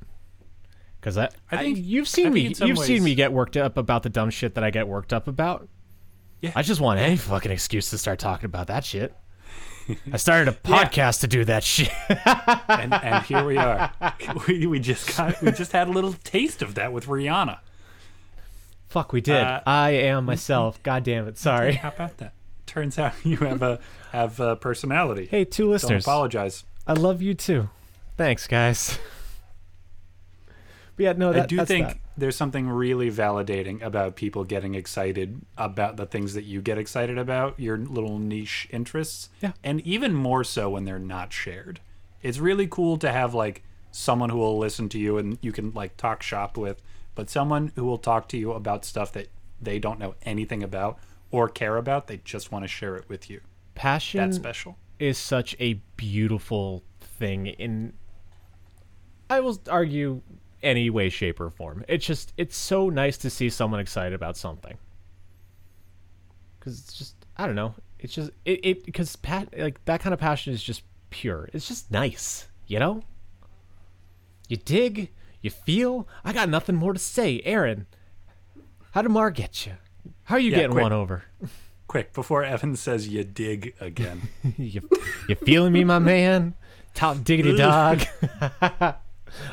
because 0.99 1.19
I, 1.19 1.29
I 1.51 1.59
think- 1.59 1.79
you've 1.79 2.09
seen 2.09 2.33
think 2.33 2.59
me 2.59 2.67
you've 2.67 2.79
seen 2.79 3.05
me 3.05 3.15
get 3.15 3.35
worked 3.35 3.59
up 3.59 3.77
about 3.77 4.03
the 4.03 4.09
dumb 4.09 4.31
shit 4.31 4.55
that 4.55 4.65
I 4.65 4.71
get 4.71 4.89
worked 4.89 5.13
up 5.13 5.29
about. 5.29 5.69
Yeah. 6.41 6.53
I 6.57 6.63
just 6.63 6.81
want 6.81 7.01
any 7.01 7.19
fucking 7.19 7.53
excuse 7.53 7.91
to 7.91 7.99
start 7.99 8.19
talking 8.19 8.47
about 8.47 8.69
that 8.69 8.83
shit. 8.83 9.15
I 10.13 10.17
started 10.17 10.49
a 10.49 10.53
podcast 10.69 11.21
to 11.21 11.27
do 11.27 11.45
that 11.45 11.63
shit. 11.65 11.93
and, 12.69 12.93
and 12.95 13.25
here 13.25 13.45
we 13.45 13.57
are. 13.57 13.93
We, 14.49 14.67
we 14.67 14.81
just 14.81 15.17
got 15.17 15.41
we 15.43 15.53
just 15.53 15.73
had 15.73 15.89
a 15.89 15.91
little 15.91 16.13
taste 16.13 16.63
of 16.63 16.75
that 16.75 16.93
with 16.93 17.07
Rihanna. 17.07 17.59
Fuck, 18.89 19.13
we 19.13 19.21
did. 19.21 19.37
Uh, 19.37 19.61
I 19.67 19.91
am 19.91 20.25
myself. 20.25 20.83
God 20.83 21.05
damn 21.05 21.27
it. 21.29 21.39
Sorry. 21.39 21.75
How 21.75 21.89
about 21.89 22.17
that? 22.19 22.33
Turns 22.67 22.99
out 22.99 23.15
you 23.25 23.37
have 23.39 23.63
a 23.63 23.79
have 24.13 24.41
a 24.41 24.57
personality. 24.57 25.27
Hey, 25.27 25.45
two 25.45 25.65
Don't 25.65 25.73
listeners. 25.73 26.05
apologize. 26.05 26.65
I 26.87 26.93
love 26.95 27.23
you 27.23 27.35
too. 27.35 27.69
Thanks, 28.17 28.47
guys. 28.47 28.99
But 30.97 31.03
yeah, 31.03 31.13
no, 31.13 31.33
that, 31.33 31.43
I 31.45 31.47
do 31.47 31.65
think 31.65 31.89
that. 31.89 31.99
There's 32.17 32.37
something 32.37 32.69
really 32.69 33.11
validating 33.11 33.83
about 33.83 34.17
people 34.17 34.45
getting 34.45 34.75
excited 34.75 35.41
about 35.57 35.97
the 35.97 36.07
things 36.07 36.35
that 36.35 36.45
you 36.45 36.63
get 36.63 36.79
excited 36.79 37.19
about, 37.19 37.59
your 37.61 37.77
little 37.77 38.19
niche 38.19 38.67
interests. 38.71 39.29
Yeah. 39.41 39.53
And 39.63 39.81
even 39.83 40.15
more 40.15 40.45
so 40.45 40.71
when 40.71 40.85
they're 40.85 40.99
not 40.99 41.33
shared. 41.33 41.81
It's 42.23 42.39
really 42.39 42.67
cool 42.67 42.97
to 42.99 43.13
have 43.13 43.35
like 43.35 43.63
someone 43.91 44.31
who 44.31 44.39
will 44.39 44.59
listen 44.59 44.89
to 44.91 44.99
you 44.99 45.19
and 45.19 45.39
you 45.41 45.53
can 45.53 45.73
like 45.73 45.97
talk 45.97 46.23
shop 46.23 46.57
with, 46.57 46.83
but 47.15 47.31
someone 47.31 47.73
who 47.77 47.85
will 47.85 47.99
talk 47.99 48.29
to 48.29 48.39
you 48.39 48.53
about 48.53 48.85
stuff 48.85 49.13
that 49.13 49.29
they 49.61 49.79
don't 49.79 49.99
know 49.99 50.15
anything 50.23 50.63
about 50.63 50.99
or 51.31 51.49
care 51.49 51.77
about, 51.77 52.07
they 52.07 52.21
just 52.25 52.53
want 52.53 52.65
to 52.65 52.69
share 52.69 52.97
it 52.97 53.09
with 53.09 53.29
you. 53.31 53.41
passion 53.75 54.21
That's 54.21 54.37
special. 54.37 54.77
is 54.99 55.19
such 55.19 55.55
a 55.61 55.75
beautiful 55.97 56.83
thing 57.01 57.47
in 57.47 57.93
I 59.29 59.41
will 59.41 59.61
argue 59.69 60.23
any 60.63 60.91
way 60.91 61.09
shape 61.09 61.41
or 61.41 61.51
form. 61.51 61.85
It's 61.89 62.05
just 62.07 62.33
it's 62.37 62.57
so 62.57 62.89
nice 62.89 63.17
to 63.19 63.31
see 63.31 63.49
someone 63.51 63.81
excited 63.81 64.13
about 64.15 64.37
something. 64.37 64.77
Cuz 66.61 66.81
it's 66.81 66.93
just 66.95 67.15
I 67.37 67.47
don't 67.47 67.57
know. 67.57 67.75
It's 67.99 68.15
just 68.15 68.31
it 68.45 68.61
it 68.65 68.95
cuz 68.95 69.17
pat 69.17 69.49
like 69.59 69.85
that 69.85 70.01
kind 70.01 70.13
of 70.15 70.21
passion 70.21 70.53
is 70.53 70.63
just 70.63 70.83
pure. 71.11 71.49
It's 71.53 71.69
just 71.69 71.91
nice, 71.91 72.49
you 72.67 72.79
know? 72.79 73.03
You 74.49 74.57
dig, 74.57 75.11
you 75.41 75.51
feel. 75.51 76.07
I 76.25 76.33
got 76.33 76.49
nothing 76.49 76.77
more 76.77 76.93
to 76.93 76.99
say. 76.99 77.41
Erin, 77.45 77.87
how 78.93 79.03
did 79.03 79.11
Mar 79.11 79.31
get 79.31 79.67
you? 79.67 79.73
How 80.25 80.37
are 80.37 80.41
you 80.41 80.51
Yeah, 80.51 80.57
getting 80.59 80.73
quick. 80.73 80.83
one 80.83 80.93
over? 80.93 81.25
Quick, 81.89 82.13
before 82.13 82.43
Evan 82.43 82.75
says 82.75 83.07
you 83.07 83.23
dig 83.23 83.73
again. 83.81 84.23
you, 84.57 84.89
you 85.29 85.37
feeling 85.37 85.73
me, 85.73 85.85
my 85.85 86.01
man? 86.01 86.55
Top 86.95 87.23
diggity 87.23 87.57
dog. 87.57 88.01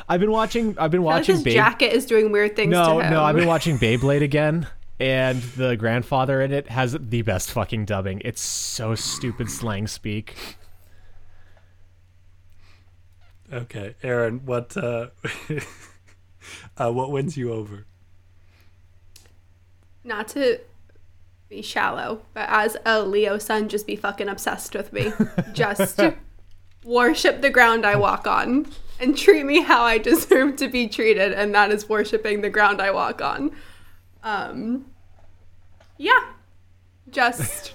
I've 0.08 0.20
been 0.20 0.30
watching. 0.30 0.76
I've 0.78 0.90
been 0.90 1.00
I 1.00 1.02
feel 1.02 1.04
like 1.04 1.14
watching. 1.20 1.34
his 1.36 1.44
Babe- 1.44 1.54
jacket 1.54 1.92
is 1.92 2.06
doing 2.06 2.32
weird 2.32 2.56
things 2.56 2.70
no, 2.70 2.98
to 2.98 3.04
him. 3.04 3.12
no, 3.12 3.22
I've 3.22 3.36
been 3.36 3.46
watching 3.54 3.78
Beyblade 3.78 4.22
again, 4.22 4.66
and 5.00 5.42
the 5.42 5.76
grandfather 5.76 6.40
in 6.40 6.52
it 6.52 6.68
has 6.68 6.96
the 6.98 7.22
best 7.22 7.50
fucking 7.52 7.84
dubbing. 7.84 8.22
It's 8.24 8.40
so 8.40 8.94
stupid 8.94 9.50
slang 9.50 9.86
speak. 9.86 10.36
Okay, 13.52 13.94
Erin, 14.02 14.40
what 14.44 14.76
uh, 14.76 15.08
uh 16.78 16.90
what 16.92 17.10
wins 17.10 17.36
you 17.36 17.52
over? 17.52 17.86
Not 20.02 20.28
to 20.28 20.60
be 21.48 21.62
shallow, 21.62 22.22
but 22.32 22.48
as 22.48 22.76
a 22.84 23.02
Leo 23.02 23.38
sun, 23.38 23.68
just 23.68 23.86
be 23.86 23.96
fucking 23.96 24.28
obsessed 24.28 24.74
with 24.74 24.92
me. 24.92 25.12
just 25.52 26.00
worship 26.84 27.40
the 27.42 27.50
ground 27.50 27.86
I 27.86 27.96
walk 27.96 28.26
on 28.26 28.66
and 29.00 29.16
treat 29.16 29.44
me 29.44 29.60
how 29.62 29.82
I 29.82 29.98
deserve 29.98 30.56
to 30.56 30.68
be 30.68 30.88
treated, 30.88 31.32
and 31.32 31.54
that 31.54 31.70
is 31.70 31.88
worshiping 31.88 32.40
the 32.40 32.50
ground 32.50 32.80
I 32.80 32.90
walk 32.90 33.20
on. 33.22 33.50
Um, 34.22 34.86
yeah, 35.98 36.32
just 37.10 37.74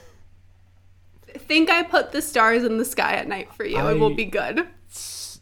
think 1.38 1.70
I 1.70 1.84
put 1.84 2.12
the 2.12 2.22
stars 2.22 2.64
in 2.64 2.78
the 2.78 2.86
sky 2.86 3.14
at 3.14 3.28
night 3.28 3.54
for 3.54 3.66
you. 3.66 3.78
it 3.78 3.82
I- 3.82 3.94
will 3.94 4.14
be 4.16 4.26
good. 4.26 4.68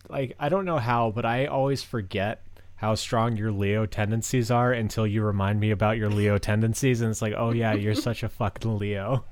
Like 0.10 0.36
I 0.40 0.48
don't 0.50 0.64
know 0.66 0.78
how, 0.78 1.12
but 1.12 1.26
I 1.26 1.48
always 1.48 1.84
forget 1.84 2.42
how 2.78 2.96
strong 2.96 3.36
your 3.36 3.52
Leo 3.52 3.86
tendencies 3.86 4.50
are 4.52 4.72
until 4.72 5.06
you 5.06 5.22
remind 5.24 5.60
me 5.60 5.72
about 5.72 5.98
your 5.98 6.10
Leo 6.10 6.38
tendencies, 6.38 7.02
and 7.02 7.10
it's 7.12 7.22
like, 7.22 7.34
oh 7.36 7.52
yeah, 7.52 7.74
you're 7.74 7.96
such 8.10 8.24
a 8.24 8.30
fucking 8.30 8.78
Leo. 8.78 9.26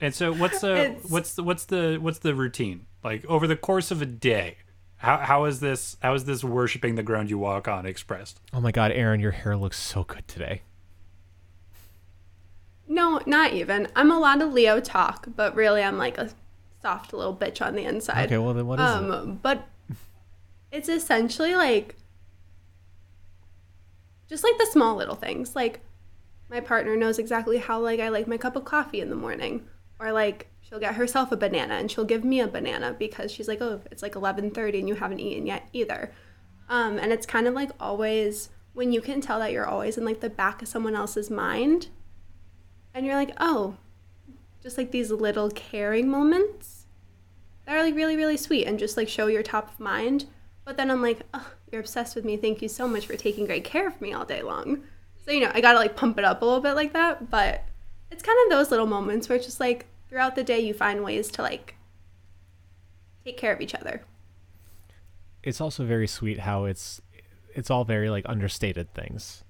And 0.00 0.14
so 0.14 0.32
what's 0.34 0.60
the 0.60 0.76
It's- 0.76 1.10
what's 1.10 1.34
the 1.34 1.42
what's 1.42 1.64
the 1.66 1.98
what's 2.00 2.18
the 2.18 2.34
routine? 2.34 2.86
Like 3.04 3.24
over 3.26 3.46
the 3.46 3.56
course 3.56 3.90
of 3.92 4.02
a 4.02 4.06
day, 4.06 4.56
how 4.98 5.18
how 5.18 5.44
is 5.44 5.60
this 5.60 5.96
how 6.02 6.14
is 6.14 6.24
this 6.24 6.42
worshiping 6.42 6.94
the 6.94 7.02
ground 7.02 7.30
you 7.30 7.38
walk 7.38 7.68
on 7.68 7.86
expressed? 7.86 8.40
Oh 8.52 8.60
my 8.60 8.72
god, 8.72 8.92
Erin, 8.92 9.20
your 9.20 9.32
hair 9.32 9.56
looks 9.56 9.78
so 9.78 10.04
good 10.04 10.26
today. 10.26 10.62
No, 12.88 13.20
not 13.26 13.52
even. 13.52 13.88
I'm 13.96 14.10
a 14.10 14.18
lot 14.18 14.40
of 14.40 14.52
Leo 14.52 14.80
talk, 14.80 15.26
but 15.34 15.54
really 15.54 15.82
I'm 15.82 15.98
like 15.98 16.18
a 16.18 16.30
soft 16.80 17.12
little 17.12 17.34
bitch 17.36 17.64
on 17.64 17.74
the 17.74 17.84
inside. 17.84 18.26
Okay, 18.26 18.38
well 18.38 18.54
then 18.54 18.66
what 18.66 18.78
is 18.80 18.84
it? 18.86 19.10
um, 19.10 19.40
but 19.42 19.66
it's 20.70 20.88
essentially 20.88 21.54
like 21.54 21.96
just 24.28 24.44
like 24.44 24.56
the 24.58 24.66
small 24.66 24.96
little 24.96 25.14
things. 25.14 25.54
Like 25.56 25.80
my 26.48 26.60
partner 26.60 26.96
knows 26.96 27.18
exactly 27.18 27.58
how 27.58 27.80
like 27.80 28.00
I 28.00 28.08
like 28.08 28.26
my 28.26 28.36
cup 28.36 28.56
of 28.56 28.64
coffee 28.64 29.00
in 29.00 29.10
the 29.10 29.16
morning, 29.16 29.66
or 29.98 30.12
like 30.12 30.48
she'll 30.68 30.80
get 30.80 30.94
herself 30.94 31.32
a 31.32 31.36
banana 31.36 31.74
and 31.74 31.90
she'll 31.90 32.04
give 32.04 32.24
me 32.24 32.40
a 32.40 32.48
banana 32.48 32.94
because 32.98 33.30
she's 33.30 33.48
like, 33.48 33.60
oh, 33.60 33.80
it's 33.90 34.02
like 34.02 34.14
11:30 34.14 34.80
and 34.80 34.88
you 34.88 34.94
haven't 34.94 35.20
eaten 35.20 35.46
yet 35.46 35.68
either. 35.72 36.12
Um, 36.68 36.98
and 36.98 37.12
it's 37.12 37.26
kind 37.26 37.46
of 37.46 37.54
like 37.54 37.70
always 37.78 38.50
when 38.72 38.92
you 38.92 39.00
can 39.00 39.20
tell 39.20 39.38
that 39.38 39.52
you're 39.52 39.66
always 39.66 39.96
in 39.96 40.04
like 40.04 40.20
the 40.20 40.30
back 40.30 40.60
of 40.62 40.68
someone 40.68 40.94
else's 40.94 41.30
mind, 41.30 41.88
and 42.92 43.06
you're 43.06 43.14
like, 43.14 43.32
oh, 43.38 43.76
just 44.62 44.76
like 44.76 44.90
these 44.90 45.10
little 45.10 45.50
caring 45.50 46.08
moments 46.08 46.86
that 47.64 47.74
are 47.74 47.82
like 47.82 47.94
really 47.94 48.16
really 48.16 48.36
sweet 48.36 48.66
and 48.66 48.78
just 48.78 48.96
like 48.96 49.08
show 49.08 49.28
you're 49.28 49.42
top 49.42 49.72
of 49.72 49.80
mind. 49.80 50.26
But 50.64 50.76
then 50.76 50.90
i'm 50.90 51.00
like 51.00 51.20
oh 51.32 51.52
you're 51.70 51.80
obsessed 51.80 52.16
with 52.16 52.24
me. 52.24 52.36
Thank 52.36 52.62
you 52.62 52.68
so 52.68 52.88
much 52.88 53.06
for 53.06 53.16
taking 53.16 53.46
great 53.46 53.64
care 53.64 53.86
of 53.86 54.00
me 54.00 54.12
all 54.12 54.24
day 54.24 54.42
long. 54.42 54.82
So 55.24 55.30
you 55.30 55.40
know 55.40 55.50
i 55.54 55.60
gotta 55.60 55.78
like 55.78 55.96
pump 55.96 56.18
it 56.18 56.24
up 56.24 56.42
a 56.42 56.44
little 56.44 56.60
bit 56.60 56.74
like 56.74 56.92
that 56.92 57.30
but 57.30 57.64
it's 58.10 58.22
kind 58.22 58.38
of 58.44 58.50
those 58.50 58.70
little 58.70 58.86
moments 58.86 59.28
where 59.28 59.36
it's 59.36 59.44
just 59.44 59.58
like 59.58 59.86
throughout 60.08 60.34
the 60.34 60.44
day 60.44 60.58
you 60.58 60.74
find 60.74 61.02
ways 61.02 61.30
to 61.30 61.42
like 61.42 61.74
take 63.24 63.36
care 63.36 63.52
of 63.52 63.60
each 63.60 63.74
other 63.74 64.02
it's 65.46 65.60
also 65.60 65.84
very 65.84 66.08
sweet 66.08 66.40
how 66.40 66.64
it's 66.64 67.00
it's 67.56 67.70
all 67.70 67.84
very 67.84 68.10
like 68.10 68.28
understated 68.28 68.92
things. 68.92 69.42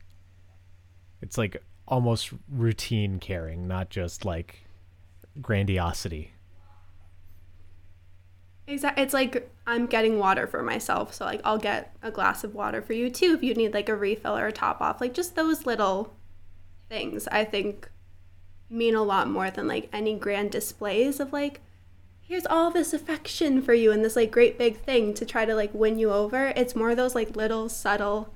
It's 1.21 1.37
like 1.37 1.63
almost 1.89 2.31
routine 2.49 3.19
caring, 3.19 3.67
not 3.67 3.91
just 3.91 4.25
like 4.25 4.65
grandiosity. 5.41 6.33
Exactly. 8.69 9.03
It's 9.03 9.15
like 9.15 9.51
I'm 9.67 9.87
getting 9.87 10.19
water 10.19 10.47
for 10.47 10.63
myself, 10.63 11.15
so 11.15 11.25
like 11.25 11.41
I'll 11.45 11.59
get 11.59 11.97
a 12.01 12.11
glass 12.13 12.45
of 12.45 12.55
water 12.55 12.81
for 12.81 12.93
you 12.93 13.11
too 13.11 13.35
if 13.35 13.43
you 13.43 13.55
need 13.55 13.75
like 13.75 13.89
a 13.89 13.97
refill 13.97 14.37
or 14.37 14.47
a 14.47 14.53
top 14.53 14.81
off. 14.81 15.01
Like 15.01 15.15
just 15.15 15.35
those 15.35 15.67
little 15.67 16.15
things 16.89 17.27
I 17.29 17.45
think 17.45 17.89
mean 18.69 18.95
a 18.95 19.03
lot 19.03 19.29
more 19.29 19.51
than 19.51 19.67
like 19.69 19.89
any 19.93 20.15
grand 20.15 20.51
displays 20.51 21.21
of 21.21 21.33
like 21.33 21.61
here's 22.21 22.47
all 22.47 22.71
this 22.73 22.93
affection 22.93 23.63
for 23.63 23.73
you 23.75 23.93
and 23.93 24.05
this 24.05 24.17
like 24.17 24.31
great 24.33 24.59
big 24.59 24.77
thing 24.77 25.15
to 25.15 25.25
try 25.25 25.45
to 25.45 25.55
like 25.55 25.73
win 25.73 25.99
you 25.99 26.11
over. 26.11 26.49
It's 26.57 26.75
more 26.75 26.95
those 26.95 27.15
like 27.15 27.37
little 27.37 27.69
subtle 27.69 28.33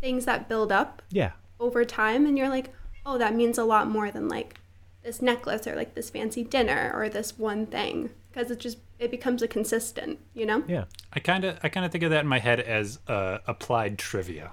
things 0.00 0.24
that 0.24 0.48
build 0.48 0.70
up 0.70 1.02
Yeah. 1.10 1.32
over 1.58 1.84
time 1.84 2.26
and 2.26 2.38
you're 2.38 2.48
like, 2.48 2.72
"Oh, 3.04 3.18
that 3.18 3.34
means 3.34 3.58
a 3.58 3.64
lot 3.64 3.88
more 3.88 4.10
than 4.12 4.28
like 4.28 4.54
this 5.02 5.20
necklace 5.20 5.66
or 5.66 5.74
like 5.74 5.94
this 5.96 6.10
fancy 6.10 6.44
dinner 6.44 6.92
or 6.94 7.08
this 7.08 7.36
one 7.38 7.66
thing." 7.66 8.10
Because 8.32 8.50
it 8.50 8.60
just 8.60 8.78
it 9.00 9.10
becomes 9.10 9.42
a 9.42 9.48
consistent, 9.48 10.20
you 10.32 10.46
know? 10.46 10.62
Yeah. 10.68 10.84
I 11.12 11.18
kind 11.18 11.44
of 11.44 11.58
I 11.64 11.68
kind 11.68 11.84
of 11.84 11.90
think 11.90 12.04
of 12.04 12.10
that 12.10 12.20
in 12.20 12.28
my 12.28 12.38
head 12.38 12.60
as 12.60 13.00
uh, 13.08 13.38
applied 13.48 13.98
trivia. 13.98 14.52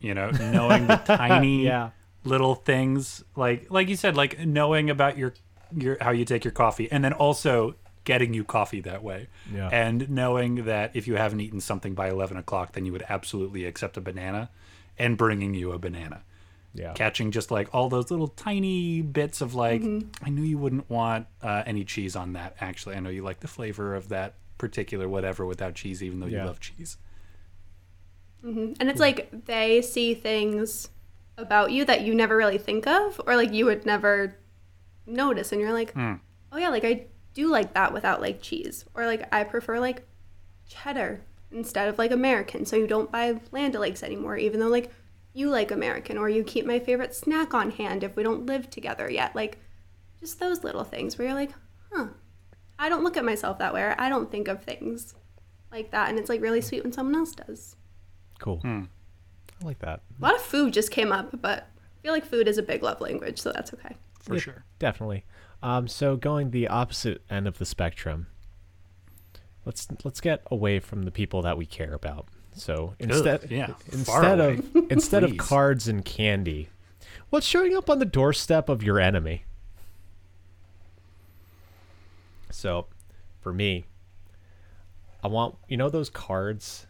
You 0.00 0.14
know, 0.14 0.30
knowing 0.30 0.86
the 0.88 0.96
tiny 1.06 1.64
Yeah. 1.64 1.90
Little 2.28 2.54
things 2.54 3.24
like 3.36 3.70
like 3.70 3.88
you 3.88 3.96
said, 3.96 4.16
like 4.16 4.38
knowing 4.46 4.90
about 4.90 5.16
your 5.18 5.34
your 5.76 5.96
how 6.00 6.10
you 6.10 6.24
take 6.24 6.44
your 6.44 6.52
coffee, 6.52 6.90
and 6.92 7.02
then 7.04 7.12
also 7.12 7.74
getting 8.04 8.32
you 8.32 8.42
coffee 8.44 8.80
that 8.80 9.02
way, 9.02 9.28
Yeah. 9.52 9.68
and 9.70 10.08
knowing 10.08 10.64
that 10.64 10.96
if 10.96 11.06
you 11.06 11.16
haven't 11.16 11.40
eaten 11.40 11.60
something 11.60 11.94
by 11.94 12.08
eleven 12.08 12.36
o'clock, 12.36 12.72
then 12.72 12.86
you 12.86 12.92
would 12.92 13.04
absolutely 13.08 13.64
accept 13.66 13.96
a 13.96 14.00
banana, 14.00 14.50
and 14.98 15.16
bringing 15.18 15.54
you 15.54 15.72
a 15.72 15.78
banana. 15.78 16.22
Yeah. 16.74 16.92
catching 16.92 17.30
just 17.32 17.50
like 17.50 17.74
all 17.74 17.88
those 17.88 18.10
little 18.10 18.28
tiny 18.28 19.00
bits 19.02 19.40
of 19.40 19.54
like 19.54 19.82
i 20.22 20.28
knew 20.28 20.42
you 20.42 20.58
wouldn't 20.58 20.88
want 20.88 21.26
uh, 21.42 21.62
any 21.66 21.82
cheese 21.84 22.14
on 22.14 22.34
that 22.34 22.56
actually. 22.60 22.94
I 22.94 23.00
know 23.00 23.08
you 23.10 23.22
like 23.24 23.40
the 23.40 23.48
flavor 23.48 23.96
of 23.96 24.10
that 24.10 24.34
particular 24.58 25.08
whatever 25.08 25.44
without 25.46 25.74
cheese 25.74 26.02
even 26.02 26.20
though 26.20 26.26
Yeah. 26.26 26.42
you 26.42 26.46
love 26.46 26.60
cheese. 26.60 26.98
And 28.42 28.76
it's 28.88 29.00
like 29.00 29.46
they 29.46 29.82
see 29.82 30.14
things 30.14 30.90
about 31.38 31.72
you 31.72 31.84
that 31.86 32.02
you 32.02 32.14
never 32.14 32.36
really 32.36 32.58
think 32.58 32.86
of 32.86 33.20
or 33.26 33.36
like 33.36 33.52
you 33.52 33.64
would 33.64 33.86
never 33.86 34.36
notice 35.06 35.52
and 35.52 35.60
you're 35.60 35.72
like, 35.72 35.92
hmm. 35.92 36.14
"Oh 36.52 36.58
yeah, 36.58 36.68
like 36.68 36.84
I 36.84 37.06
do 37.32 37.48
like 37.48 37.72
that 37.74 37.92
without 37.92 38.20
like 38.20 38.42
cheese." 38.42 38.84
Or 38.94 39.06
like 39.06 39.26
I 39.32 39.44
prefer 39.44 39.78
like 39.78 40.06
cheddar 40.68 41.22
instead 41.50 41.88
of 41.88 41.96
like 41.98 42.10
American, 42.10 42.66
so 42.66 42.76
you 42.76 42.86
don't 42.86 43.10
buy 43.10 43.40
Land 43.52 43.74
O'Lakes 43.74 44.02
anymore 44.02 44.36
even 44.36 44.60
though 44.60 44.68
like 44.68 44.92
you 45.32 45.48
like 45.48 45.70
American 45.70 46.18
or 46.18 46.28
you 46.28 46.42
keep 46.42 46.66
my 46.66 46.78
favorite 46.78 47.14
snack 47.14 47.54
on 47.54 47.70
hand 47.70 48.02
if 48.02 48.16
we 48.16 48.22
don't 48.22 48.46
live 48.46 48.68
together 48.68 49.10
yet. 49.10 49.34
Like 49.34 49.58
just 50.20 50.40
those 50.40 50.64
little 50.64 50.84
things 50.84 51.16
where 51.16 51.28
you're 51.28 51.36
like, 51.36 51.52
Huh 51.92 52.08
I 52.78 52.88
don't 52.88 53.02
look 53.02 53.16
at 53.16 53.24
myself 53.24 53.58
that 53.58 53.74
way. 53.74 53.82
Or 53.82 53.94
I 53.98 54.08
don't 54.08 54.30
think 54.30 54.48
of 54.48 54.62
things 54.62 55.14
like 55.72 55.90
that, 55.90 56.08
and 56.08 56.18
it's 56.18 56.28
like 56.28 56.40
really 56.40 56.60
sweet 56.60 56.82
when 56.82 56.92
someone 56.92 57.16
else 57.16 57.32
does. 57.32 57.76
Cool. 58.38 58.58
Hmm. 58.60 58.84
I 59.60 59.64
like 59.64 59.78
that. 59.80 60.00
A 60.18 60.22
lot 60.22 60.34
of 60.34 60.42
food 60.42 60.72
just 60.72 60.90
came 60.90 61.12
up, 61.12 61.40
but 61.40 61.68
I 61.98 62.02
feel 62.02 62.12
like 62.12 62.24
food 62.24 62.46
is 62.48 62.58
a 62.58 62.62
big 62.62 62.82
love 62.82 63.00
language, 63.00 63.40
so 63.40 63.52
that's 63.52 63.74
okay. 63.74 63.96
For 64.20 64.34
Yeah, 64.34 64.40
sure. 64.40 64.64
Definitely. 64.78 65.24
Um, 65.62 65.88
so 65.88 66.16
going 66.16 66.50
the 66.50 66.68
opposite 66.68 67.22
end 67.28 67.48
of 67.48 67.58
the 67.58 67.64
spectrum. 67.66 68.28
Let's 69.64 69.88
let's 70.04 70.20
get 70.20 70.42
away 70.50 70.80
from 70.80 71.02
the 71.02 71.10
people 71.10 71.42
that 71.42 71.58
we 71.58 71.66
care 71.66 71.92
about. 71.92 72.26
So 72.54 72.94
instead, 72.98 73.50
yeah, 73.50 73.74
instead 73.92 74.40
of 74.40 74.76
instead 74.90 75.24
of 75.24 75.36
cards 75.36 75.88
and 75.88 76.04
candy, 76.04 76.68
what's 77.30 77.46
showing 77.46 77.76
up 77.76 77.90
on 77.90 77.98
the 77.98 78.04
doorstep 78.04 78.68
of 78.68 78.82
your 78.82 78.98
enemy? 78.98 79.44
So, 82.50 82.86
for 83.40 83.52
me, 83.52 83.84
I 85.22 85.28
want 85.28 85.56
you 85.68 85.76
know 85.76 85.90
those 85.90 86.08
cards 86.08 86.86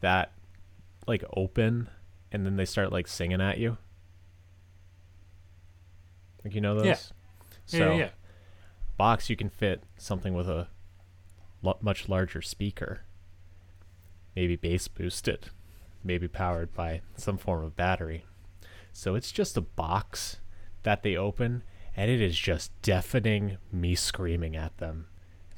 that 0.00 0.32
like 1.06 1.24
open 1.36 1.88
and 2.32 2.44
then 2.44 2.56
they 2.56 2.64
start 2.64 2.92
like 2.92 3.06
singing 3.06 3.40
at 3.40 3.58
you. 3.58 3.78
Like 6.44 6.54
you 6.54 6.60
know 6.60 6.74
those. 6.74 6.86
Yeah. 6.86 6.96
So 7.66 7.92
yeah, 7.92 7.96
yeah. 7.96 8.08
box 8.96 9.28
you 9.28 9.36
can 9.36 9.48
fit 9.48 9.82
something 9.96 10.34
with 10.34 10.48
a 10.48 10.68
lo- 11.62 11.78
much 11.80 12.08
larger 12.08 12.42
speaker. 12.42 13.00
Maybe 14.34 14.56
bass 14.56 14.88
boosted, 14.88 15.50
maybe 16.04 16.28
powered 16.28 16.72
by 16.72 17.02
some 17.16 17.38
form 17.38 17.64
of 17.64 17.76
battery. 17.76 18.24
So 18.92 19.14
it's 19.14 19.32
just 19.32 19.56
a 19.56 19.60
box 19.60 20.38
that 20.84 21.02
they 21.02 21.16
open 21.16 21.62
and 21.96 22.10
it 22.10 22.20
is 22.20 22.38
just 22.38 22.70
deafening 22.80 23.58
me 23.72 23.94
screaming 23.94 24.54
at 24.54 24.78
them. 24.78 25.06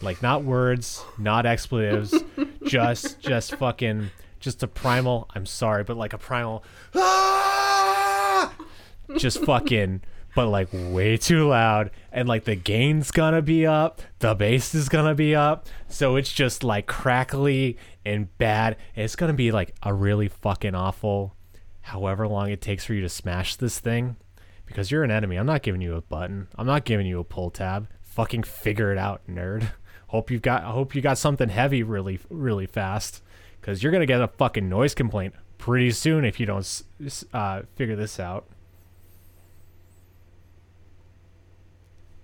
Like 0.00 0.22
not 0.22 0.42
words, 0.42 1.04
not 1.18 1.44
expletives, 1.44 2.14
just 2.64 3.20
just 3.20 3.54
fucking 3.56 4.10
just 4.40 4.62
a 4.62 4.68
primal, 4.68 5.28
I'm 5.34 5.46
sorry, 5.46 5.84
but 5.84 5.96
like 5.96 6.12
a 6.12 6.18
primal 6.18 6.64
"Ah!" 6.94 8.52
just 9.16 9.38
fucking 9.44 10.02
but 10.34 10.46
like 10.46 10.68
way 10.72 11.16
too 11.16 11.48
loud. 11.48 11.90
And 12.12 12.28
like 12.28 12.44
the 12.44 12.54
gain's 12.54 13.10
gonna 13.10 13.42
be 13.42 13.66
up 13.66 14.00
the 14.18 14.34
bass 14.34 14.74
is 14.74 14.88
gonna 14.88 15.14
be 15.14 15.34
up. 15.34 15.66
So 15.88 16.16
it's 16.16 16.32
just 16.32 16.64
like 16.64 16.86
crackly 16.86 17.76
and 18.04 18.36
bad. 18.38 18.76
And 18.96 19.04
it's 19.04 19.16
gonna 19.16 19.34
be 19.34 19.52
like 19.52 19.74
a 19.82 19.92
really 19.92 20.28
fucking 20.28 20.74
awful 20.74 21.36
however 21.82 22.28
long 22.28 22.50
it 22.50 22.60
takes 22.60 22.84
for 22.84 22.94
you 22.94 23.00
to 23.02 23.08
smash 23.08 23.56
this 23.56 23.80
thing. 23.80 24.16
Because 24.66 24.90
you're 24.90 25.02
an 25.02 25.10
enemy. 25.10 25.36
I'm 25.36 25.46
not 25.46 25.62
giving 25.62 25.80
you 25.80 25.96
a 25.96 26.00
button. 26.00 26.46
I'm 26.56 26.66
not 26.66 26.84
giving 26.84 27.06
you 27.06 27.18
a 27.18 27.24
pull 27.24 27.50
tab. 27.50 27.88
Fucking 28.02 28.44
figure 28.44 28.92
it 28.92 28.98
out 28.98 29.22
nerd. 29.28 29.68
Hope 30.08 30.28
you've 30.28 30.42
got 30.42 30.64
i 30.64 30.70
hope 30.72 30.96
you 30.96 31.00
got 31.00 31.18
something 31.18 31.48
heavy 31.48 31.84
really 31.84 32.18
really 32.30 32.66
fast 32.66 33.22
because 33.60 33.82
you're 33.82 33.92
gonna 33.92 34.06
get 34.06 34.20
a 34.20 34.28
fucking 34.28 34.68
noise 34.68 34.94
complaint 34.94 35.34
pretty 35.58 35.90
soon 35.90 36.24
if 36.24 36.40
you 36.40 36.46
don't 36.46 36.82
uh, 37.34 37.62
figure 37.76 37.96
this 37.96 38.18
out 38.20 38.46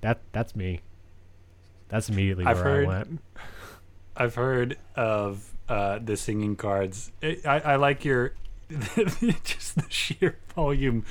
That 0.03 0.21
that's 0.33 0.55
me. 0.55 0.81
That's 1.89 2.09
immediately 2.09 2.45
I've 2.45 2.57
where 2.59 2.65
heard- 2.65 2.85
I 2.85 2.89
went. 2.89 3.21
I've 4.17 4.35
heard 4.35 4.79
of 4.95 5.51
uh, 5.69 5.99
the 5.99 6.17
singing 6.17 6.57
cards. 6.57 7.11
I, 7.23 7.39
I, 7.45 7.59
I 7.61 7.77
like 7.77 8.05
your 8.05 8.35
just 8.71 9.75
the 9.77 9.85
sheer 9.89 10.39
volume 10.55 11.05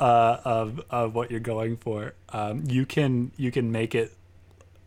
uh, 0.00 0.38
of 0.44 0.80
of 0.90 1.14
what 1.14 1.30
you're 1.30 1.40
going 1.40 1.76
for. 1.76 2.14
Um, 2.30 2.64
you 2.66 2.86
can 2.86 3.32
you 3.36 3.50
can 3.50 3.72
make 3.72 3.94
it 3.94 4.14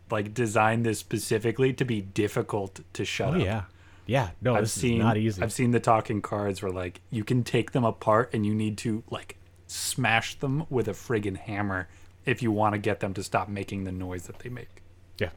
like 0.09 0.33
design 0.33 0.83
this 0.83 0.99
specifically 0.99 1.73
to 1.73 1.85
be 1.85 2.01
difficult 2.01 2.79
to 2.93 3.05
shut 3.05 3.33
Oh 3.33 3.37
up. 3.39 3.43
yeah, 3.45 3.63
yeah. 4.09 4.31
No, 4.41 4.55
I've 4.55 4.63
this 4.63 4.73
seen 4.73 4.97
is 4.97 5.03
not 5.03 5.17
easy. 5.17 5.41
I've 5.41 5.53
seen 5.53 5.71
the 5.71 5.79
talking 5.79 6.21
cards 6.21 6.61
where 6.61 6.71
like 6.71 7.01
you 7.11 7.23
can 7.23 7.43
take 7.43 7.71
them 7.71 7.83
apart 7.83 8.31
and 8.33 8.45
you 8.45 8.53
need 8.55 8.77
to 8.79 9.03
like 9.09 9.37
smash 9.67 10.35
them 10.39 10.65
with 10.69 10.87
a 10.87 10.93
friggin' 10.93 11.37
hammer 11.37 11.87
if 12.25 12.41
you 12.41 12.51
want 12.51 12.73
to 12.73 12.79
get 12.79 12.99
them 12.99 13.13
to 13.13 13.23
stop 13.23 13.47
making 13.49 13.83
the 13.83 13.91
noise 13.91 14.23
that 14.23 14.39
they 14.39 14.49
make. 14.49 14.81
Yeah. 15.19 15.29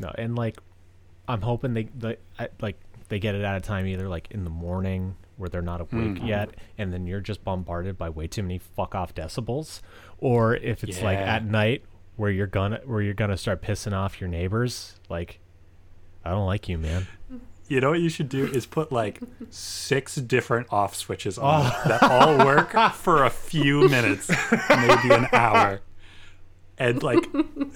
No, 0.00 0.12
and 0.18 0.34
like, 0.36 0.58
I'm 1.28 1.40
hoping 1.40 1.74
they, 1.74 1.84
they 1.96 2.16
I, 2.38 2.48
like 2.60 2.78
they 3.08 3.18
get 3.20 3.34
it 3.36 3.42
at 3.42 3.56
a 3.56 3.60
time 3.60 3.86
either 3.86 4.08
like 4.08 4.28
in 4.32 4.42
the 4.44 4.50
morning 4.50 5.14
where 5.36 5.48
they're 5.48 5.62
not 5.62 5.80
awake 5.80 5.92
Mm-hmm. 5.92 6.26
yet, 6.26 6.50
and 6.78 6.92
then 6.92 7.06
you're 7.06 7.20
just 7.20 7.44
bombarded 7.44 7.96
by 7.96 8.08
way 8.08 8.26
too 8.26 8.42
many 8.42 8.58
fuck 8.58 8.94
off 8.94 9.14
decibels, 9.14 9.80
or 10.18 10.56
if 10.56 10.84
it's 10.84 11.00
like 11.00 11.18
at 11.18 11.44
night 11.44 11.82
where 12.16 12.30
you're 12.30 12.46
gonna 12.46 12.80
where 12.84 13.02
you're 13.02 13.14
gonna 13.14 13.36
start 13.36 13.62
pissing 13.62 13.92
off 13.92 14.20
your 14.20 14.28
neighbors. 14.28 14.98
Like, 15.08 15.40
I 16.24 16.30
don't 16.30 16.46
like 16.46 16.68
you, 16.68 16.78
man. 16.78 17.06
You 17.74 17.80
know 17.80 17.90
what 17.90 17.98
you 17.98 18.08
should 18.08 18.28
do 18.28 18.44
is 18.46 18.66
put 18.66 18.92
like 18.92 19.18
six 19.50 20.14
different 20.14 20.68
off 20.70 20.94
switches 20.94 21.40
Oh. 21.40 21.42
on 21.42 21.66
it 21.66 21.72
that 21.88 22.02
all 22.04 22.38
work 22.38 22.70
for 22.94 23.24
a 23.24 23.30
few 23.30 23.88
minutes, 23.88 24.28
maybe 24.70 25.12
an 25.12 25.26
hour. 25.32 25.80
And 26.78 27.02
like 27.02 27.24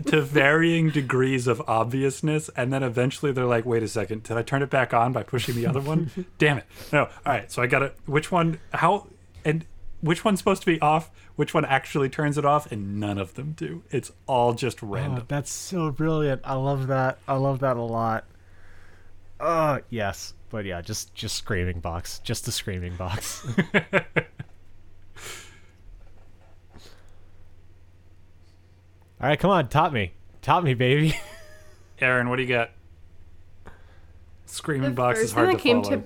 to 0.07 0.21
varying 0.21 0.91
degrees 0.91 1.49
of 1.49 1.61
obviousness, 1.67 2.49
and 2.57 2.73
then 2.73 2.85
eventually 2.85 3.33
they're 3.33 3.45
like, 3.45 3.65
"Wait 3.67 3.83
a 3.83 3.89
second, 3.89 4.23
did 4.23 4.37
I 4.37 4.43
turn 4.43 4.63
it 4.63 4.71
back 4.71 4.95
on 4.95 5.13
by 5.13 5.25
pushing 5.25 5.57
the 5.57 5.67
other 5.67 5.81
one? 5.81 6.11
Damn 6.39 6.59
it! 6.59 6.65
No, 6.93 7.03
all 7.05 7.11
right. 7.27 7.51
So 7.51 7.61
I 7.61 7.67
got 7.67 7.81
to 7.81 7.93
which 8.07 8.31
one? 8.31 8.61
How 8.73 9.09
and 9.45 9.65
which 10.01 10.25
one's 10.25 10.39
supposed 10.39 10.63
to 10.63 10.67
be 10.67 10.81
off? 10.81 11.11
Which 11.35 11.55
one 11.55 11.65
actually 11.65 12.09
turns 12.09 12.39
it 12.39 12.45
off? 12.45 12.71
And 12.71 13.01
none 13.01 13.19
of 13.19 13.35
them 13.35 13.53
do. 13.57 13.83
It's 13.91 14.13
all 14.29 14.53
just 14.55 14.83
oh, 14.85 14.87
random. 14.89 15.23
Oh, 15.23 15.27
that's 15.27 15.53
so 15.53 15.91
brilliant. 15.91 16.41
I 16.45 16.55
love 16.55 16.87
that. 16.87 17.19
I 17.27 17.35
love 17.35 17.59
that 17.61 17.77
a 17.77 17.83
lot. 17.83 18.25
Uh 19.41 19.81
yes. 19.91 20.35
But 20.51 20.65
yeah, 20.65 20.81
just 20.81 21.15
just 21.15 21.37
screaming 21.37 21.81
box. 21.81 22.21
Just 22.21 22.45
the 22.47 22.53
screaming 22.53 22.97
box. 22.97 23.47
All 29.21 29.29
right, 29.29 29.39
come 29.39 29.51
on, 29.51 29.69
top 29.69 29.93
me. 29.93 30.13
Top 30.43 30.63
me, 30.63 30.75
baby. 30.75 31.17
Erin, 32.01 32.29
what 32.29 32.37
do 32.37 32.43
you 32.43 32.49
got? 32.49 32.71
Screaming 34.47 34.91
The 34.91 34.95
box 34.97 35.19
is 35.19 35.33
hard 35.33 35.49
thing 35.49 35.57
to 35.57 35.63
came 35.63 35.83
follow. 35.83 35.97
to 35.97 36.05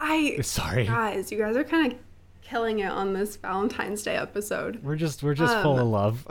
I 0.00 0.38
Sorry. 0.42 0.84
guys, 0.86 1.30
you 1.32 1.38
guys 1.38 1.56
are 1.56 1.64
kind 1.64 1.92
of 1.92 1.98
killing 2.42 2.80
it 2.80 2.90
on 2.90 3.14
this 3.14 3.36
Valentine's 3.36 4.02
Day 4.02 4.16
episode. 4.16 4.82
We're 4.82 4.96
just 4.96 5.22
we're 5.22 5.34
just 5.34 5.56
full 5.62 5.76
of 5.76 5.82
Um, 5.82 5.90
love. 5.92 6.26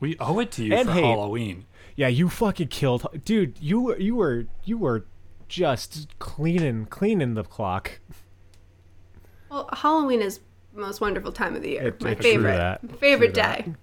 We 0.00 0.16
owe 0.18 0.38
it 0.40 0.50
to 0.52 0.64
you 0.64 0.74
And 0.74 0.88
for 0.88 0.94
hate. 0.94 1.04
Halloween. 1.04 1.66
yeah, 1.96 2.08
you 2.08 2.28
fucking 2.28 2.68
killed 2.68 3.06
dude, 3.24 3.58
you 3.60 3.80
were 3.80 3.98
you 3.98 4.16
were 4.16 4.46
you 4.64 4.78
were 4.78 5.04
just 5.54 6.08
cleaning 6.18 6.86
cleaning 6.86 7.34
the 7.34 7.44
clock. 7.44 8.00
Well, 9.50 9.68
Halloween 9.72 10.20
is 10.20 10.40
the 10.74 10.80
most 10.80 11.00
wonderful 11.00 11.30
time 11.32 11.54
of 11.54 11.62
the 11.62 11.70
year. 11.70 11.88
It- 11.88 12.02
My 12.02 12.14
favorite, 12.14 12.56
that. 12.56 12.98
favorite 12.98 13.34
day. 13.34 13.74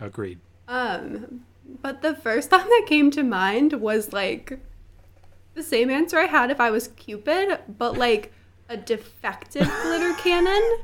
Agreed. 0.00 0.38
Um, 0.68 1.42
but 1.82 2.00
the 2.02 2.14
first 2.14 2.48
thought 2.50 2.64
that 2.64 2.84
came 2.86 3.10
to 3.10 3.22
mind 3.22 3.74
was 3.74 4.12
like 4.12 4.58
the 5.54 5.62
same 5.62 5.90
answer 5.90 6.18
I 6.18 6.26
had 6.26 6.50
if 6.50 6.60
I 6.60 6.70
was 6.70 6.88
Cupid, 6.88 7.58
but 7.68 7.98
like 7.98 8.32
a 8.68 8.76
defective 8.76 9.70
glitter 9.82 10.14
cannon. 10.14 10.78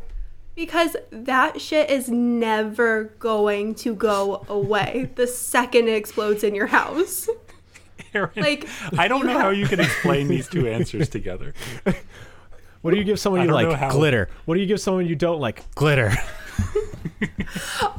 Because 0.55 0.97
that 1.13 1.61
shit 1.61 1.89
is 1.89 2.09
never 2.09 3.15
going 3.21 3.77
to 3.77 3.95
go 3.95 4.45
away 4.49 5.09
the 5.15 5.29
second 5.29 5.87
it 5.89 5.93
explodes 5.93 6.43
in 6.43 6.53
your 6.55 6.67
house. 6.67 7.29
Erin, 8.15 8.31
Like, 8.37 8.69
I 8.97 9.09
don't 9.09 9.27
know 9.27 9.33
have- 9.33 9.41
how 9.43 9.51
you 9.51 9.67
can 9.67 9.81
explain 9.81 10.29
these 10.29 10.49
two 10.49 10.67
answers 10.69 11.09
together. 11.09 11.55
What 12.81 12.93
do 12.93 12.97
you 12.97 13.03
give 13.05 13.19
someone 13.19 13.43
you 13.45 13.53
like? 13.53 13.73
how- 13.73 13.91
Glitter. 13.91 14.29
What 14.45 14.55
do 14.55 14.61
you 14.61 14.67
give 14.67 14.81
someone 14.81 15.05
you 15.07 15.17
don't 15.17 15.41
like? 15.41 15.65
Glitter. 15.75 16.13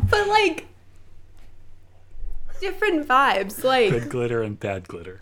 But 0.10 0.28
like, 0.30 0.68
different 2.62 3.05
vibes. 3.07 3.64
Like, 3.64 3.91
Good 3.91 4.10
glitter 4.10 4.41
and 4.41 4.60
bad 4.60 4.88
glitter. 4.88 5.22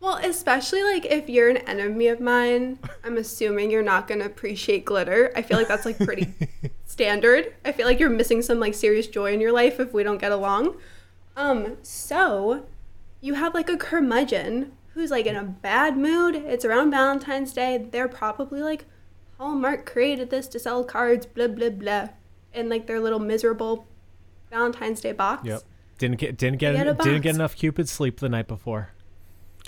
Well, 0.00 0.16
especially 0.22 0.82
like 0.82 1.04
if 1.04 1.28
you're 1.28 1.48
an 1.50 1.58
enemy 1.58 2.08
of 2.08 2.20
mine, 2.20 2.78
I'm 3.04 3.16
assuming 3.16 3.70
you're 3.70 3.82
not 3.82 4.06
going 4.08 4.20
to 4.20 4.26
appreciate 4.26 4.84
glitter. 4.84 5.32
I 5.36 5.42
feel 5.42 5.56
like 5.58 5.68
that's 5.68 5.84
like 5.84 5.98
pretty 5.98 6.32
standard. 6.86 7.52
I 7.64 7.72
feel 7.72 7.86
like 7.86 7.98
you're 8.00 8.10
missing 8.10 8.40
some 8.42 8.60
like 8.60 8.74
serious 8.74 9.06
joy 9.06 9.32
in 9.34 9.40
your 9.40 9.52
life 9.52 9.80
if 9.80 9.92
we 9.92 10.02
don't 10.02 10.18
get 10.18 10.32
along. 10.32 10.76
Um, 11.36 11.76
so 11.82 12.64
you 13.20 13.34
have 13.34 13.54
like 13.54 13.68
a 13.68 13.76
curmudgeon 13.76 14.72
who's 14.94 15.10
like 15.10 15.26
in 15.26 15.36
a 15.36 15.44
bad 15.44 15.96
mood. 15.96 16.34
It's 16.34 16.64
around 16.64 16.90
Valentine's 16.90 17.52
Day. 17.52 17.86
They're 17.90 18.08
probably 18.08 18.62
like 18.62 18.86
Hallmark 19.38 19.84
created 19.84 20.30
this 20.30 20.46
to 20.48 20.58
sell 20.58 20.84
cards, 20.84 21.26
blah 21.26 21.48
blah 21.48 21.70
blah, 21.70 22.08
in 22.52 22.68
like 22.68 22.86
their 22.86 23.00
little 23.00 23.18
miserable 23.18 23.86
Valentine's 24.50 25.00
Day 25.00 25.12
box. 25.12 25.46
Yep. 25.46 25.62
Didn't 25.98 26.18
get 26.18 26.36
didn't 26.36 26.58
get 26.58 26.74
get 26.74 26.98
didn't 26.98 27.22
get 27.22 27.34
enough 27.34 27.56
Cupid 27.56 27.88
sleep 27.88 28.20
the 28.20 28.28
night 28.28 28.48
before. 28.48 28.90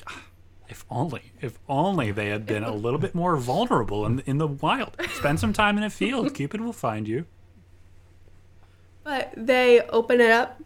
Ah, 0.06 0.22
if 0.68 0.84
only, 0.90 1.32
if 1.40 1.58
only 1.68 2.10
they 2.10 2.28
had 2.28 2.46
been 2.46 2.64
a 2.64 2.74
little 2.74 2.98
bit 2.98 3.14
more 3.14 3.36
vulnerable 3.36 4.04
in, 4.04 4.20
in 4.20 4.38
the 4.38 4.46
wild. 4.46 4.96
Spend 5.14 5.40
some 5.40 5.52
time 5.52 5.78
in 5.78 5.84
a 5.84 5.90
field. 5.90 6.34
Cupid 6.34 6.60
will 6.60 6.72
find 6.72 7.08
you. 7.08 7.26
But 9.04 9.32
they 9.36 9.80
open 9.88 10.20
it 10.20 10.30
up, 10.30 10.62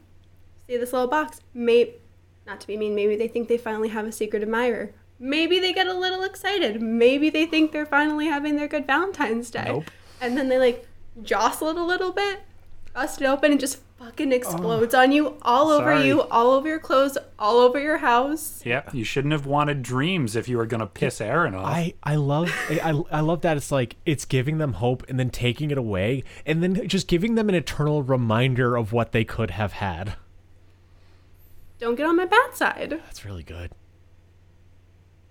see 0.66 0.76
this 0.76 0.93
little 0.93 1.09
box. 1.09 1.41
May 1.55 1.95
not 2.47 2.61
to 2.61 2.66
be 2.66 2.76
mean, 2.76 2.95
maybe 2.95 3.16
they 3.16 3.28
think 3.28 3.49
they 3.49 3.59
finally 3.59 3.88
have 3.90 4.07
a 4.07 4.12
secret 4.12 4.43
admirer. 4.43 4.93
Maybe 5.18 5.61
they 5.61 5.72
get 5.72 5.86
a 5.86 5.95
little 5.95 6.24
excited. 6.24 6.82
Maybe 6.82 7.30
they 7.30 7.47
think 7.47 7.70
they're 7.70 7.86
finally 7.86 8.26
having 8.26 8.57
their 8.57 8.66
good 8.66 8.86
Valentine's 8.86 9.51
Day. 9.51 9.64
Nope. 9.66 9.90
And 10.20 10.36
then 10.36 10.49
they 10.49 10.59
like 10.59 10.88
jostle 11.22 11.68
it 11.68 11.76
a 11.76 11.84
little 11.84 12.12
bit, 12.12 12.40
bust 12.93 13.22
it 13.22 13.26
open, 13.26 13.53
and 13.53 13.61
just 13.61 13.80
fucking 13.99 14.32
oh. 14.32 14.36
explodes 14.36 14.95
on 14.95 15.12
you, 15.12 15.36
all 15.43 15.68
over 15.68 16.03
you, 16.03 16.22
all 16.22 16.51
over 16.51 16.66
your 16.66 16.80
clothes, 16.80 17.16
all 17.38 17.59
over 17.59 17.78
your 17.78 17.99
house. 17.99 18.62
Yeah, 18.64 18.82
you 18.93 19.05
shouldn't 19.05 19.32
have 19.32 19.47
wanted 19.47 19.82
dreams 19.82 20.34
if 20.34 20.49
you 20.49 20.57
were 20.57 20.66
gonna 20.66 20.86
piss 20.86 21.20
Erin 21.20 21.55
off. 21.55 21.66
I, 21.66 21.95
I 22.03 22.16
love 22.16 22.53
I, 22.68 22.80
I 22.80 23.18
I 23.18 23.20
love 23.20 23.43
that 23.43 23.57
it's 23.57 23.70
like 23.70 23.97
it's 24.05 24.24
giving 24.24 24.59
them 24.59 24.74
hope 24.74 25.09
and 25.09 25.18
then 25.18 25.30
taking 25.30 25.70
it 25.70 25.78
away 25.78 26.24
and 26.45 26.62
then 26.62 26.88
just 26.88 27.07
giving 27.07 27.36
them 27.36 27.49
an 27.49 27.55
eternal 27.55 28.03
reminder 28.03 28.76
of 28.76 28.93
what 28.93 29.12
they 29.12 29.24
could 29.24 29.53
have 29.53 29.74
had. 29.74 30.14
Don't 31.83 31.97
get 31.97 32.07
on 32.07 32.16
my 32.16 32.26
bad 32.26 32.55
side. 32.55 32.91
That's 33.07 33.24
really 33.24 33.43
good. 33.43 33.72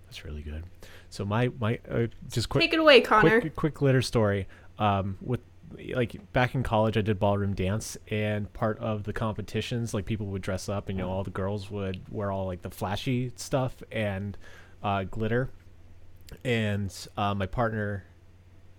That's 0.04 0.22
really 0.22 0.42
good. 0.42 0.64
So 1.08 1.24
my 1.24 1.50
my 1.58 1.78
uh, 1.90 2.08
just 2.28 2.50
quick 2.50 2.60
Take 2.60 2.74
it 2.74 2.78
away, 2.78 3.00
Conor. 3.00 3.40
quick 3.40 3.56
quick 3.56 3.74
glitter 3.74 4.02
story. 4.02 4.46
Um, 4.78 5.16
with 5.22 5.40
like 5.94 6.14
back 6.34 6.54
in 6.54 6.62
college, 6.62 6.98
I 6.98 7.00
did 7.00 7.18
ballroom 7.18 7.54
dance, 7.54 7.96
and 8.08 8.52
part 8.52 8.78
of 8.80 9.04
the 9.04 9.14
competitions, 9.14 9.94
like 9.94 10.04
people 10.04 10.26
would 10.26 10.42
dress 10.42 10.68
up, 10.68 10.90
and 10.90 10.98
you 10.98 11.04
know 11.04 11.10
all 11.10 11.24
the 11.24 11.30
girls 11.30 11.70
would 11.70 12.02
wear 12.10 12.30
all 12.30 12.44
like 12.44 12.60
the 12.60 12.70
flashy 12.70 13.32
stuff 13.36 13.82
and 13.90 14.36
uh, 14.82 15.04
glitter. 15.04 15.48
And 16.44 16.94
uh, 17.16 17.34
my 17.34 17.46
partner 17.46 18.04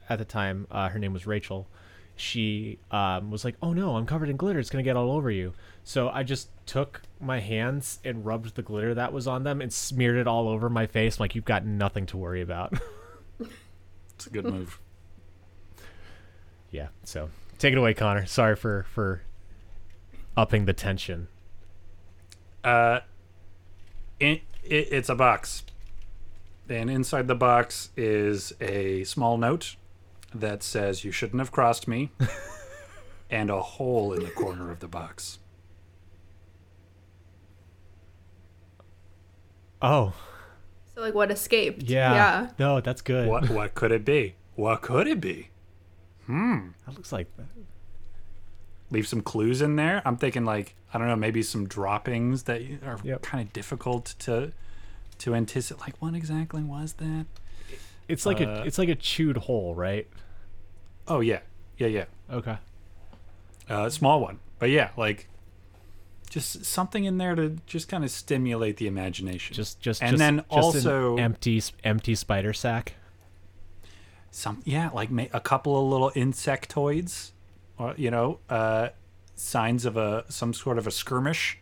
at 0.10 0.20
the 0.20 0.26
time, 0.26 0.68
uh, 0.70 0.90
her 0.90 1.00
name 1.00 1.12
was 1.12 1.26
Rachel. 1.26 1.68
She 2.16 2.78
um, 2.92 3.32
was 3.32 3.44
like, 3.44 3.56
"Oh 3.64 3.74
no, 3.74 3.96
I'm 3.96 4.06
covered 4.06 4.30
in 4.30 4.38
glitter. 4.38 4.60
It's 4.60 4.70
gonna 4.70 4.84
get 4.84 4.96
all 4.96 5.10
over 5.10 5.32
you." 5.32 5.54
So 5.84 6.10
I 6.10 6.24
just 6.24 6.50
took 6.66 7.02
my 7.20 7.40
hands 7.40 8.00
and 8.06 8.26
rubbed 8.26 8.56
the 8.56 8.62
glitter 8.62 8.94
that 8.94 9.12
was 9.12 9.28
on 9.28 9.44
them 9.44 9.62
and 9.62 9.72
smeared 9.72 10.18
it 10.18 10.28
all 10.28 10.48
over 10.48 10.70
my 10.70 10.88
face. 10.88 11.20
like, 11.20 11.36
you've 11.36 11.46
got 11.46 11.66
nothing 11.66 12.06
to 12.08 12.18
worry 12.18 12.42
about. 12.42 12.74
it's 14.16 14.28
a 14.28 14.30
good 14.30 14.46
move. 14.46 14.80
yeah. 16.72 16.88
So 17.04 17.30
take 17.58 17.74
it 17.74 17.78
away, 17.78 17.94
Conor. 17.94 18.26
Sorry 18.26 18.56
for 18.56 18.86
for 18.90 19.24
upping 20.36 20.66
the 20.66 20.74
tension. 20.74 21.28
Uh, 22.64 23.02
it, 24.20 24.42
it, 24.64 24.88
it's 24.92 25.10
a 25.10 25.16
box, 25.16 25.64
and 26.70 26.90
inside 26.90 27.28
the 27.28 27.36
box 27.36 27.90
is 27.98 28.54
a 28.62 29.04
small 29.04 29.38
note 29.38 29.76
that 30.34 30.64
says 30.64 31.04
"You 31.04 31.12
shouldn't 31.12 31.40
have 31.40 31.52
crossed 31.52 31.88
me," 31.88 32.12
and 33.30 33.50
a 33.50 33.62
hole 33.62 34.14
in 34.14 34.24
the 34.24 34.32
corner 34.32 34.72
of 34.72 34.80
the 34.80 34.88
box. 34.88 35.40
Oh, 39.84 40.14
So 40.96 41.02
like 41.02 41.14
what 41.14 41.30
escaped? 41.32 41.84
yeah. 41.84 42.14
Yeah. 42.14 42.50
No, 42.58 42.80
that's 42.82 43.02
good. 43.02 43.28
What 43.28 43.50
what 43.50 43.76
could 43.76 43.92
it 43.92 44.06
be? 44.06 44.36
What 44.56 44.82
could 44.82 45.08
it 45.08 45.20
be? 45.20 45.50
Hmm. 46.26 46.70
That 46.86 46.96
looks 46.96 47.12
like 47.12 47.28
Leave 48.92 49.08
some 49.08 49.22
clues 49.22 49.62
in 49.62 49.76
there. 49.76 50.02
I'm 50.06 50.18
thinking 50.18 50.46
like 50.46 50.76
I 50.94 50.98
don't 51.00 51.08
know, 51.08 51.16
maybe 51.16 51.42
some 51.42 51.68
droppings 51.68 52.44
that 52.44 52.62
are 52.86 53.00
Yep. 53.04 53.22
kind 53.24 53.46
of 53.48 53.52
difficult 53.54 54.14
to 54.20 54.52
to 55.20 55.36
anticipate. 55.36 55.82
Like 55.82 55.96
what 56.02 56.14
exactly 56.16 56.64
was 56.64 56.94
that? 56.94 57.26
it's 58.08 58.26
like 58.26 58.40
Uh, 58.42 58.62
a 58.62 58.64
it's 58.66 58.78
like 58.78 58.90
a 58.90 58.96
chewed 58.96 59.38
hole, 59.38 59.74
right? 59.76 60.08
Oh 61.08 61.20
yeah, 61.22 61.40
yeah, 61.78 61.88
yeah. 61.88 62.06
Okay. 62.32 62.58
uh, 63.70 63.90
small 63.90 64.20
one, 64.22 64.40
but 64.60 64.70
yeah, 64.70 64.90
like 64.96 65.28
just 66.34 66.66
something 66.66 67.06
in 67.06 67.20
there 67.20 67.36
to 67.36 67.58
just 67.68 67.88
kind 67.88 68.04
of 68.04 68.10
stimulate 68.10 68.78
the 68.78 68.88
imagination. 68.88 69.54
Just 69.56 69.80
just 69.80 70.02
and 70.02 70.12
just, 70.12 70.20
then 70.20 70.38
just 70.38 70.48
also 70.50 71.14
an 71.14 71.20
empty 71.20 71.62
empty 71.84 72.16
spider 72.16 72.54
sack. 72.54 72.96
some 74.32 74.64
yeah, 74.66 74.90
like 74.94 75.10
a 75.32 75.40
couple 75.40 75.80
of 75.80 75.92
little 75.92 76.10
insectoids, 76.12 77.32
or 77.78 77.94
you 77.98 78.10
know, 78.10 78.40
uh, 78.50 78.90
signs 79.36 79.86
of 79.86 79.96
a 79.96 80.26
some 80.28 80.56
sort 80.56 80.80
of 80.80 80.88
a 80.88 80.92
skirmish, 80.92 81.60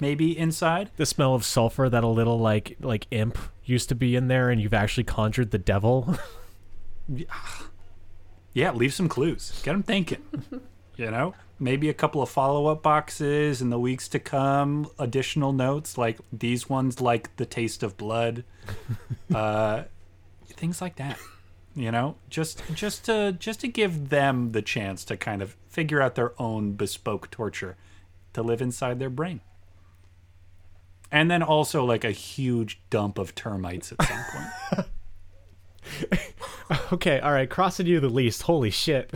maybe 0.00 0.36
inside. 0.36 0.90
The 0.98 1.06
smell 1.06 1.34
of 1.34 1.42
sulfur 1.42 1.88
that 1.88 2.04
a 2.04 2.08
little 2.08 2.38
like 2.38 2.76
like 2.80 3.06
imp 3.10 3.38
used 3.64 3.88
to 3.88 3.94
be 3.94 4.16
in 4.16 4.28
there, 4.28 4.50
and 4.50 4.60
you've 4.60 4.74
actually 4.74 5.04
conjured 5.04 5.50
the 5.50 5.58
devil. 5.58 6.14
Yeah, 8.54 8.72
leave 8.72 8.92
some 8.92 9.08
clues. 9.08 9.60
Get 9.62 9.72
them 9.72 9.84
thinking. 9.84 10.20
you 10.96 11.10
know, 11.12 11.32
maybe 11.58 11.88
a 11.88 11.94
couple 11.94 12.22
of 12.22 12.28
follow 12.28 12.66
up 12.66 12.82
boxes 12.82 13.60
in 13.60 13.70
the 13.70 13.78
weeks 13.78 14.08
to 14.08 14.18
come. 14.18 14.90
Additional 14.98 15.52
notes 15.52 15.98
like 15.98 16.18
these 16.32 16.68
ones, 16.68 17.00
like 17.00 17.34
the 17.36 17.46
taste 17.46 17.82
of 17.82 17.96
blood, 17.96 18.44
uh, 19.34 19.84
things 20.46 20.80
like 20.80 20.96
that. 20.96 21.18
You 21.74 21.92
know, 21.92 22.16
just 22.28 22.62
just 22.74 23.04
to 23.04 23.32
just 23.38 23.60
to 23.60 23.68
give 23.68 24.08
them 24.08 24.50
the 24.50 24.62
chance 24.62 25.04
to 25.04 25.16
kind 25.16 25.42
of 25.42 25.56
figure 25.68 26.00
out 26.00 26.16
their 26.16 26.40
own 26.40 26.72
bespoke 26.72 27.30
torture 27.30 27.76
to 28.32 28.42
live 28.42 28.60
inside 28.60 28.98
their 28.98 29.10
brain. 29.10 29.40
And 31.10 31.30
then 31.30 31.42
also 31.42 31.84
like 31.84 32.04
a 32.04 32.10
huge 32.10 32.80
dump 32.90 33.16
of 33.16 33.34
termites 33.34 33.92
at 33.92 34.02
some 34.02 34.24
point. 34.32 34.86
okay, 36.92 37.20
all 37.20 37.32
right, 37.32 37.48
crossing 37.48 37.86
you 37.86 38.00
the 38.00 38.08
least. 38.08 38.42
Holy 38.42 38.70
shit. 38.70 39.10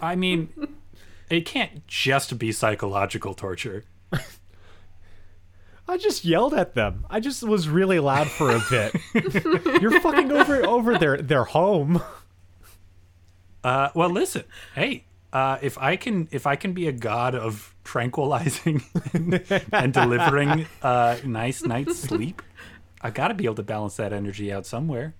I 0.00 0.16
mean, 0.16 0.50
it 1.30 1.46
can't 1.46 1.86
just 1.86 2.38
be 2.38 2.52
psychological 2.52 3.34
torture. 3.34 3.84
I 5.86 5.98
just 5.98 6.24
yelled 6.24 6.54
at 6.54 6.74
them. 6.74 7.04
I 7.10 7.20
just 7.20 7.42
was 7.42 7.68
really 7.68 7.98
loud 7.98 8.28
for 8.28 8.50
a 8.50 8.60
bit. 8.70 8.94
You're 9.82 10.00
fucking 10.00 10.32
over 10.32 10.64
over 10.64 10.98
their 10.98 11.18
their 11.18 11.44
home. 11.44 12.02
Uh, 13.62 13.90
well, 13.94 14.10
listen, 14.10 14.44
hey, 14.74 15.04
uh, 15.32 15.58
if 15.60 15.76
I 15.78 15.96
can, 15.96 16.28
if 16.30 16.46
I 16.46 16.56
can 16.56 16.72
be 16.72 16.86
a 16.86 16.92
god 16.92 17.34
of 17.34 17.74
tranquilizing 17.82 18.82
and, 19.12 19.42
and 19.72 19.92
delivering 19.92 20.66
uh, 20.82 21.16
nice 21.24 21.62
night's 21.64 21.98
sleep, 21.98 22.40
I 23.00 23.10
got 23.10 23.28
to 23.28 23.34
be 23.34 23.44
able 23.44 23.56
to 23.56 23.62
balance 23.62 23.96
that 23.96 24.12
energy 24.12 24.52
out 24.52 24.64
somewhere. 24.64 25.14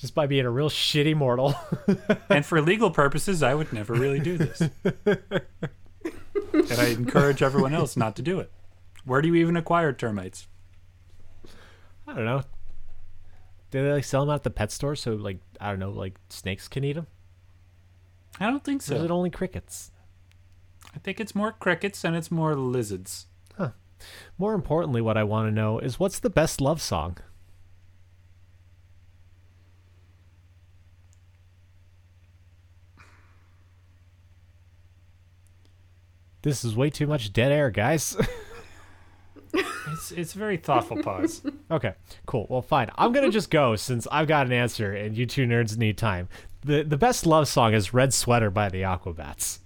Just 0.00 0.14
by 0.14 0.26
being 0.26 0.46
a 0.46 0.50
real 0.50 0.70
shitty 0.70 1.14
mortal. 1.14 1.54
And 2.30 2.46
for 2.46 2.60
legal 2.62 2.90
purposes, 2.90 3.42
I 3.42 3.54
would 3.54 3.72
never 3.72 3.92
really 3.92 4.18
do 4.20 4.38
this. 4.38 4.60
and 4.94 6.72
I 6.78 6.86
encourage 6.86 7.42
everyone 7.42 7.74
else 7.74 7.96
not 7.96 8.16
to 8.16 8.22
do 8.22 8.38
it. 8.40 8.50
Where 9.04 9.20
do 9.20 9.28
you 9.28 9.34
even 9.36 9.56
acquire 9.56 9.92
termites? 9.92 10.46
I 12.06 12.14
don't 12.14 12.24
know. 12.24 12.42
Do 13.70 13.82
they 13.84 13.92
like 13.92 14.04
sell 14.04 14.24
them 14.26 14.34
at 14.34 14.42
the 14.42 14.50
pet 14.50 14.72
store 14.72 14.96
so 14.96 15.12
like 15.14 15.38
I 15.60 15.70
don't 15.70 15.78
know 15.80 15.90
like 15.90 16.14
snakes 16.28 16.66
can 16.68 16.82
eat 16.84 16.94
them? 16.94 17.06
I 18.38 18.46
don't 18.46 18.64
think 18.64 18.80
Or 18.82 18.94
is 18.94 19.00
so. 19.00 19.04
it 19.04 19.10
only 19.10 19.30
crickets? 19.30 19.90
I 20.94 20.98
think 20.98 21.20
it's 21.20 21.34
more 21.34 21.52
crickets 21.52 22.04
and 22.04 22.16
it's 22.16 22.30
more 22.30 22.54
lizards. 22.56 23.26
Huh. 23.58 23.70
More 24.38 24.54
importantly, 24.54 25.00
what 25.02 25.16
I 25.16 25.24
want 25.24 25.48
to 25.48 25.52
know 25.52 25.78
is 25.78 26.00
what's 26.00 26.18
the 26.20 26.30
best 26.30 26.60
love 26.60 26.80
song? 26.80 27.18
This 36.42 36.64
is 36.64 36.74
way 36.76 36.90
too 36.90 37.06
much 37.06 37.32
dead 37.32 37.52
air, 37.52 37.70
guys. 37.70 38.16
It's 39.92 40.12
it's 40.12 40.34
a 40.36 40.38
very 40.38 40.56
thoughtful 40.56 41.02
pause. 41.02 41.42
okay, 41.70 41.94
cool. 42.24 42.46
Well, 42.48 42.62
fine. 42.62 42.90
I'm 42.96 43.12
gonna 43.12 43.30
just 43.30 43.50
go 43.50 43.74
since 43.74 44.06
I've 44.12 44.28
got 44.28 44.46
an 44.46 44.52
answer 44.52 44.92
and 44.92 45.16
you 45.18 45.26
two 45.26 45.46
nerds 45.46 45.76
need 45.76 45.98
time. 45.98 46.28
the 46.64 46.84
The 46.84 46.96
best 46.96 47.26
love 47.26 47.48
song 47.48 47.74
is 47.74 47.92
"Red 47.92 48.14
Sweater" 48.14 48.50
by 48.50 48.68
the 48.68 48.82
Aquabats, 48.82 49.58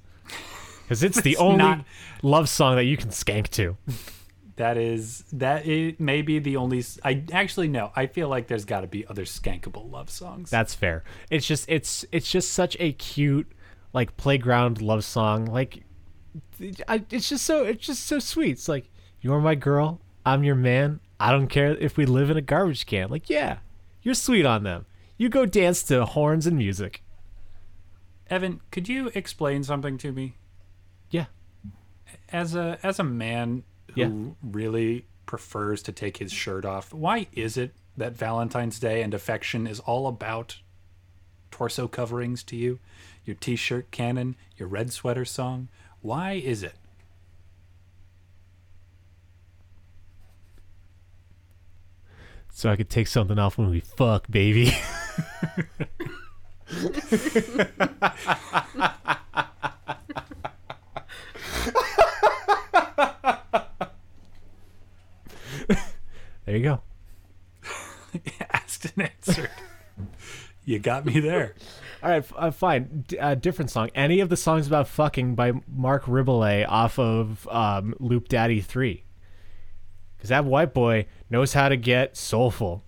because 0.83 1.03
it's 1.03 1.21
the 1.21 1.33
It's 1.33 1.41
only 1.41 1.59
not- 1.59 1.85
love 2.23 2.49
song 2.49 2.77
that 2.77 2.85
you 2.85 2.97
can 2.97 3.11
skank 3.11 3.49
to. 3.51 3.77
That 4.57 4.79
is 4.79 5.25
that 5.35 5.67
it 5.67 6.01
may 6.01 6.23
be 6.23 6.39
the 6.39 6.57
only. 6.57 6.83
I 7.05 7.23
actually 7.33 7.69
no. 7.69 7.93
I 7.95 8.07
feel 8.07 8.29
like 8.29 8.47
there's 8.47 8.65
got 8.65 8.81
to 8.81 8.87
be 8.87 9.07
other 9.07 9.25
skankable 9.27 9.91
love 9.93 10.09
songs. 10.09 10.49
That's 10.49 10.75
fair. 10.75 11.05
It's 11.29 11.47
just 11.47 11.67
it's 11.69 12.07
it's 12.13 12.31
just 12.31 12.51
such 12.55 12.79
a 12.81 12.93
cute 12.93 13.53
like 13.93 14.17
playground 14.17 14.81
love 14.81 15.05
song. 15.05 15.45
Like 15.45 15.85
I, 16.89 17.03
it's 17.11 17.29
just 17.29 17.45
so 17.45 17.65
it's 17.65 17.87
just 17.87 18.05
so 18.07 18.19
sweet. 18.19 18.53
It's 18.53 18.69
like 18.69 18.89
you're 19.21 19.41
my 19.41 19.55
girl, 19.55 20.01
I'm 20.25 20.45
your 20.45 20.55
man. 20.55 21.01
I 21.21 21.31
don't 21.33 21.49
care 21.49 21.73
if 21.77 21.97
we 21.97 22.07
live 22.07 22.31
in 22.31 22.37
a 22.37 22.43
garbage 22.43 22.87
can. 22.87 23.09
Like 23.11 23.29
yeah, 23.31 23.59
you're 24.03 24.15
sweet 24.15 24.45
on 24.47 24.63
them. 24.65 24.87
You 25.17 25.29
go 25.29 25.47
dance 25.47 25.83
to 25.85 26.05
horns 26.05 26.47
and 26.47 26.57
music. 26.59 27.03
Evan, 28.29 28.61
could 28.71 28.89
you 28.89 29.11
explain 29.15 29.63
something 29.65 29.99
to 29.99 30.13
me? 30.13 30.37
Yeah. 31.11 31.27
As 32.31 32.55
a 32.55 32.79
as 32.83 32.99
a 32.99 33.05
man 33.05 33.65
who 33.95 34.01
Yeah. 34.01 34.11
really 34.43 35.07
prefers 35.27 35.83
to 35.85 35.93
take 35.93 36.17
his 36.19 36.33
shirt 36.33 36.65
off, 36.65 36.93
why 36.93 37.29
is 37.33 37.57
it 37.57 37.75
that 37.97 38.17
Valentine's 38.17 38.79
Day 38.81 39.03
and 39.03 39.15
affection 39.15 39.67
is 39.67 39.81
all 39.81 40.07
about 40.07 40.59
torso 41.51 41.87
coverings 41.87 42.43
to 42.45 42.57
you? 42.57 42.81
Your 43.25 43.37
t-shirt 43.37 43.91
cannon, 43.91 44.37
your 44.57 44.69
red 44.69 44.93
sweater 44.93 45.25
song. 45.25 45.69
Why 46.05 46.33
is 46.35 46.63
it? 46.63 46.75
So 52.53 52.69
I 52.69 52.77
could 52.77 52.91
take 52.91 53.07
something 53.07 53.39
off 53.39 53.57
when 53.57 53.71
we 53.71 53.81
fuck, 53.81 54.27
baby. 54.29 54.67
there 66.45 66.55
you 66.55 66.63
go. 66.65 66.83
Asked 68.51 68.93
and 68.95 69.11
answered. 69.11 69.49
You 70.67 70.81
got 70.81 71.07
me 71.07 71.19
there. 71.19 71.55
All 72.05 72.11
right, 72.11 72.25
uh, 72.37 72.51
fine. 72.51 73.05
D- 73.09 73.19
uh, 73.19 73.35
different 73.35 73.71
song. 73.71 73.89
Any 73.95 74.21
of 74.21 74.29
the 74.29 74.37
songs 74.37 74.67
about 74.67 74.89
fucking 74.89 75.35
by 75.37 75.53
Marc 75.67 76.05
Rebillet 76.05 76.67
off 76.69 76.99
of 76.99 77.49
um, 77.49 77.95
Loop 77.99 78.29
Daddy 78.29 78.61
3. 78.61 79.03
Because 80.17 80.29
that 80.29 80.45
white 80.45 80.75
boy 80.75 81.07
knows 81.31 81.55
how 81.55 81.71
to 81.71 81.77
get 81.79 82.15
soulful. 82.17 82.85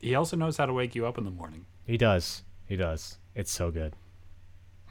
He 0.00 0.14
also 0.14 0.36
knows 0.36 0.56
how 0.56 0.66
to 0.66 0.72
wake 0.72 0.94
you 0.94 1.06
up 1.06 1.18
in 1.18 1.24
the 1.24 1.30
morning. 1.30 1.66
He 1.86 1.96
does. 1.96 2.42
He 2.66 2.76
does. 2.76 3.18
It's 3.34 3.50
so 3.50 3.70
good. 3.70 3.94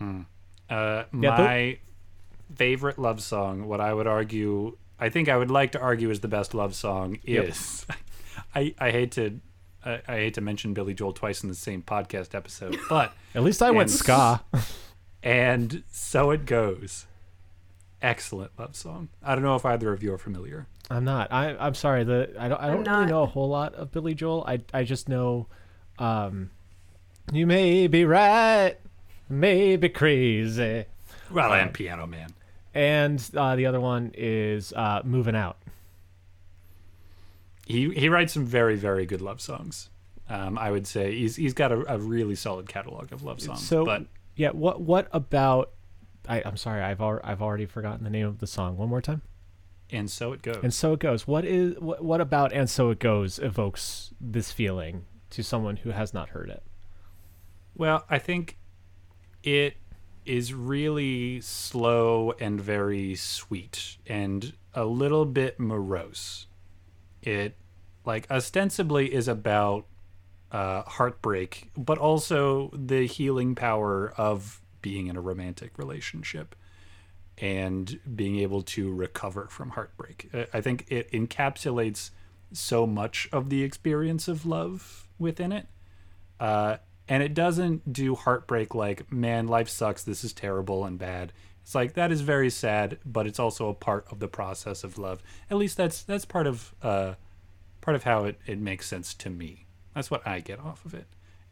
Uh, 0.02 0.24
Yeah, 0.70 1.04
but- 1.12 1.38
my 1.38 1.78
favorite 2.56 2.98
love 2.98 3.22
song, 3.22 3.68
what 3.68 3.80
I 3.82 3.94
would 3.94 4.08
argue, 4.08 4.78
I 5.00 5.10
think 5.10 5.30
I 5.30 5.38
would 5.38 5.52
like 5.52 5.72
to 5.74 5.80
argue 5.80 6.10
is 6.10 6.22
the 6.22 6.28
best 6.28 6.54
love 6.54 6.74
song 6.76 7.20
Yep. 7.24 7.46
is. 7.46 7.86
I, 8.56 8.74
I 8.80 8.92
hate 8.92 9.12
to. 9.14 9.40
I, 9.86 10.02
I 10.08 10.16
hate 10.18 10.34
to 10.36 10.42
mention 10.42 10.74
Billy 10.74 10.94
Joel 10.94 11.14
twice 11.14 11.42
in 11.44 11.50
the 11.50 11.56
same 11.56 11.82
podcast 11.82 12.36
episode, 12.36 12.78
but 12.90 13.14
At 13.36 13.44
least 13.44 13.62
I 13.62 13.72
went 13.72 13.90
And- 13.90 14.00
ska. 14.00 14.42
and 15.24 15.84
so 15.92 16.32
it 16.32 16.46
goes. 16.46 17.06
Excellent 18.02 18.52
love 18.58 18.76
song. 18.76 19.10
I 19.22 19.36
don't 19.36 19.44
know 19.44 19.56
if 19.56 19.66
either 19.66 19.92
of 19.92 20.02
you 20.02 20.14
are 20.14 20.18
familiar. 20.18 20.68
I'm 20.90 21.04
not. 21.04 21.32
I 21.34 21.56
I'm 21.58 21.76
sorry. 21.76 22.04
The 22.06 22.34
I 22.40 22.48
don't 22.48 22.62
I 22.62 22.68
don't 22.68 22.88
really 22.88 23.06
know 23.08 23.24
a 23.24 23.28
whole 23.28 23.50
lot 23.50 23.76
of 23.76 23.92
Billy 23.92 24.14
Joel. 24.16 24.44
I 24.48 24.62
I 24.74 24.84
just 24.86 25.10
know 25.10 25.48
um 26.00 26.50
you 27.34 27.46
may 27.46 27.88
be 27.88 28.06
right, 28.06 28.76
may 29.28 29.76
be 29.76 29.90
crazy. 29.90 30.86
Well, 31.30 31.52
Uh, 31.52 31.58
and 31.58 31.74
Piano 31.74 32.08
Man. 32.08 32.34
And 32.74 33.22
uh, 33.36 33.56
the 33.58 33.66
other 33.66 33.82
one 33.82 34.12
is 34.16 34.72
uh 34.74 35.02
moving 35.04 35.36
out. 35.36 35.58
He 37.70 37.90
he 37.94 38.10
writes 38.10 38.34
some 38.34 38.46
very 38.46 38.76
very 38.76 39.06
good 39.06 39.22
love 39.22 39.40
songs. 39.40 39.90
Um, 40.28 40.58
I 40.58 40.70
would 40.72 40.86
say 40.86 41.16
he's 41.16 41.38
he's 41.38 41.54
got 41.54 41.72
a, 41.72 41.94
a 41.94 41.98
really 41.98 42.36
solid 42.36 42.68
catalog 42.68 43.14
of 43.14 43.24
love 43.24 43.40
songs. 43.40 43.66
So 43.66 43.86
but 43.86 44.08
yeah, 44.36 44.50
what 44.50 44.82
what 44.82 45.08
about 45.14 45.72
I, 46.28 46.42
I'm 46.46 46.58
sorry, 46.58 46.82
I've 46.82 47.00
al- 47.00 47.22
I've 47.24 47.42
already 47.42 47.66
forgotten 47.66 48.04
the 48.04 48.10
name 48.10 48.28
of 48.28 48.40
the 48.40 48.48
song. 48.48 48.76
One 48.76 48.90
more 48.90 49.02
time. 49.02 49.22
and 49.92 50.10
so 50.12 50.34
it 50.34 50.42
goes. 50.42 50.60
And 50.62 50.74
so 50.74 50.94
it 50.94 51.00
goes. 51.00 51.26
What 51.28 51.46
is 51.46 51.80
what, 51.80 52.04
what 52.04 52.22
about 52.22 52.52
and 52.54 52.70
so 52.70 52.90
it 52.90 53.00
goes 53.00 53.40
evokes 53.40 54.14
this 54.20 54.52
feeling 54.52 55.06
to 55.32 55.44
someone 55.44 55.78
who 55.78 55.92
has 55.92 56.14
not 56.14 56.30
heard 56.30 56.50
it? 56.50 56.64
Well, 57.76 58.04
I 58.10 58.20
think 58.20 58.58
it 59.44 59.78
is 60.26 60.54
really 60.54 61.40
slow 61.42 62.34
and 62.40 62.60
very 62.62 63.16
sweet 63.16 63.98
and 64.06 64.54
a 64.74 64.86
little 64.86 65.26
bit 65.26 65.60
morose. 65.60 66.46
It 67.22 67.56
like 68.06 68.30
ostensibly 68.32 69.14
is 69.14 69.28
about 69.28 69.86
uh, 70.52 70.84
heartbreak, 70.84 71.70
but 71.78 71.98
also 71.98 72.72
the 72.74 73.06
healing 73.06 73.56
power 73.56 74.14
of 74.18 74.62
being 74.82 75.08
in 75.08 75.16
a 75.16 75.22
romantic 75.22 75.78
relationship 75.78 76.56
and 77.38 78.00
being 78.16 78.38
able 78.38 78.62
to 78.62 78.92
recover 78.94 79.48
from 79.50 79.72
heartbreak. 79.72 80.30
I- 80.54 80.62
think 80.62 80.86
it 80.90 81.12
encapsulates 81.12 82.12
so 82.52 82.88
much 82.88 83.30
of 83.32 83.50
the 83.50 83.64
experience 83.64 84.28
of 84.28 84.46
love 84.46 85.08
within 85.18 85.52
it. 85.52 85.68
Uh, 86.40 86.78
and 87.08 87.24
it 87.24 87.34
doesn't 87.34 87.92
do 87.92 88.16
heartbreak 88.16 88.76
like, 88.76 89.12
man, 89.12 89.48
life 89.48 89.70
sucks, 89.70 90.04
this 90.04 90.24
is 90.24 90.34
terrible 90.34 90.86
and 90.86 90.98
bad. 90.98 91.32
It's 91.62 91.76
like 91.76 91.94
that 91.94 92.12
is 92.12 92.22
very 92.22 92.50
sad, 92.50 92.98
but 93.06 93.28
it's 93.28 93.40
also 93.40 93.70
a 93.70 93.74
part 93.74 94.08
of 94.12 94.20
the 94.20 94.28
process 94.28 94.84
of 94.84 94.98
love. 94.98 95.22
At 95.50 95.58
least 95.58 95.78
that's 95.78 96.02
that's 96.04 96.26
part 96.26 96.48
of 96.48 96.74
uh, 96.82 97.14
part 97.82 97.96
of 97.96 98.04
how 98.04 98.26
it, 98.26 98.40
it 98.46 98.60
makes 98.60 98.88
sense 98.88 99.14
to 99.16 99.30
me. 99.30 99.66
That's 99.94 100.12
what 100.12 100.26
I 100.28 100.40
get 100.40 100.60
off 100.60 100.86
of 100.86 100.94
it. 100.94 101.08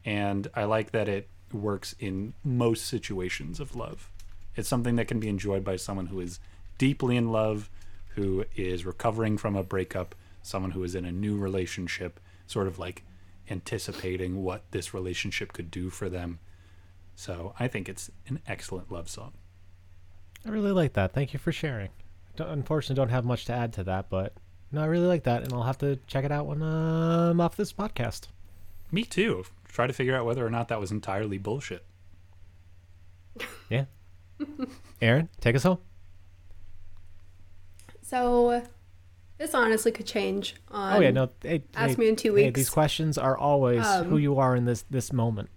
And 0.06 0.48
I 0.56 0.64
like 0.64 0.92
that 0.92 1.10
it 1.10 1.28
works 1.52 1.96
in 2.00 2.34
most 2.44 2.86
situations 2.86 3.60
of 3.60 3.76
love. 3.76 4.10
It's 4.56 4.70
something 4.70 4.96
that 4.96 5.08
can 5.08 5.20
be 5.20 5.30
enjoyed 5.30 5.64
by 5.64 5.76
someone 5.76 6.08
who 6.08 6.20
is 6.20 6.40
deeply 6.78 7.16
in 7.16 7.32
love, 7.32 7.70
who 8.16 8.46
is 8.56 8.86
recovering 8.86 9.38
from 9.38 9.56
a 9.56 9.64
breakup, 9.64 10.16
someone 10.42 10.72
who 10.72 10.84
is 10.84 10.96
in 10.96 11.06
a 11.06 11.12
new 11.12 11.38
relationship, 11.38 12.20
sort 12.48 12.68
of 12.68 12.80
like 12.80 13.04
anticipating 13.50 14.44
what 14.44 14.64
this 14.72 14.94
relationship 14.94 15.54
could 15.54 15.70
do 15.72 15.90
for 15.90 16.10
them. 16.10 16.40
So 17.16 17.54
I 17.60 17.68
think 17.68 17.90
it's 17.90 18.12
an 18.28 18.40
excellent 18.48 18.92
love 18.92 19.10
song. 19.10 19.34
I 20.48 20.50
really 20.52 20.72
like 20.72 20.94
that. 20.94 21.12
Thank 21.12 21.34
you 21.34 21.40
for 21.40 21.52
sharing. 21.52 21.90
Don't, 22.38 22.50
unfortunately, 22.50 22.96
don't 22.96 23.10
have 23.10 23.26
much 23.26 23.46
to 23.46 23.54
add 23.54 23.74
to 23.74 23.84
that, 23.84 24.10
but 24.10 24.34
no, 24.72 24.82
I 24.82 24.86
really 24.86 25.08
like 25.08 25.24
that, 25.24 25.44
and 25.44 25.54
I'll 25.54 25.64
have 25.64 25.78
to 25.80 25.98
check 26.08 26.24
it 26.24 26.32
out 26.32 26.46
when 26.46 26.62
uh, 26.62 27.30
I'm 27.32 27.42
off 27.42 27.58
this 27.58 27.74
podcast. 27.74 28.28
Me 28.92 29.04
too. 29.04 29.44
Try 29.68 29.88
to 29.88 29.94
figure 29.94 30.16
out 30.16 30.26
whether 30.26 30.46
or 30.46 30.50
not 30.50 30.70
that 30.70 30.80
was 30.80 30.92
entirely 30.92 31.38
bullshit. 31.38 31.84
Yeah. 33.70 33.86
Erin, 35.02 35.30
take 35.42 35.56
us 35.56 35.64
home. 35.64 35.80
So, 38.02 38.64
this 39.38 39.54
honestly 39.54 39.92
could 39.92 40.06
change. 40.06 40.56
On, 40.70 40.96
oh 40.96 41.00
yeah, 41.02 41.12
no. 41.12 41.30
Hey, 41.42 41.64
ask 41.76 41.98
hey, 41.98 42.04
me 42.04 42.08
in 42.08 42.16
two 42.16 42.34
hey, 42.36 42.46
weeks. 42.46 42.56
these 42.56 42.70
questions 42.70 43.18
are 43.18 43.38
always 43.38 43.86
Um, 43.86 44.06
who 44.08 44.18
you 44.18 44.38
are 44.38 44.56
in 44.56 44.66
this 44.66 44.86
this 44.90 45.12
moment. 45.12 45.50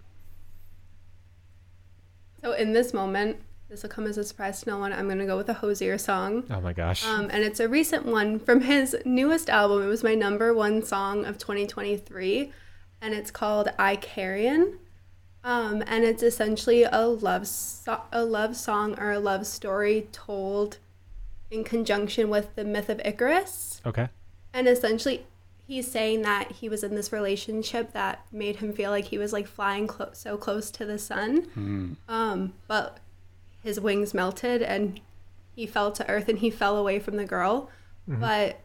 So 2.43 2.53
in 2.53 2.73
this 2.73 2.93
moment, 2.93 3.37
this 3.71 3.83
will 3.83 3.89
come 3.89 4.05
as 4.05 4.17
a 4.17 4.23
surprise 4.25 4.61
to 4.61 4.69
no 4.69 4.77
one. 4.77 4.91
I'm 4.91 5.07
gonna 5.07 5.25
go 5.25 5.37
with 5.37 5.47
a 5.47 5.53
Hozier 5.53 5.97
song. 5.97 6.43
Oh 6.51 6.59
my 6.59 6.73
gosh. 6.73 7.05
Um, 7.07 7.29
and 7.31 7.41
it's 7.41 7.61
a 7.61 7.69
recent 7.69 8.05
one 8.05 8.37
from 8.37 8.59
his 8.61 8.97
newest 9.05 9.49
album. 9.49 9.81
It 9.81 9.87
was 9.87 10.03
my 10.03 10.13
number 10.13 10.53
one 10.53 10.83
song 10.83 11.23
of 11.25 11.37
2023, 11.37 12.51
and 13.01 13.13
it's 13.13 13.31
called 13.31 13.69
"I 13.79 13.95
Carrion." 13.95 14.77
Um, 15.45 15.81
and 15.87 16.03
it's 16.03 16.21
essentially 16.21 16.83
a 16.83 17.07
love 17.07 17.47
so- 17.47 18.01
a 18.11 18.25
love 18.25 18.57
song 18.57 18.99
or 18.99 19.11
a 19.11 19.19
love 19.19 19.47
story 19.47 20.07
told 20.11 20.77
in 21.49 21.63
conjunction 21.63 22.29
with 22.29 22.53
the 22.55 22.65
myth 22.65 22.89
of 22.89 22.99
Icarus. 23.05 23.81
okay. 23.85 24.09
And 24.53 24.67
essentially, 24.67 25.25
he's 25.65 25.89
saying 25.89 26.23
that 26.23 26.51
he 26.51 26.67
was 26.67 26.83
in 26.83 26.93
this 26.95 27.13
relationship 27.13 27.93
that 27.93 28.25
made 28.33 28.57
him 28.57 28.73
feel 28.73 28.91
like 28.91 29.05
he 29.05 29.17
was 29.17 29.31
like 29.31 29.47
flying 29.47 29.87
clo- 29.87 30.09
so 30.11 30.35
close 30.35 30.69
to 30.71 30.85
the 30.85 30.99
sun. 30.99 31.95
Um, 32.09 32.53
but 32.67 32.97
his 33.61 33.79
wings 33.79 34.13
melted 34.13 34.61
and 34.61 34.99
he 35.55 35.65
fell 35.65 35.91
to 35.91 36.09
earth 36.09 36.27
and 36.29 36.39
he 36.39 36.49
fell 36.49 36.77
away 36.77 36.99
from 36.99 37.17
the 37.17 37.25
girl. 37.25 37.69
But 38.07 38.59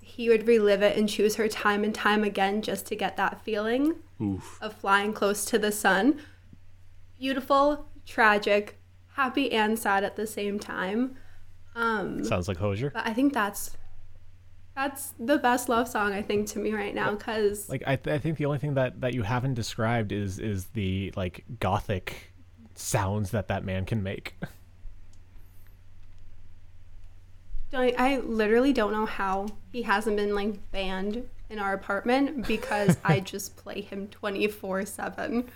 he 0.00 0.28
would 0.28 0.48
relive 0.48 0.82
it 0.82 0.96
and 0.96 1.08
choose 1.08 1.36
her 1.36 1.46
time 1.46 1.84
and 1.84 1.94
time 1.94 2.24
again 2.24 2.60
just 2.62 2.86
to 2.86 2.96
get 2.96 3.16
that 3.16 3.40
feeling 3.44 3.94
Oof. 4.20 4.58
of 4.60 4.74
flying 4.74 5.12
close 5.12 5.44
to 5.44 5.58
the 5.60 5.70
sun. 5.70 6.20
Beautiful, 7.18 7.86
tragic, 8.04 8.80
happy, 9.12 9.52
and 9.52 9.78
sad 9.78 10.02
at 10.02 10.16
the 10.16 10.26
same 10.26 10.58
time. 10.58 11.16
Um, 11.76 12.24
Sounds 12.24 12.48
like 12.48 12.56
Hozier. 12.56 12.90
but 12.90 13.06
I 13.06 13.12
think 13.14 13.32
that's 13.32 13.76
that's 14.74 15.12
the 15.18 15.38
best 15.38 15.68
love 15.68 15.86
song 15.86 16.12
I 16.12 16.22
think 16.22 16.48
to 16.48 16.58
me 16.58 16.72
right 16.72 16.94
now 16.94 17.14
because 17.14 17.68
Like 17.68 17.82
I, 17.86 17.96
th- 17.96 18.14
I 18.14 18.18
think 18.18 18.38
the 18.38 18.46
only 18.46 18.58
thing 18.58 18.74
that 18.74 19.00
that 19.02 19.14
you 19.14 19.22
haven't 19.22 19.54
described 19.54 20.10
is 20.10 20.38
is 20.40 20.66
the 20.72 21.12
like 21.16 21.44
gothic 21.60 22.29
sounds 22.80 23.30
that 23.30 23.48
that 23.48 23.64
man 23.64 23.84
can 23.84 24.02
make. 24.02 24.34
I, 27.72 27.94
I 27.96 28.16
literally 28.18 28.72
don't 28.72 28.92
know 28.92 29.06
how 29.06 29.46
he 29.72 29.82
hasn't 29.82 30.16
been 30.16 30.34
like 30.34 30.70
banned 30.72 31.28
in 31.48 31.58
our 31.58 31.72
apartment 31.72 32.46
because 32.46 32.96
I 33.04 33.20
just 33.20 33.56
play 33.56 33.80
him 33.80 34.08
twenty 34.08 34.48
four 34.48 34.84
seven. 34.84 35.48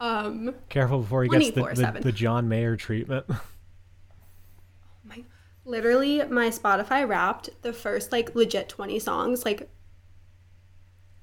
Um, 0.00 0.54
Careful 0.68 1.00
before 1.00 1.24
he 1.24 1.28
gets 1.28 1.50
the, 1.50 1.62
the, 1.62 2.00
the 2.04 2.12
John 2.12 2.48
Mayer 2.48 2.76
treatment. 2.76 3.26
my 5.04 5.24
literally 5.64 6.24
my 6.24 6.48
Spotify 6.50 7.06
wrapped 7.06 7.50
the 7.62 7.72
first 7.72 8.12
like 8.12 8.34
legit 8.34 8.68
twenty 8.68 8.98
songs 8.98 9.44
like. 9.44 9.68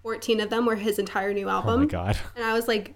14 0.04 0.40
of 0.40 0.52
them 0.52 0.68
were 0.68 0.76
his 0.76 1.00
entire 1.00 1.34
new 1.34 1.50
album. 1.50 1.74
oh 1.74 1.78
my 1.80 1.86
god. 1.86 2.16
And 2.36 2.46
I 2.46 2.54
was 2.54 2.68
like, 2.68 2.94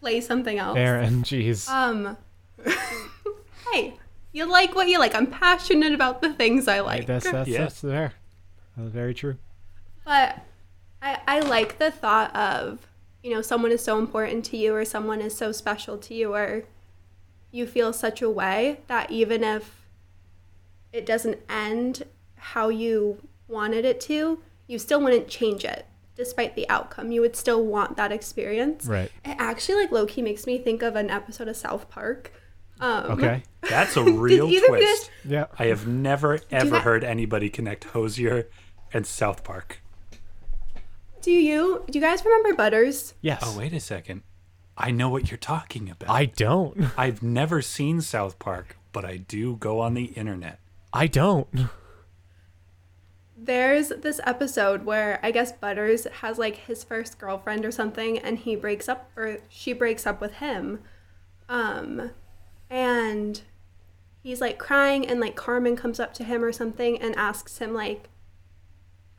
play 0.00 0.20
something 0.20 0.58
else. 0.58 0.76
Erin, 0.78 1.22
jeez. 1.22 1.68
Um, 1.68 2.16
hey, 3.72 3.94
you 4.32 4.50
like 4.50 4.74
what 4.74 4.88
you 4.88 4.98
like. 4.98 5.14
I'm 5.14 5.26
passionate 5.26 5.92
about 5.92 6.22
the 6.22 6.32
things 6.32 6.68
I 6.68 6.80
like. 6.80 7.06
that's 7.06 7.30
that's 7.30 7.48
Yeah. 7.48 7.58
that's 7.58 7.80
there. 7.80 8.14
That's 8.76 8.90
very 8.90 9.14
true. 9.14 9.36
But 10.04 10.40
I, 11.02 11.18
I 11.26 11.40
like 11.40 11.78
the 11.78 11.90
thought 11.90 12.34
of, 12.34 12.86
you 13.22 13.32
know, 13.32 13.42
someone 13.42 13.72
is 13.72 13.82
so 13.82 13.98
important 13.98 14.44
to 14.46 14.56
you 14.56 14.74
or 14.74 14.84
someone 14.84 15.20
is 15.20 15.36
so 15.36 15.52
special 15.52 15.98
to 15.98 16.14
you 16.14 16.34
or 16.34 16.64
you 17.50 17.66
feel 17.66 17.92
such 17.92 18.22
a 18.22 18.30
way 18.30 18.80
that 18.86 19.10
even 19.10 19.44
if 19.44 19.86
it 20.92 21.04
doesn't 21.04 21.38
end 21.48 22.04
how 22.36 22.68
you 22.68 23.18
wanted 23.48 23.84
it 23.84 24.00
to, 24.02 24.42
you 24.66 24.78
still 24.78 25.00
wouldn't 25.00 25.28
change 25.28 25.64
it 25.64 25.84
despite 26.20 26.54
the 26.54 26.68
outcome. 26.68 27.10
You 27.10 27.20
would 27.22 27.34
still 27.34 27.64
want 27.64 27.96
that 27.96 28.12
experience. 28.12 28.86
Right. 28.86 29.10
It 29.24 29.36
actually 29.38 29.76
like 29.82 29.90
low 29.90 30.06
key 30.06 30.22
makes 30.22 30.46
me 30.46 30.58
think 30.58 30.82
of 30.82 30.94
an 30.94 31.10
episode 31.10 31.48
of 31.48 31.56
South 31.56 31.88
Park. 31.90 32.32
Um, 32.78 33.10
Okay. 33.12 33.42
That's 33.68 33.96
a 33.96 34.04
real 34.04 34.48
either 34.48 34.66
of 34.66 34.80
twist. 34.80 35.10
Yeah. 35.24 35.46
I 35.58 35.66
have 35.66 35.86
never 35.86 36.38
ever 36.50 36.70
that- 36.70 36.82
heard 36.82 37.02
anybody 37.04 37.48
connect 37.50 37.84
Hozier 37.84 38.48
and 38.92 39.06
South 39.06 39.42
Park. 39.44 39.80
Do 41.22 41.30
you 41.32 41.84
do 41.90 41.98
you 41.98 42.04
guys 42.04 42.24
remember 42.24 42.54
Butters? 42.54 43.14
Yes. 43.20 43.42
Oh 43.44 43.56
wait 43.58 43.72
a 43.72 43.80
second. 43.80 44.22
I 44.76 44.90
know 44.90 45.10
what 45.10 45.30
you're 45.30 45.36
talking 45.38 45.90
about. 45.90 46.08
I 46.08 46.24
don't. 46.24 46.86
I've 46.96 47.22
never 47.22 47.60
seen 47.60 48.00
South 48.00 48.38
Park, 48.38 48.78
but 48.92 49.04
I 49.04 49.18
do 49.18 49.56
go 49.56 49.80
on 49.80 49.92
the 49.94 50.04
internet. 50.04 50.58
I 50.92 51.06
don't. 51.06 51.48
There's 53.42 53.88
this 53.88 54.20
episode 54.26 54.84
where 54.84 55.18
I 55.22 55.30
guess 55.30 55.50
Butters 55.50 56.06
has 56.20 56.38
like 56.38 56.56
his 56.56 56.84
first 56.84 57.18
girlfriend 57.18 57.64
or 57.64 57.70
something 57.70 58.18
and 58.18 58.38
he 58.38 58.54
breaks 58.54 58.86
up 58.86 59.10
or 59.16 59.38
she 59.48 59.72
breaks 59.72 60.06
up 60.06 60.20
with 60.20 60.34
him. 60.34 60.80
Um 61.48 62.10
and 62.68 63.40
he's 64.22 64.42
like 64.42 64.58
crying 64.58 65.06
and 65.06 65.20
like 65.20 65.36
Cartman 65.36 65.74
comes 65.74 65.98
up 65.98 66.12
to 66.14 66.24
him 66.24 66.44
or 66.44 66.52
something 66.52 67.00
and 67.00 67.16
asks 67.16 67.58
him 67.58 67.72
like 67.72 68.10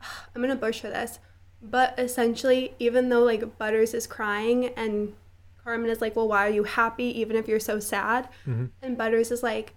I'm 0.00 0.40
going 0.42 0.50
to 0.50 0.56
butcher 0.56 0.88
this, 0.88 1.18
but 1.60 1.98
essentially 1.98 2.74
even 2.78 3.08
though 3.08 3.24
like 3.24 3.58
Butters 3.58 3.92
is 3.92 4.06
crying 4.06 4.66
and 4.76 5.14
Cartman 5.64 5.90
is 5.90 6.00
like, 6.00 6.14
"Well, 6.16 6.28
why 6.28 6.46
are 6.46 6.50
you 6.50 6.64
happy 6.64 7.06
even 7.20 7.36
if 7.36 7.48
you're 7.48 7.60
so 7.60 7.78
sad?" 7.80 8.28
And 8.82 8.98
Butters 8.98 9.30
is 9.30 9.42
like, 9.42 9.74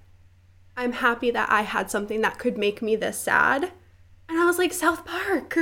I'm 0.78 0.94
happy 0.94 1.32
that 1.32 1.52
I 1.52 1.62
had 1.62 1.90
something 1.92 2.22
that 2.22 2.38
could 2.40 2.58
make 2.58 2.82
me 2.82 2.96
this 2.96 3.18
sad. 3.18 3.72
And 4.36 4.44
I 4.44 4.48
was 4.48 4.58
like, 4.58 4.74
South 4.74 5.06
Park. 5.06 5.56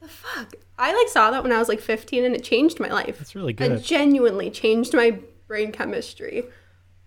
The 0.00 0.06
fuck? 0.06 0.54
I 0.78 0.94
like 0.96 1.08
saw 1.08 1.32
that 1.32 1.42
when 1.42 1.50
I 1.50 1.58
was 1.58 1.68
like 1.68 1.80
15 1.80 2.22
and 2.24 2.36
it 2.36 2.44
changed 2.44 2.78
my 2.78 2.86
life. 2.86 3.18
That's 3.18 3.34
really 3.34 3.52
good. 3.52 3.72
It 3.72 3.82
genuinely 3.82 4.48
changed 4.48 4.94
my 4.94 5.18
brain 5.48 5.72
chemistry. 5.72 6.44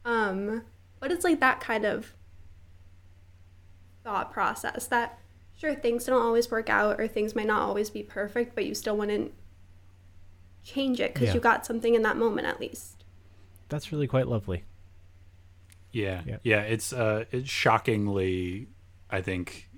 Um, 0.04 0.64
but 1.00 1.10
it's 1.14 1.24
like 1.24 1.40
that 1.40 1.62
kind 1.62 1.86
of 1.86 2.12
thought 4.04 4.34
process 4.34 4.88
that 4.88 5.20
sure 5.56 5.74
things 5.74 6.04
don't 6.04 6.22
always 6.22 6.52
work 6.52 6.70
out 6.70 7.00
or 7.00 7.08
things 7.08 7.34
might 7.34 7.48
not 7.48 7.62
always 7.62 7.90
be 7.90 8.04
perfect, 8.04 8.54
but 8.54 8.66
you 8.66 8.76
still 8.76 8.98
wouldn't 8.98 9.32
change 10.66 11.00
it 11.00 11.14
because 11.14 11.30
Yeah. 11.30 11.36
you 11.36 11.40
got 11.40 11.66
something 11.66 11.96
in 11.96 12.02
that 12.02 12.18
moment 12.18 12.46
at 12.46 12.60
least. 12.60 13.06
That's 13.70 13.94
really 13.94 14.08
quite 14.08 14.28
lovely. 14.28 14.66
Yeah, 15.94 16.24
Yeah. 16.26 16.38
yeah. 16.44 16.62
It's 16.64 16.92
uh, 16.92 17.24
it's 17.32 17.50
shockingly, 17.50 18.68
I 19.10 19.22
think, 19.22 19.69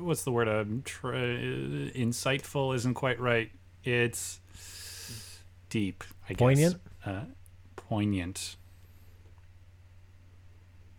what's 0.00 0.24
the 0.24 0.32
word? 0.32 0.48
Um, 0.48 0.82
tr- 0.84 1.14
uh, 1.14 1.90
insightful 1.94 2.74
isn't 2.74 2.94
quite 2.94 3.20
right. 3.20 3.50
It's 3.84 4.40
deep. 5.68 6.04
I 6.28 6.34
guess. 6.34 6.38
Poignant? 6.38 6.76
Uh, 7.04 7.20
poignant. 7.76 8.56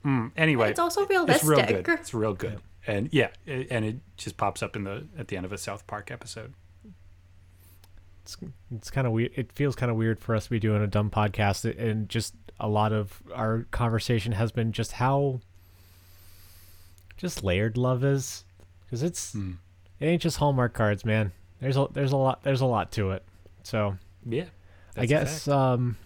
Mm, 0.05 0.31
anyway, 0.35 0.69
It's 0.69 0.79
also 0.79 1.07
It's 1.09 1.43
real 1.43 1.65
good. 1.65 1.87
It's 1.87 2.13
real 2.13 2.33
good, 2.33 2.59
and 2.85 3.07
yeah, 3.13 3.29
it, 3.45 3.67
and 3.69 3.85
it 3.85 3.95
just 4.17 4.35
pops 4.35 4.61
up 4.61 4.75
in 4.75 4.83
the 4.83 5.07
at 5.17 5.29
the 5.29 5.37
end 5.37 5.45
of 5.45 5.53
a 5.53 5.57
South 5.57 5.87
Park 5.87 6.11
episode. 6.11 6.53
It's 8.23 8.35
it's 8.75 8.91
kind 8.91 9.07
of 9.07 9.13
weird. 9.13 9.31
It 9.35 9.53
feels 9.53 9.75
kind 9.77 9.89
of 9.89 9.95
weird 9.95 10.19
for 10.19 10.35
us 10.35 10.45
to 10.45 10.49
be 10.49 10.59
doing 10.59 10.81
a 10.81 10.87
dumb 10.87 11.09
podcast, 11.09 11.63
and 11.79 12.09
just 12.09 12.35
a 12.59 12.67
lot 12.67 12.91
of 12.91 13.23
our 13.33 13.65
conversation 13.71 14.33
has 14.33 14.51
been 14.51 14.73
just 14.73 14.93
how 14.93 15.39
just 17.17 17.43
layered 17.43 17.77
love 17.77 18.03
is, 18.03 18.45
because 18.85 19.03
it's 19.03 19.33
Hmm. 19.33 19.53
it 19.99 20.05
ain't 20.05 20.21
just 20.21 20.37
Hallmark 20.37 20.73
cards, 20.73 21.05
man. 21.05 21.31
There's 21.59 21.77
a 21.77 21.87
there's 21.91 22.11
a 22.11 22.17
lot 22.17 22.43
there's 22.43 22.61
a 22.61 22.65
lot 22.65 22.91
to 22.93 23.11
it. 23.11 23.23
So 23.63 23.97
Yeah, 24.25 24.45
I 24.97 25.05
guess 25.05 25.47
um, 25.47 25.97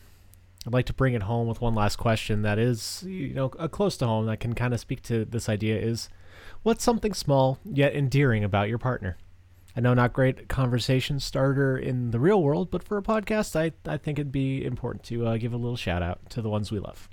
I'd 0.65 0.73
like 0.73 0.85
to 0.87 0.93
bring 0.93 1.13
it 1.13 1.23
home 1.23 1.47
with 1.47 1.61
one 1.61 1.73
last 1.75 1.95
question 1.95 2.41
that 2.43 2.59
is, 2.59 3.03
you 3.07 3.33
know, 3.33 3.51
a 3.57 3.67
close 3.69 3.97
to 3.97 4.05
home 4.05 4.25
that 4.27 4.39
can 4.39 4.53
kind 4.53 4.73
of 4.73 4.79
speak 4.79 5.01
to 5.03 5.25
this 5.25 5.49
idea 5.49 5.79
is 5.79 6.09
what's 6.63 6.83
something 6.83 7.13
small 7.13 7.57
yet 7.63 7.95
endearing 7.95 8.43
about 8.43 8.67
your 8.69 8.77
partner? 8.77 9.17
I 9.75 9.79
know 9.79 9.93
not 9.93 10.11
great 10.13 10.47
conversation 10.49 11.19
starter 11.19 11.77
in 11.77 12.09
the 12.11 12.19
real 12.19 12.41
world, 12.41 12.71
but 12.71 12.81
for 12.83 12.97
a 12.97 13.03
podcast, 13.03 13.55
I, 13.55 13.71
I 13.89 13.97
think 13.97 14.17
it'd 14.17 14.31
be 14.31 14.65
important 14.65 15.03
to 15.05 15.27
uh, 15.27 15.37
give 15.37 15.53
a 15.53 15.57
little 15.57 15.77
shout 15.77 16.01
out 16.01 16.29
to 16.31 16.41
the 16.41 16.49
ones 16.49 16.71
we 16.71 16.79
love. 16.79 17.07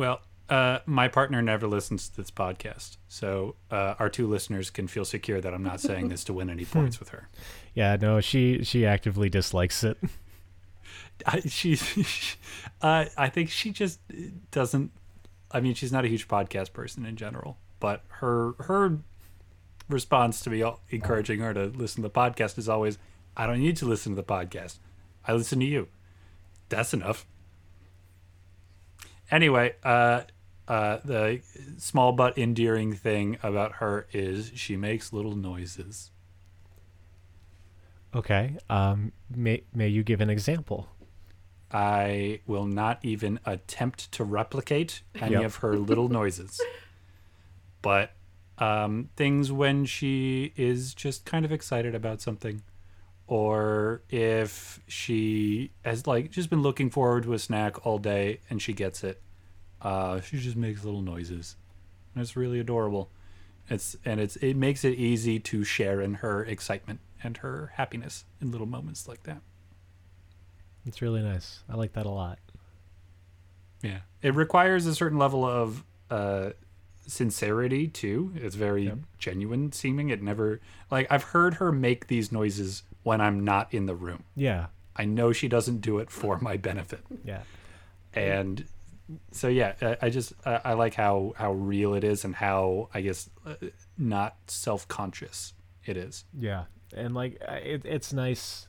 Well, 0.00 0.22
uh, 0.48 0.78
my 0.86 1.08
partner 1.08 1.42
never 1.42 1.68
listens 1.68 2.08
to 2.08 2.16
this 2.16 2.30
podcast, 2.30 2.96
so 3.06 3.56
uh, 3.70 3.96
our 3.98 4.08
two 4.08 4.26
listeners 4.26 4.70
can 4.70 4.88
feel 4.88 5.04
secure 5.04 5.42
that 5.42 5.52
I'm 5.52 5.62
not 5.62 5.78
saying 5.78 6.08
this 6.08 6.24
to 6.24 6.32
win 6.32 6.48
any 6.48 6.64
points 6.64 6.98
with 6.98 7.10
her. 7.10 7.28
Yeah, 7.74 7.98
no, 8.00 8.18
she 8.22 8.64
she 8.64 8.86
actively 8.86 9.28
dislikes 9.28 9.84
it. 9.84 9.98
I, 11.26 11.40
she, 11.40 11.78
uh, 12.80 13.04
I 13.14 13.28
think 13.28 13.50
she 13.50 13.72
just 13.72 14.00
doesn't. 14.50 14.90
I 15.50 15.60
mean, 15.60 15.74
she's 15.74 15.92
not 15.92 16.06
a 16.06 16.08
huge 16.08 16.28
podcast 16.28 16.72
person 16.72 17.04
in 17.04 17.16
general, 17.16 17.58
but 17.78 18.02
her 18.08 18.54
her 18.60 19.00
response 19.90 20.40
to 20.44 20.48
me 20.48 20.64
encouraging 20.88 21.40
her 21.40 21.52
to 21.52 21.66
listen 21.66 22.02
to 22.02 22.08
the 22.08 22.14
podcast 22.14 22.56
is 22.56 22.70
always, 22.70 22.96
"I 23.36 23.46
don't 23.46 23.60
need 23.60 23.76
to 23.76 23.84
listen 23.84 24.16
to 24.16 24.16
the 24.16 24.26
podcast. 24.26 24.78
I 25.26 25.34
listen 25.34 25.60
to 25.60 25.66
you. 25.66 25.88
That's 26.70 26.94
enough." 26.94 27.26
Anyway, 29.30 29.74
uh, 29.84 30.22
uh, 30.68 30.98
the 31.04 31.40
small 31.78 32.12
but 32.12 32.36
endearing 32.38 32.92
thing 32.92 33.38
about 33.42 33.74
her 33.76 34.06
is 34.12 34.52
she 34.54 34.76
makes 34.76 35.12
little 35.12 35.36
noises. 35.36 36.10
Okay, 38.14 38.56
um, 38.68 39.12
may 39.34 39.62
may 39.72 39.86
you 39.88 40.02
give 40.02 40.20
an 40.20 40.30
example? 40.30 40.88
I 41.72 42.40
will 42.46 42.66
not 42.66 42.98
even 43.04 43.38
attempt 43.46 44.10
to 44.12 44.24
replicate 44.24 45.02
any 45.14 45.36
Yep. 45.36 45.44
of 45.44 45.54
her 45.56 45.76
little 45.76 46.08
noises. 46.20 46.60
But 47.82 48.12
um, 48.58 49.10
things 49.16 49.52
when 49.52 49.84
she 49.84 50.52
is 50.56 50.92
just 50.94 51.24
kind 51.24 51.44
of 51.44 51.52
excited 51.52 51.94
about 51.94 52.20
something, 52.20 52.62
or 53.30 54.02
if 54.10 54.80
she 54.88 55.70
has 55.84 56.04
like 56.04 56.32
just 56.32 56.50
been 56.50 56.62
looking 56.62 56.90
forward 56.90 57.22
to 57.22 57.32
a 57.32 57.38
snack 57.38 57.86
all 57.86 57.96
day 57.96 58.40
and 58.50 58.60
she 58.60 58.72
gets 58.72 59.04
it, 59.04 59.22
uh, 59.80 60.20
she 60.20 60.38
just 60.40 60.56
makes 60.56 60.82
little 60.84 61.00
noises. 61.00 61.54
And 62.12 62.22
it's 62.22 62.34
really 62.34 62.58
adorable. 62.58 63.08
It's 63.68 63.96
and 64.04 64.18
it's 64.18 64.34
it 64.36 64.54
makes 64.56 64.84
it 64.84 64.94
easy 64.98 65.38
to 65.38 65.62
share 65.62 66.00
in 66.00 66.14
her 66.14 66.44
excitement 66.44 66.98
and 67.22 67.36
her 67.36 67.70
happiness 67.76 68.24
in 68.40 68.50
little 68.50 68.66
moments 68.66 69.06
like 69.06 69.22
that. 69.22 69.42
It's 70.84 71.00
really 71.00 71.22
nice. 71.22 71.62
I 71.68 71.76
like 71.76 71.92
that 71.92 72.06
a 72.06 72.10
lot. 72.10 72.40
Yeah. 73.80 74.00
It 74.22 74.34
requires 74.34 74.86
a 74.86 74.94
certain 74.94 75.18
level 75.18 75.44
of 75.44 75.84
uh 76.10 76.50
sincerity 77.06 77.86
too. 77.86 78.32
It's 78.34 78.56
very 78.56 78.86
Yep. 78.86 78.98
genuine 79.18 79.70
seeming. 79.70 80.08
It 80.08 80.20
never 80.20 80.60
like 80.90 81.06
I've 81.10 81.22
heard 81.22 81.54
her 81.54 81.70
make 81.70 82.08
these 82.08 82.32
noises 82.32 82.82
when 83.02 83.20
I'm 83.20 83.44
not 83.44 83.72
in 83.72 83.86
the 83.86 83.94
room. 83.94 84.24
Yeah, 84.36 84.66
I 84.96 85.04
know 85.04 85.32
she 85.32 85.48
doesn't 85.48 85.80
do 85.80 85.98
it 85.98 86.10
for 86.10 86.38
my 86.38 86.56
benefit. 86.56 87.00
yeah. 87.24 87.42
And 88.12 88.64
so 89.32 89.48
yeah, 89.48 89.74
I, 89.80 89.96
I 90.02 90.10
just 90.10 90.32
I, 90.44 90.60
I 90.64 90.72
like 90.74 90.94
how 90.94 91.34
how 91.36 91.52
real 91.52 91.94
it 91.94 92.04
is 92.04 92.24
and 92.24 92.34
how 92.34 92.88
I 92.94 93.00
guess 93.00 93.30
uh, 93.46 93.54
not 93.98 94.36
self-conscious 94.46 95.54
it 95.84 95.96
is. 95.96 96.24
Yeah, 96.38 96.64
and 96.94 97.14
like 97.14 97.40
it, 97.40 97.82
it's 97.84 98.12
nice, 98.12 98.68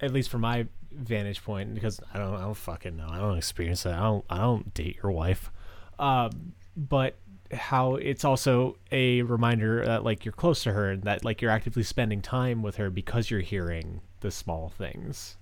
at 0.00 0.12
least 0.12 0.30
from 0.30 0.42
my 0.42 0.66
vantage 0.92 1.42
point, 1.42 1.74
because 1.74 2.00
I 2.12 2.18
don't, 2.18 2.34
I 2.34 2.42
don't 2.42 2.54
fucking 2.54 2.96
know, 2.96 3.08
I 3.10 3.18
don't 3.18 3.36
experience 3.38 3.86
it. 3.86 3.90
I 3.92 4.00
don't, 4.00 4.24
I 4.30 4.38
don't 4.38 4.72
date 4.74 4.98
your 5.02 5.12
wife, 5.12 5.50
um, 5.98 6.52
but 6.76 7.16
how 7.54 7.96
it's 7.96 8.24
also 8.24 8.76
a 8.92 9.22
reminder 9.22 9.84
that 9.84 10.04
like 10.04 10.24
you're 10.24 10.32
close 10.32 10.62
to 10.64 10.72
her 10.72 10.90
and 10.90 11.02
that 11.04 11.24
like 11.24 11.40
you're 11.40 11.50
actively 11.50 11.82
spending 11.82 12.20
time 12.20 12.62
with 12.62 12.76
her 12.76 12.90
because 12.90 13.30
you're 13.30 13.40
hearing 13.40 14.00
the 14.20 14.30
small 14.30 14.70
things. 14.76 15.36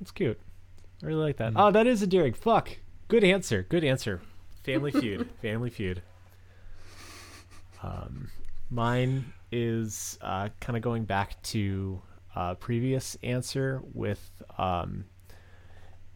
It's 0.00 0.10
cute. 0.10 0.40
I 1.02 1.06
really 1.06 1.20
like 1.20 1.36
that. 1.38 1.52
Oh, 1.56 1.70
that 1.70 1.86
is 1.86 2.02
endearing. 2.02 2.34
Fuck. 2.34 2.76
Good 3.08 3.24
answer. 3.24 3.66
Good 3.68 3.84
answer. 3.84 4.20
Family 4.64 4.90
Feud. 4.90 5.28
Family 5.42 5.70
Feud. 5.70 6.02
Um, 7.82 8.28
mine 8.70 9.32
is 9.50 10.18
uh, 10.20 10.50
kind 10.60 10.76
of 10.76 10.82
going 10.82 11.04
back 11.04 11.42
to 11.42 12.00
uh, 12.34 12.54
previous 12.54 13.16
answer 13.22 13.82
with 13.94 14.30
um, 14.58 15.04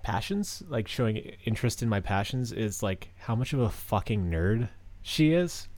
passions, 0.05 0.63
like 0.69 0.87
showing 0.87 1.17
interest 1.45 1.83
in 1.83 1.89
my 1.89 1.99
passions 1.99 2.53
is 2.53 2.83
like 2.83 3.09
how 3.17 3.35
much 3.35 3.53
of 3.53 3.59
a 3.59 3.71
fucking 3.71 4.31
nerd 4.31 4.69
she 5.03 5.33
is. 5.33 5.69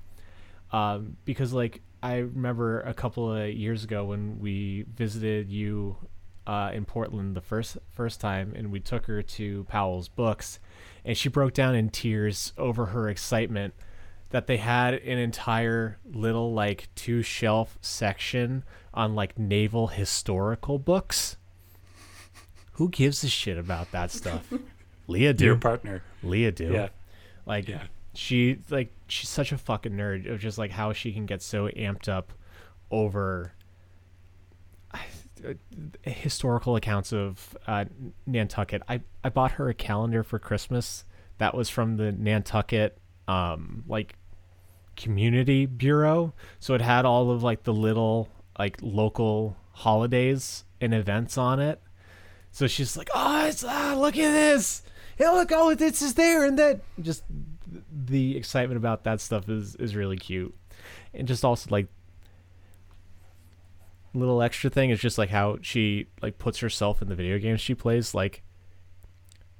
Um, 0.72 1.16
because 1.24 1.54
like 1.54 1.80
I 2.02 2.16
remember 2.16 2.80
a 2.82 2.92
couple 2.92 3.32
of 3.32 3.50
years 3.50 3.84
ago 3.84 4.04
when 4.04 4.38
we 4.38 4.84
visited 4.94 5.48
you 5.48 5.96
uh, 6.46 6.70
in 6.74 6.84
Portland 6.84 7.34
the 7.34 7.40
first 7.40 7.78
first 7.90 8.20
time, 8.20 8.52
and 8.54 8.70
we 8.70 8.80
took 8.80 9.06
her 9.06 9.22
to 9.22 9.64
Powell's 9.64 10.08
Books, 10.08 10.58
and 11.04 11.16
she 11.16 11.28
broke 11.28 11.54
down 11.54 11.74
in 11.74 11.88
tears 11.88 12.52
over 12.58 12.86
her 12.86 13.08
excitement 13.08 13.74
that 14.30 14.46
they 14.46 14.56
had 14.56 14.94
an 14.94 15.18
entire 15.18 15.98
little 16.04 16.52
like 16.52 16.88
two 16.94 17.22
shelf 17.22 17.78
section 17.80 18.64
on 18.92 19.14
like 19.14 19.38
naval 19.38 19.88
historical 19.88 20.78
books. 20.78 21.36
Who 22.76 22.88
gives 22.88 23.22
a 23.24 23.28
shit 23.28 23.58
about 23.58 23.90
that 23.92 24.10
stuff? 24.10 24.52
Leah 25.06 25.32
do. 25.34 25.44
Your 25.44 25.56
partner. 25.56 26.02
Leah 26.22 26.52
do. 26.52 26.72
Yeah. 26.72 26.88
Like 27.46 27.68
Yeah. 27.68 27.84
she 28.14 28.58
like 28.70 28.92
she's 29.08 29.28
such 29.28 29.52
a 29.52 29.58
fucking 29.58 29.92
nerd 29.92 30.30
of 30.30 30.40
just 30.40 30.58
like 30.58 30.70
how 30.72 30.92
she 30.92 31.12
can 31.12 31.26
get 31.26 31.42
so 31.42 31.68
amped 31.68 32.08
up 32.08 32.32
over 32.90 33.52
uh, 34.92 34.98
historical 36.02 36.76
accounts 36.76 37.12
of 37.12 37.56
uh, 37.66 37.84
Nantucket. 38.26 38.82
I 38.88 39.00
I 39.22 39.28
bought 39.28 39.52
her 39.52 39.68
a 39.68 39.74
calendar 39.74 40.22
for 40.22 40.38
Christmas 40.38 41.04
that 41.38 41.54
was 41.54 41.68
from 41.68 41.96
the 41.98 42.12
Nantucket 42.12 42.98
um 43.28 43.84
like 43.86 44.14
community 44.96 45.66
bureau. 45.66 46.32
So 46.58 46.74
it 46.74 46.80
had 46.80 47.04
all 47.04 47.30
of 47.30 47.42
like 47.42 47.64
the 47.64 47.74
little 47.74 48.28
like 48.58 48.78
local 48.80 49.56
holidays 49.72 50.64
and 50.80 50.94
events 50.94 51.36
on 51.36 51.60
it. 51.60 51.80
So 52.56 52.66
she's 52.66 52.96
like, 52.96 53.10
"Oh, 53.14 53.44
it's, 53.44 53.62
ah, 53.62 53.94
look 53.98 54.16
at 54.16 54.32
this! 54.32 54.80
Hey, 55.18 55.28
look, 55.28 55.52
oh, 55.52 55.74
this 55.74 56.00
is 56.00 56.14
there, 56.14 56.46
and 56.46 56.58
that." 56.58 56.80
Just 56.98 57.22
the 57.92 58.34
excitement 58.34 58.78
about 58.78 59.04
that 59.04 59.20
stuff 59.20 59.46
is 59.50 59.76
is 59.76 59.94
really 59.94 60.16
cute, 60.16 60.54
and 61.12 61.28
just 61.28 61.44
also 61.44 61.68
like 61.68 61.88
little 64.14 64.40
extra 64.40 64.70
thing 64.70 64.88
is 64.88 65.00
just 65.00 65.18
like 65.18 65.28
how 65.28 65.58
she 65.60 66.06
like 66.22 66.38
puts 66.38 66.60
herself 66.60 67.02
in 67.02 67.08
the 67.08 67.14
video 67.14 67.38
games 67.38 67.60
she 67.60 67.74
plays. 67.74 68.14
Like 68.14 68.42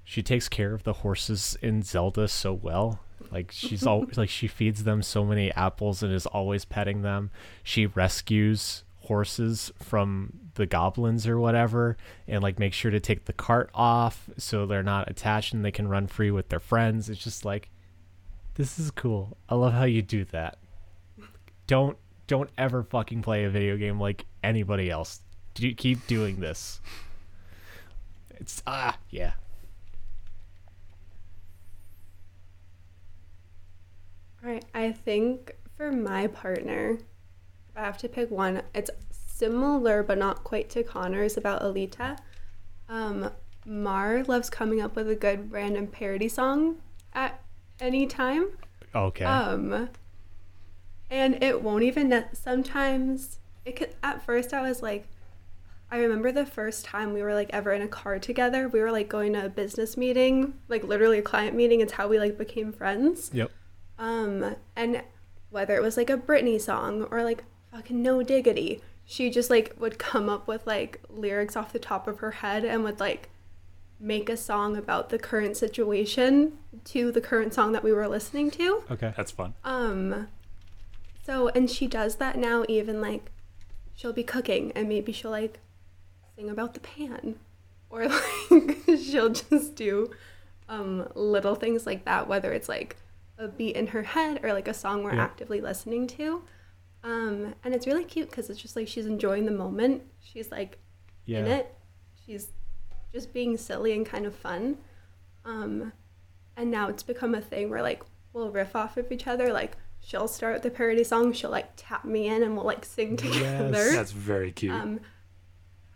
she 0.03 0.22
takes 0.22 0.49
care 0.49 0.72
of 0.72 0.84
the 0.84 0.94
horses 0.94 1.59
in 1.61 1.82
Zelda 1.82 2.26
so 2.28 2.55
well. 2.55 3.01
Like 3.30 3.53
she's 3.53 3.86
all 3.86 4.07
like 4.16 4.30
she 4.30 4.47
feeds 4.47 4.84
them 4.84 5.03
so 5.03 5.22
many 5.22 5.53
apples 5.53 6.03
and 6.03 6.14
is 6.14 6.24
always 6.24 6.64
petting 6.64 7.03
them. 7.03 7.28
She 7.62 7.84
rescues 7.84 8.84
horses 9.07 9.72
from 9.82 10.32
the 10.54 10.66
goblins 10.66 11.26
or 11.26 11.38
whatever 11.38 11.96
and 12.26 12.42
like 12.42 12.59
make 12.59 12.72
sure 12.72 12.90
to 12.90 13.00
take 13.00 13.26
the 13.26 13.32
cart 13.32 13.70
off 13.74 14.28
so 14.36 14.66
they're 14.66 14.82
not 14.82 15.11
attached 15.11 15.52
and 15.54 15.64
they 15.64 15.70
can 15.70 15.86
run 15.88 16.07
free 16.07 16.30
with 16.30 16.48
their 16.48 16.61
friends. 16.61 17.09
It's 17.09 17.22
just 17.22 17.44
like 17.44 17.70
this 18.54 18.78
is 18.78 18.90
cool. 18.90 19.36
I 19.48 19.54
love 19.54 19.74
how 19.74 19.84
you 19.84 20.02
do 20.02 20.24
that. 20.26 20.59
Don't 21.66 21.96
don't 22.26 22.50
ever 22.59 22.82
fucking 22.82 23.22
play 23.22 23.44
a 23.44 23.50
video 23.50 23.76
game 23.76 24.00
like 24.00 24.24
anybody 24.42 24.90
else. 24.90 25.20
Do 25.54 25.72
keep 25.74 26.07
doing 26.07 26.40
this. 26.40 26.80
It's 28.30 28.62
ah 28.66 28.98
yeah. 29.11 29.32
All 34.44 34.50
right, 34.52 34.64
I 34.74 34.92
think 34.92 35.57
for 35.76 35.90
my 35.90 36.28
partner, 36.28 36.98
I 37.76 37.82
have 37.82 37.98
to 37.98 38.08
pick 38.08 38.30
one, 38.30 38.62
it's 38.74 38.90
similar 39.10 40.02
but 40.02 40.18
not 40.18 40.44
quite 40.44 40.70
to 40.70 40.82
Conor's 40.82 41.36
about 41.36 41.62
Alita. 41.62 42.18
Um, 42.88 43.30
Mar 43.66 44.22
loves 44.24 44.48
coming 44.48 44.80
up 44.80 44.96
with 44.96 45.10
a 45.10 45.16
good 45.16 45.50
random 45.52 45.88
parody 45.88 46.28
song 46.28 46.76
at 47.12 47.42
any 47.80 48.06
time. 48.06 48.48
Okay. 48.94 49.24
Um, 49.24 49.90
and 51.10 51.42
it 51.42 51.62
won't 51.62 51.82
even. 51.82 52.08
Ne- 52.08 52.28
sometimes 52.32 53.38
it 53.64 53.76
could. 53.76 53.94
At 54.02 54.24
first, 54.24 54.54
I 54.54 54.62
was 54.62 54.82
like, 54.82 55.08
I 55.90 55.98
remember 55.98 56.32
the 56.32 56.46
first 56.46 56.84
time 56.84 57.12
we 57.12 57.22
were 57.22 57.34
like 57.34 57.50
ever 57.52 57.72
in 57.72 57.82
a 57.82 57.88
car 57.88 58.18
together. 58.18 58.68
We 58.68 58.80
were 58.80 58.90
like 58.90 59.08
going 59.08 59.34
to 59.34 59.46
a 59.46 59.48
business 59.48 59.96
meeting, 59.96 60.54
like 60.68 60.84
literally 60.84 61.18
a 61.18 61.22
client 61.22 61.54
meeting. 61.54 61.80
It's 61.80 61.92
how 61.92 62.08
we 62.08 62.18
like 62.18 62.38
became 62.38 62.72
friends. 62.72 63.30
yep. 63.32 63.50
Um, 63.98 64.56
and 64.74 65.02
whether 65.50 65.74
it 65.74 65.82
was 65.82 65.96
like 65.96 66.10
a 66.10 66.16
Britney 66.16 66.60
song 66.60 67.04
or 67.10 67.22
like 67.22 67.44
fucking 67.76 68.02
No 68.02 68.22
Diggity, 68.22 68.80
she 69.04 69.30
just 69.30 69.50
like 69.50 69.74
would 69.78 69.98
come 69.98 70.28
up 70.28 70.48
with 70.48 70.66
like 70.66 71.00
lyrics 71.10 71.56
off 71.56 71.72
the 71.72 71.78
top 71.78 72.08
of 72.08 72.18
her 72.20 72.30
head 72.32 72.64
and 72.64 72.82
would 72.84 72.98
like 73.00 73.28
make 74.00 74.28
a 74.28 74.36
song 74.36 74.76
about 74.76 75.10
the 75.10 75.18
current 75.18 75.56
situation 75.56 76.56
to 76.84 77.12
the 77.12 77.20
current 77.20 77.52
song 77.54 77.72
that 77.72 77.82
we 77.84 77.92
were 77.92 78.08
listening 78.08 78.50
to. 78.50 78.82
Okay. 78.90 79.12
That's 79.16 79.30
fun. 79.30 79.54
Um, 79.64 80.28
so 81.24 81.48
and 81.48 81.70
she 81.70 81.86
does 81.86 82.16
that 82.16 82.36
now. 82.36 82.64
Even 82.68 83.00
like, 83.00 83.30
she'll 83.94 84.12
be 84.12 84.24
cooking 84.24 84.72
and 84.72 84.88
maybe 84.88 85.12
she'll 85.12 85.30
like 85.30 85.58
sing 86.34 86.48
about 86.50 86.74
the 86.74 86.80
pan, 86.80 87.36
or 87.90 88.08
like 88.50 88.78
she'll 89.02 89.30
just 89.30 89.74
do 89.76 90.10
um 90.68 91.08
little 91.14 91.54
things 91.54 91.84
like 91.86 92.04
that. 92.06 92.26
Whether 92.26 92.52
it's 92.52 92.68
like 92.70 92.96
a 93.38 93.48
beat 93.48 93.76
in 93.76 93.88
her 93.88 94.02
head 94.02 94.40
or 94.42 94.52
like 94.54 94.66
a 94.68 94.74
song 94.74 95.02
we're 95.04 95.14
Yeah. 95.14 95.22
actively 95.24 95.60
listening 95.60 96.06
to. 96.08 96.42
Um, 97.07 97.54
and 97.62 97.72
it's 97.72 97.86
really 97.86 98.02
cute 98.04 98.28
because 98.30 98.50
it's 98.50 98.61
just 98.61 98.74
like 98.74 98.88
she's 98.88 99.07
enjoying 99.07 99.46
the 99.46 99.52
moment. 99.52 100.02
She's 100.20 100.50
like 100.50 100.78
Yeah. 101.24 101.38
in 101.40 101.46
it. 101.46 101.74
She's 102.26 102.48
just 103.12 103.32
being 103.32 103.57
silly 103.57 103.92
and 103.92 104.04
kind 104.04 104.26
of 104.26 104.34
fun. 104.34 104.78
Um, 105.44 105.92
and 106.57 106.70
now 106.70 106.88
it's 106.88 107.04
become 107.04 107.34
a 107.34 107.40
thing 107.40 107.70
where 107.70 107.80
like 107.82 108.02
we'll 108.32 108.50
riff 108.50 108.74
off 108.74 108.96
of 108.96 109.12
each 109.12 109.28
other. 109.28 109.52
Like 109.52 109.76
she'll 110.00 110.26
start 110.26 110.62
the 110.64 110.70
parody 110.70 111.04
song, 111.04 111.32
she'll 111.32 111.50
like 111.50 111.70
tap 111.76 112.04
me 112.04 112.26
in, 112.26 112.42
and 112.42 112.57
we'll 112.57 112.66
like 112.66 112.84
sing 112.84 113.16
together. 113.16 113.84
Yes, 113.86 113.94
That's 113.94 114.12
very 114.12 114.50
cute. 114.50 114.72
Um, 114.72 114.98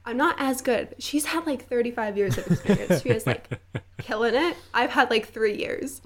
I'm 0.04 0.16
not 0.16 0.36
as 0.38 0.62
good. 0.62 0.94
She's 0.98 1.26
had 1.26 1.44
like 1.44 1.68
35 1.68 2.16
years 2.16 2.38
of 2.38 2.46
experience. 2.46 3.02
she 3.02 3.08
is 3.10 3.26
like 3.26 3.60
killing 3.98 4.34
it. 4.36 4.56
I've 4.72 4.90
had 4.90 5.10
like 5.10 5.28
three 5.28 5.56
years. 5.58 6.02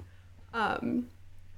Um, 0.53 1.09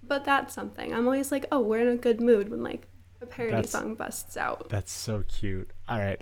but 0.04 0.26
that's 0.26 0.54
something. 0.54 0.94
I'm 0.94 1.06
always 1.06 1.32
like, 1.32 1.46
oh, 1.52 1.62
we're 1.62 1.80
in 1.80 1.88
a 1.88 1.96
good 1.98 2.20
mood 2.20 2.50
when 2.50 2.62
like 2.62 2.88
a 3.22 3.26
parody 3.26 3.56
That's- 3.56 3.72
song 3.72 3.96
busts 3.96 4.38
out. 4.38 4.70
That's 4.70 4.92
so 4.92 5.24
cute. 5.28 5.70
All 5.90 6.00
right. 6.00 6.22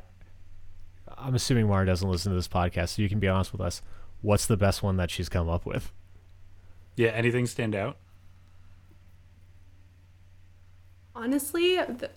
I'm 1.18 1.36
assuming 1.36 1.68
Mara 1.68 1.86
doesn't 1.86 2.10
listen 2.10 2.32
to 2.32 2.36
this 2.36 2.48
podcast, 2.48 2.90
so 2.96 3.02
you 3.02 3.10
can 3.10 3.20
be 3.20 3.28
honest 3.28 3.52
with 3.52 3.62
us. 3.62 3.82
What's 4.22 4.46
the 4.48 4.58
best 4.58 4.82
one 4.82 4.98
that 4.98 5.12
she's 5.12 5.30
come 5.30 5.50
up 5.50 5.66
with? 5.66 5.92
yeah. 6.96 7.10
Anything 7.10 7.46
stand 7.46 7.76
out? 7.76 7.98
honestly 11.16 11.76
th- 11.78 12.12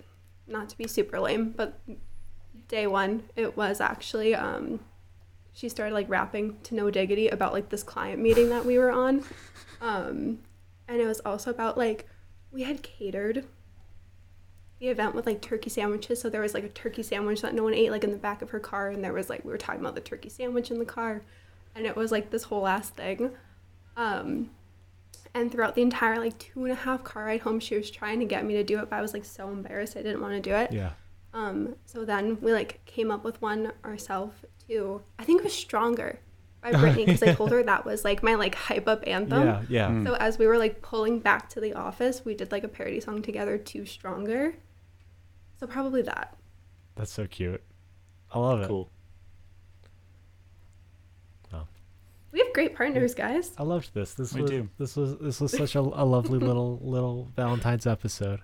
not 0.47 0.67
to 0.69 0.77
be 0.77 0.87
super 0.87 1.19
lame 1.19 1.51
but 1.55 1.79
day 2.67 2.85
one 2.85 3.23
it 3.35 3.55
was 3.55 3.79
actually 3.79 4.35
um 4.35 4.79
she 5.53 5.69
started 5.69 5.93
like 5.93 6.09
rapping 6.09 6.57
to 6.63 6.75
no 6.75 6.91
diggity 6.91 7.29
about 7.29 7.53
like 7.53 7.69
this 7.69 7.81
client 7.83 8.21
meeting 8.21 8.49
that 8.49 8.65
we 8.65 8.77
were 8.77 8.91
on 8.91 9.23
um 9.81 10.39
and 10.87 10.99
it 11.01 11.05
was 11.05 11.19
also 11.21 11.49
about 11.49 11.77
like 11.77 12.07
we 12.51 12.63
had 12.63 12.81
catered 12.83 13.45
the 14.79 14.87
event 14.87 15.13
with 15.13 15.25
like 15.25 15.41
turkey 15.41 15.69
sandwiches 15.69 16.21
so 16.21 16.29
there 16.29 16.41
was 16.41 16.53
like 16.53 16.63
a 16.63 16.69
turkey 16.69 17.03
sandwich 17.03 17.41
that 17.41 17.53
no 17.53 17.63
one 17.63 17.73
ate 17.73 17.91
like 17.91 18.03
in 18.03 18.11
the 18.11 18.17
back 18.17 18.41
of 18.41 18.49
her 18.51 18.59
car 18.59 18.89
and 18.89 19.03
there 19.03 19.13
was 19.13 19.29
like 19.29 19.43
we 19.43 19.51
were 19.51 19.57
talking 19.57 19.81
about 19.81 19.95
the 19.95 20.01
turkey 20.01 20.29
sandwich 20.29 20.71
in 20.71 20.79
the 20.79 20.85
car 20.85 21.21
and 21.75 21.85
it 21.85 21.95
was 21.95 22.11
like 22.11 22.29
this 22.29 22.43
whole 22.43 22.61
last 22.61 22.95
thing 22.95 23.31
um 23.97 24.49
and 25.33 25.51
throughout 25.51 25.75
the 25.75 25.81
entire 25.81 26.19
like 26.19 26.37
two 26.37 26.63
and 26.63 26.71
a 26.71 26.75
half 26.75 27.03
car 27.03 27.25
ride 27.25 27.41
home, 27.41 27.59
she 27.59 27.75
was 27.75 27.89
trying 27.91 28.19
to 28.19 28.25
get 28.25 28.45
me 28.45 28.55
to 28.55 28.63
do 28.63 28.79
it, 28.79 28.89
but 28.89 28.95
I 28.97 29.01
was 29.01 29.13
like 29.13 29.25
so 29.25 29.49
embarrassed 29.49 29.97
I 29.97 30.01
didn't 30.01 30.21
want 30.21 30.33
to 30.33 30.41
do 30.41 30.55
it. 30.55 30.71
Yeah. 30.71 30.91
Um, 31.33 31.75
so 31.85 32.05
then 32.05 32.39
we 32.41 32.51
like 32.51 32.83
came 32.85 33.11
up 33.11 33.23
with 33.23 33.41
one 33.41 33.71
ourselves 33.85 34.35
too. 34.67 35.01
I 35.19 35.23
think 35.23 35.39
it 35.39 35.43
was 35.43 35.53
Stronger 35.53 36.19
by 36.61 36.71
Britney 36.73 37.05
because 37.05 37.23
I 37.23 37.33
told 37.33 37.51
her 37.51 37.63
that 37.63 37.85
was 37.85 38.03
like 38.03 38.23
my 38.23 38.35
like 38.35 38.55
hype 38.55 38.87
up 38.87 39.03
anthem. 39.05 39.45
Yeah. 39.45 39.61
Yeah. 39.69 40.03
So 40.03 40.15
as 40.15 40.39
we 40.39 40.47
were 40.47 40.57
like 40.57 40.81
pulling 40.81 41.19
back 41.19 41.49
to 41.49 41.61
the 41.61 41.73
office, 41.73 42.25
we 42.25 42.33
did 42.33 42.51
like 42.51 42.63
a 42.63 42.67
parody 42.67 42.99
song 42.99 43.21
together 43.21 43.57
to 43.57 43.85
Stronger. 43.85 44.55
So 45.59 45.67
probably 45.67 46.01
that. 46.03 46.37
That's 46.95 47.11
so 47.11 47.27
cute. 47.27 47.61
I 48.31 48.39
love 48.39 48.61
it. 48.61 48.67
Cool. 48.67 48.89
We 52.31 52.37
have 52.39 52.53
great 52.53 52.75
partners, 52.75 53.15
guys. 53.15 53.53
I 53.57 53.63
loved 53.63 53.93
this. 53.95 54.13
This 54.13 54.33
We 54.33 54.41
was 54.43 54.51
do. 54.51 54.69
this 54.77 54.95
was 54.95 55.17
this 55.17 55.41
was 55.41 55.51
such 55.51 55.75
a, 55.75 55.79
a 55.79 56.05
lovely 56.05 56.37
little 56.37 56.79
little 56.83 57.27
Valentine's 57.35 57.87
episode. 57.87 58.41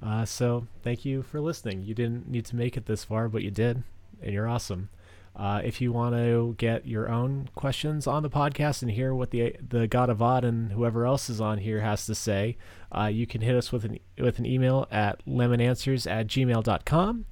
Uh, 0.00 0.24
so 0.24 0.68
thank 0.84 1.04
you 1.04 1.22
for 1.22 1.40
listening. 1.40 1.82
You 1.82 1.94
didn't 1.94 2.28
need 2.28 2.44
to 2.46 2.56
make 2.56 2.76
it 2.76 2.86
this 2.86 3.02
far, 3.02 3.28
but 3.28 3.42
you 3.42 3.50
did, 3.50 3.82
and 4.22 4.32
you're 4.32 4.46
awesome. 4.46 4.88
Uh, 5.36 5.60
if 5.64 5.80
you 5.80 5.90
want 5.92 6.14
to 6.14 6.54
get 6.58 6.86
your 6.86 7.08
own 7.08 7.48
questions 7.56 8.06
on 8.06 8.22
the 8.22 8.30
podcast 8.30 8.82
and 8.82 8.90
hear 8.92 9.12
what 9.12 9.30
the 9.30 9.56
the 9.66 9.88
God 9.88 10.08
of 10.08 10.22
Odd 10.22 10.44
and 10.44 10.70
whoever 10.72 11.04
else 11.04 11.28
is 11.28 11.40
on 11.40 11.58
here 11.58 11.80
has 11.80 12.06
to 12.06 12.14
say, 12.14 12.56
uh, 12.96 13.06
you 13.06 13.26
can 13.26 13.40
hit 13.40 13.56
us 13.56 13.72
with 13.72 13.84
an 13.84 13.98
with 14.18 14.38
an 14.38 14.46
email 14.46 14.86
at 14.92 15.24
lemonanswers 15.26 16.08
at 16.08 16.28
gmail.com. 16.28 17.24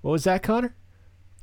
What 0.00 0.10
was 0.10 0.24
that, 0.24 0.42
Conor? 0.42 0.74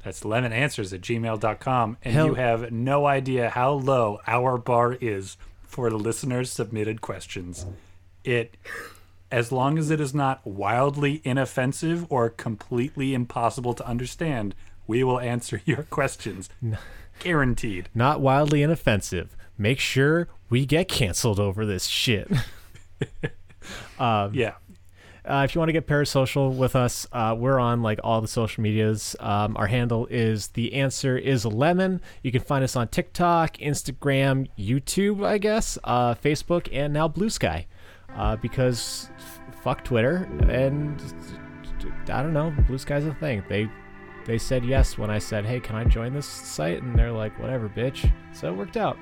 That's 0.04 0.22
lemonanswers 0.22 0.94
at 0.94 1.02
gmail.com. 1.02 1.98
And 2.04 2.14
Hell- 2.14 2.28
you 2.28 2.34
have 2.36 2.72
no 2.72 3.06
idea 3.06 3.50
how 3.50 3.72
low 3.72 4.20
our 4.28 4.58
bar 4.58 4.94
is 5.00 5.38
for 5.64 5.90
the 5.90 5.98
listeners' 5.98 6.52
submitted 6.52 7.02
questions. 7.02 7.66
It, 8.24 8.58
as 9.32 9.52
long 9.52 9.78
as 9.78 9.90
it 9.90 10.02
is 10.02 10.14
not 10.14 10.46
wildly 10.46 11.22
inoffensive 11.24 12.06
or 12.10 12.30
completely 12.30 13.14
impossible 13.14 13.74
to 13.76 13.88
understand, 13.88 14.54
we 14.92 15.06
will 15.06 15.22
answer 15.22 15.62
your 15.66 15.84
questions. 15.84 16.50
Guaranteed. 17.20 17.88
Not 17.96 18.20
wildly 18.20 18.62
inoffensive. 18.62 19.38
Make 19.58 19.80
sure 19.80 20.28
we 20.50 20.66
get 20.66 20.90
canceled 20.90 21.40
over 21.40 21.66
this 21.66 21.86
shit. 21.86 22.30
Yeah. 24.00 24.56
Uh, 25.24 25.44
if 25.48 25.54
you 25.54 25.60
want 25.60 25.70
to 25.70 25.74
get 25.74 25.86
parasocial 25.86 26.56
with 26.56 26.76
us, 26.76 27.06
uh, 27.12 27.36
we're 27.38 27.60
on 27.60 27.84
like 27.84 28.00
all 28.04 28.20
the 28.20 28.28
social 28.28 28.64
medias. 28.64 29.16
Um, 29.20 29.56
our 29.56 29.68
handle 29.68 30.08
is 30.08 30.48
the 30.50 30.74
answer 30.74 31.16
is 31.16 31.46
lemon. 31.46 32.02
You 32.24 32.32
can 32.32 32.42
find 32.42 32.64
us 32.64 32.76
on 32.76 32.88
TikTok, 32.88 33.58
Instagram, 33.58 34.50
YouTube, 34.58 35.24
I 35.24 35.38
guess, 35.38 35.78
uh, 35.84 36.16
Facebook, 36.16 36.68
and 36.74 36.92
now 36.92 37.08
Blue 37.08 37.30
Sky. 37.30 37.68
Uh, 38.16 38.36
because 38.38 39.12
f- 39.18 39.40
fuck 39.64 39.84
Twitter, 39.84 40.28
and 40.50 41.00
I 42.10 42.24
don't 42.24 42.34
know, 42.34 42.52
Blue 42.68 42.80
Sky's 42.80 43.06
a 43.06 43.14
thing. 43.14 43.44
They 43.48 43.70
they 44.26 44.38
said 44.38 44.64
yes 44.64 44.98
when 44.98 45.10
I 45.10 45.20
said, 45.20 45.46
"Hey, 45.46 45.60
can 45.60 45.76
I 45.76 45.84
join 45.84 46.14
this 46.14 46.26
site?" 46.26 46.82
And 46.82 46.96
they're 46.96 47.12
like, 47.12 47.38
"Whatever, 47.40 47.70
bitch." 47.70 48.12
So 48.34 48.50
it 48.50 48.56
worked 48.56 48.78
out. 48.78 48.98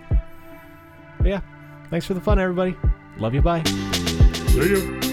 But 1.17 1.27
yeah, 1.27 1.41
thanks 1.89 2.05
for 2.05 2.13
the 2.13 2.21
fun, 2.21 2.39
everybody. 2.39 2.75
Love 3.17 3.33
you. 3.33 3.41
Bye. 3.41 3.63
See 3.63 4.69
you. 4.69 5.08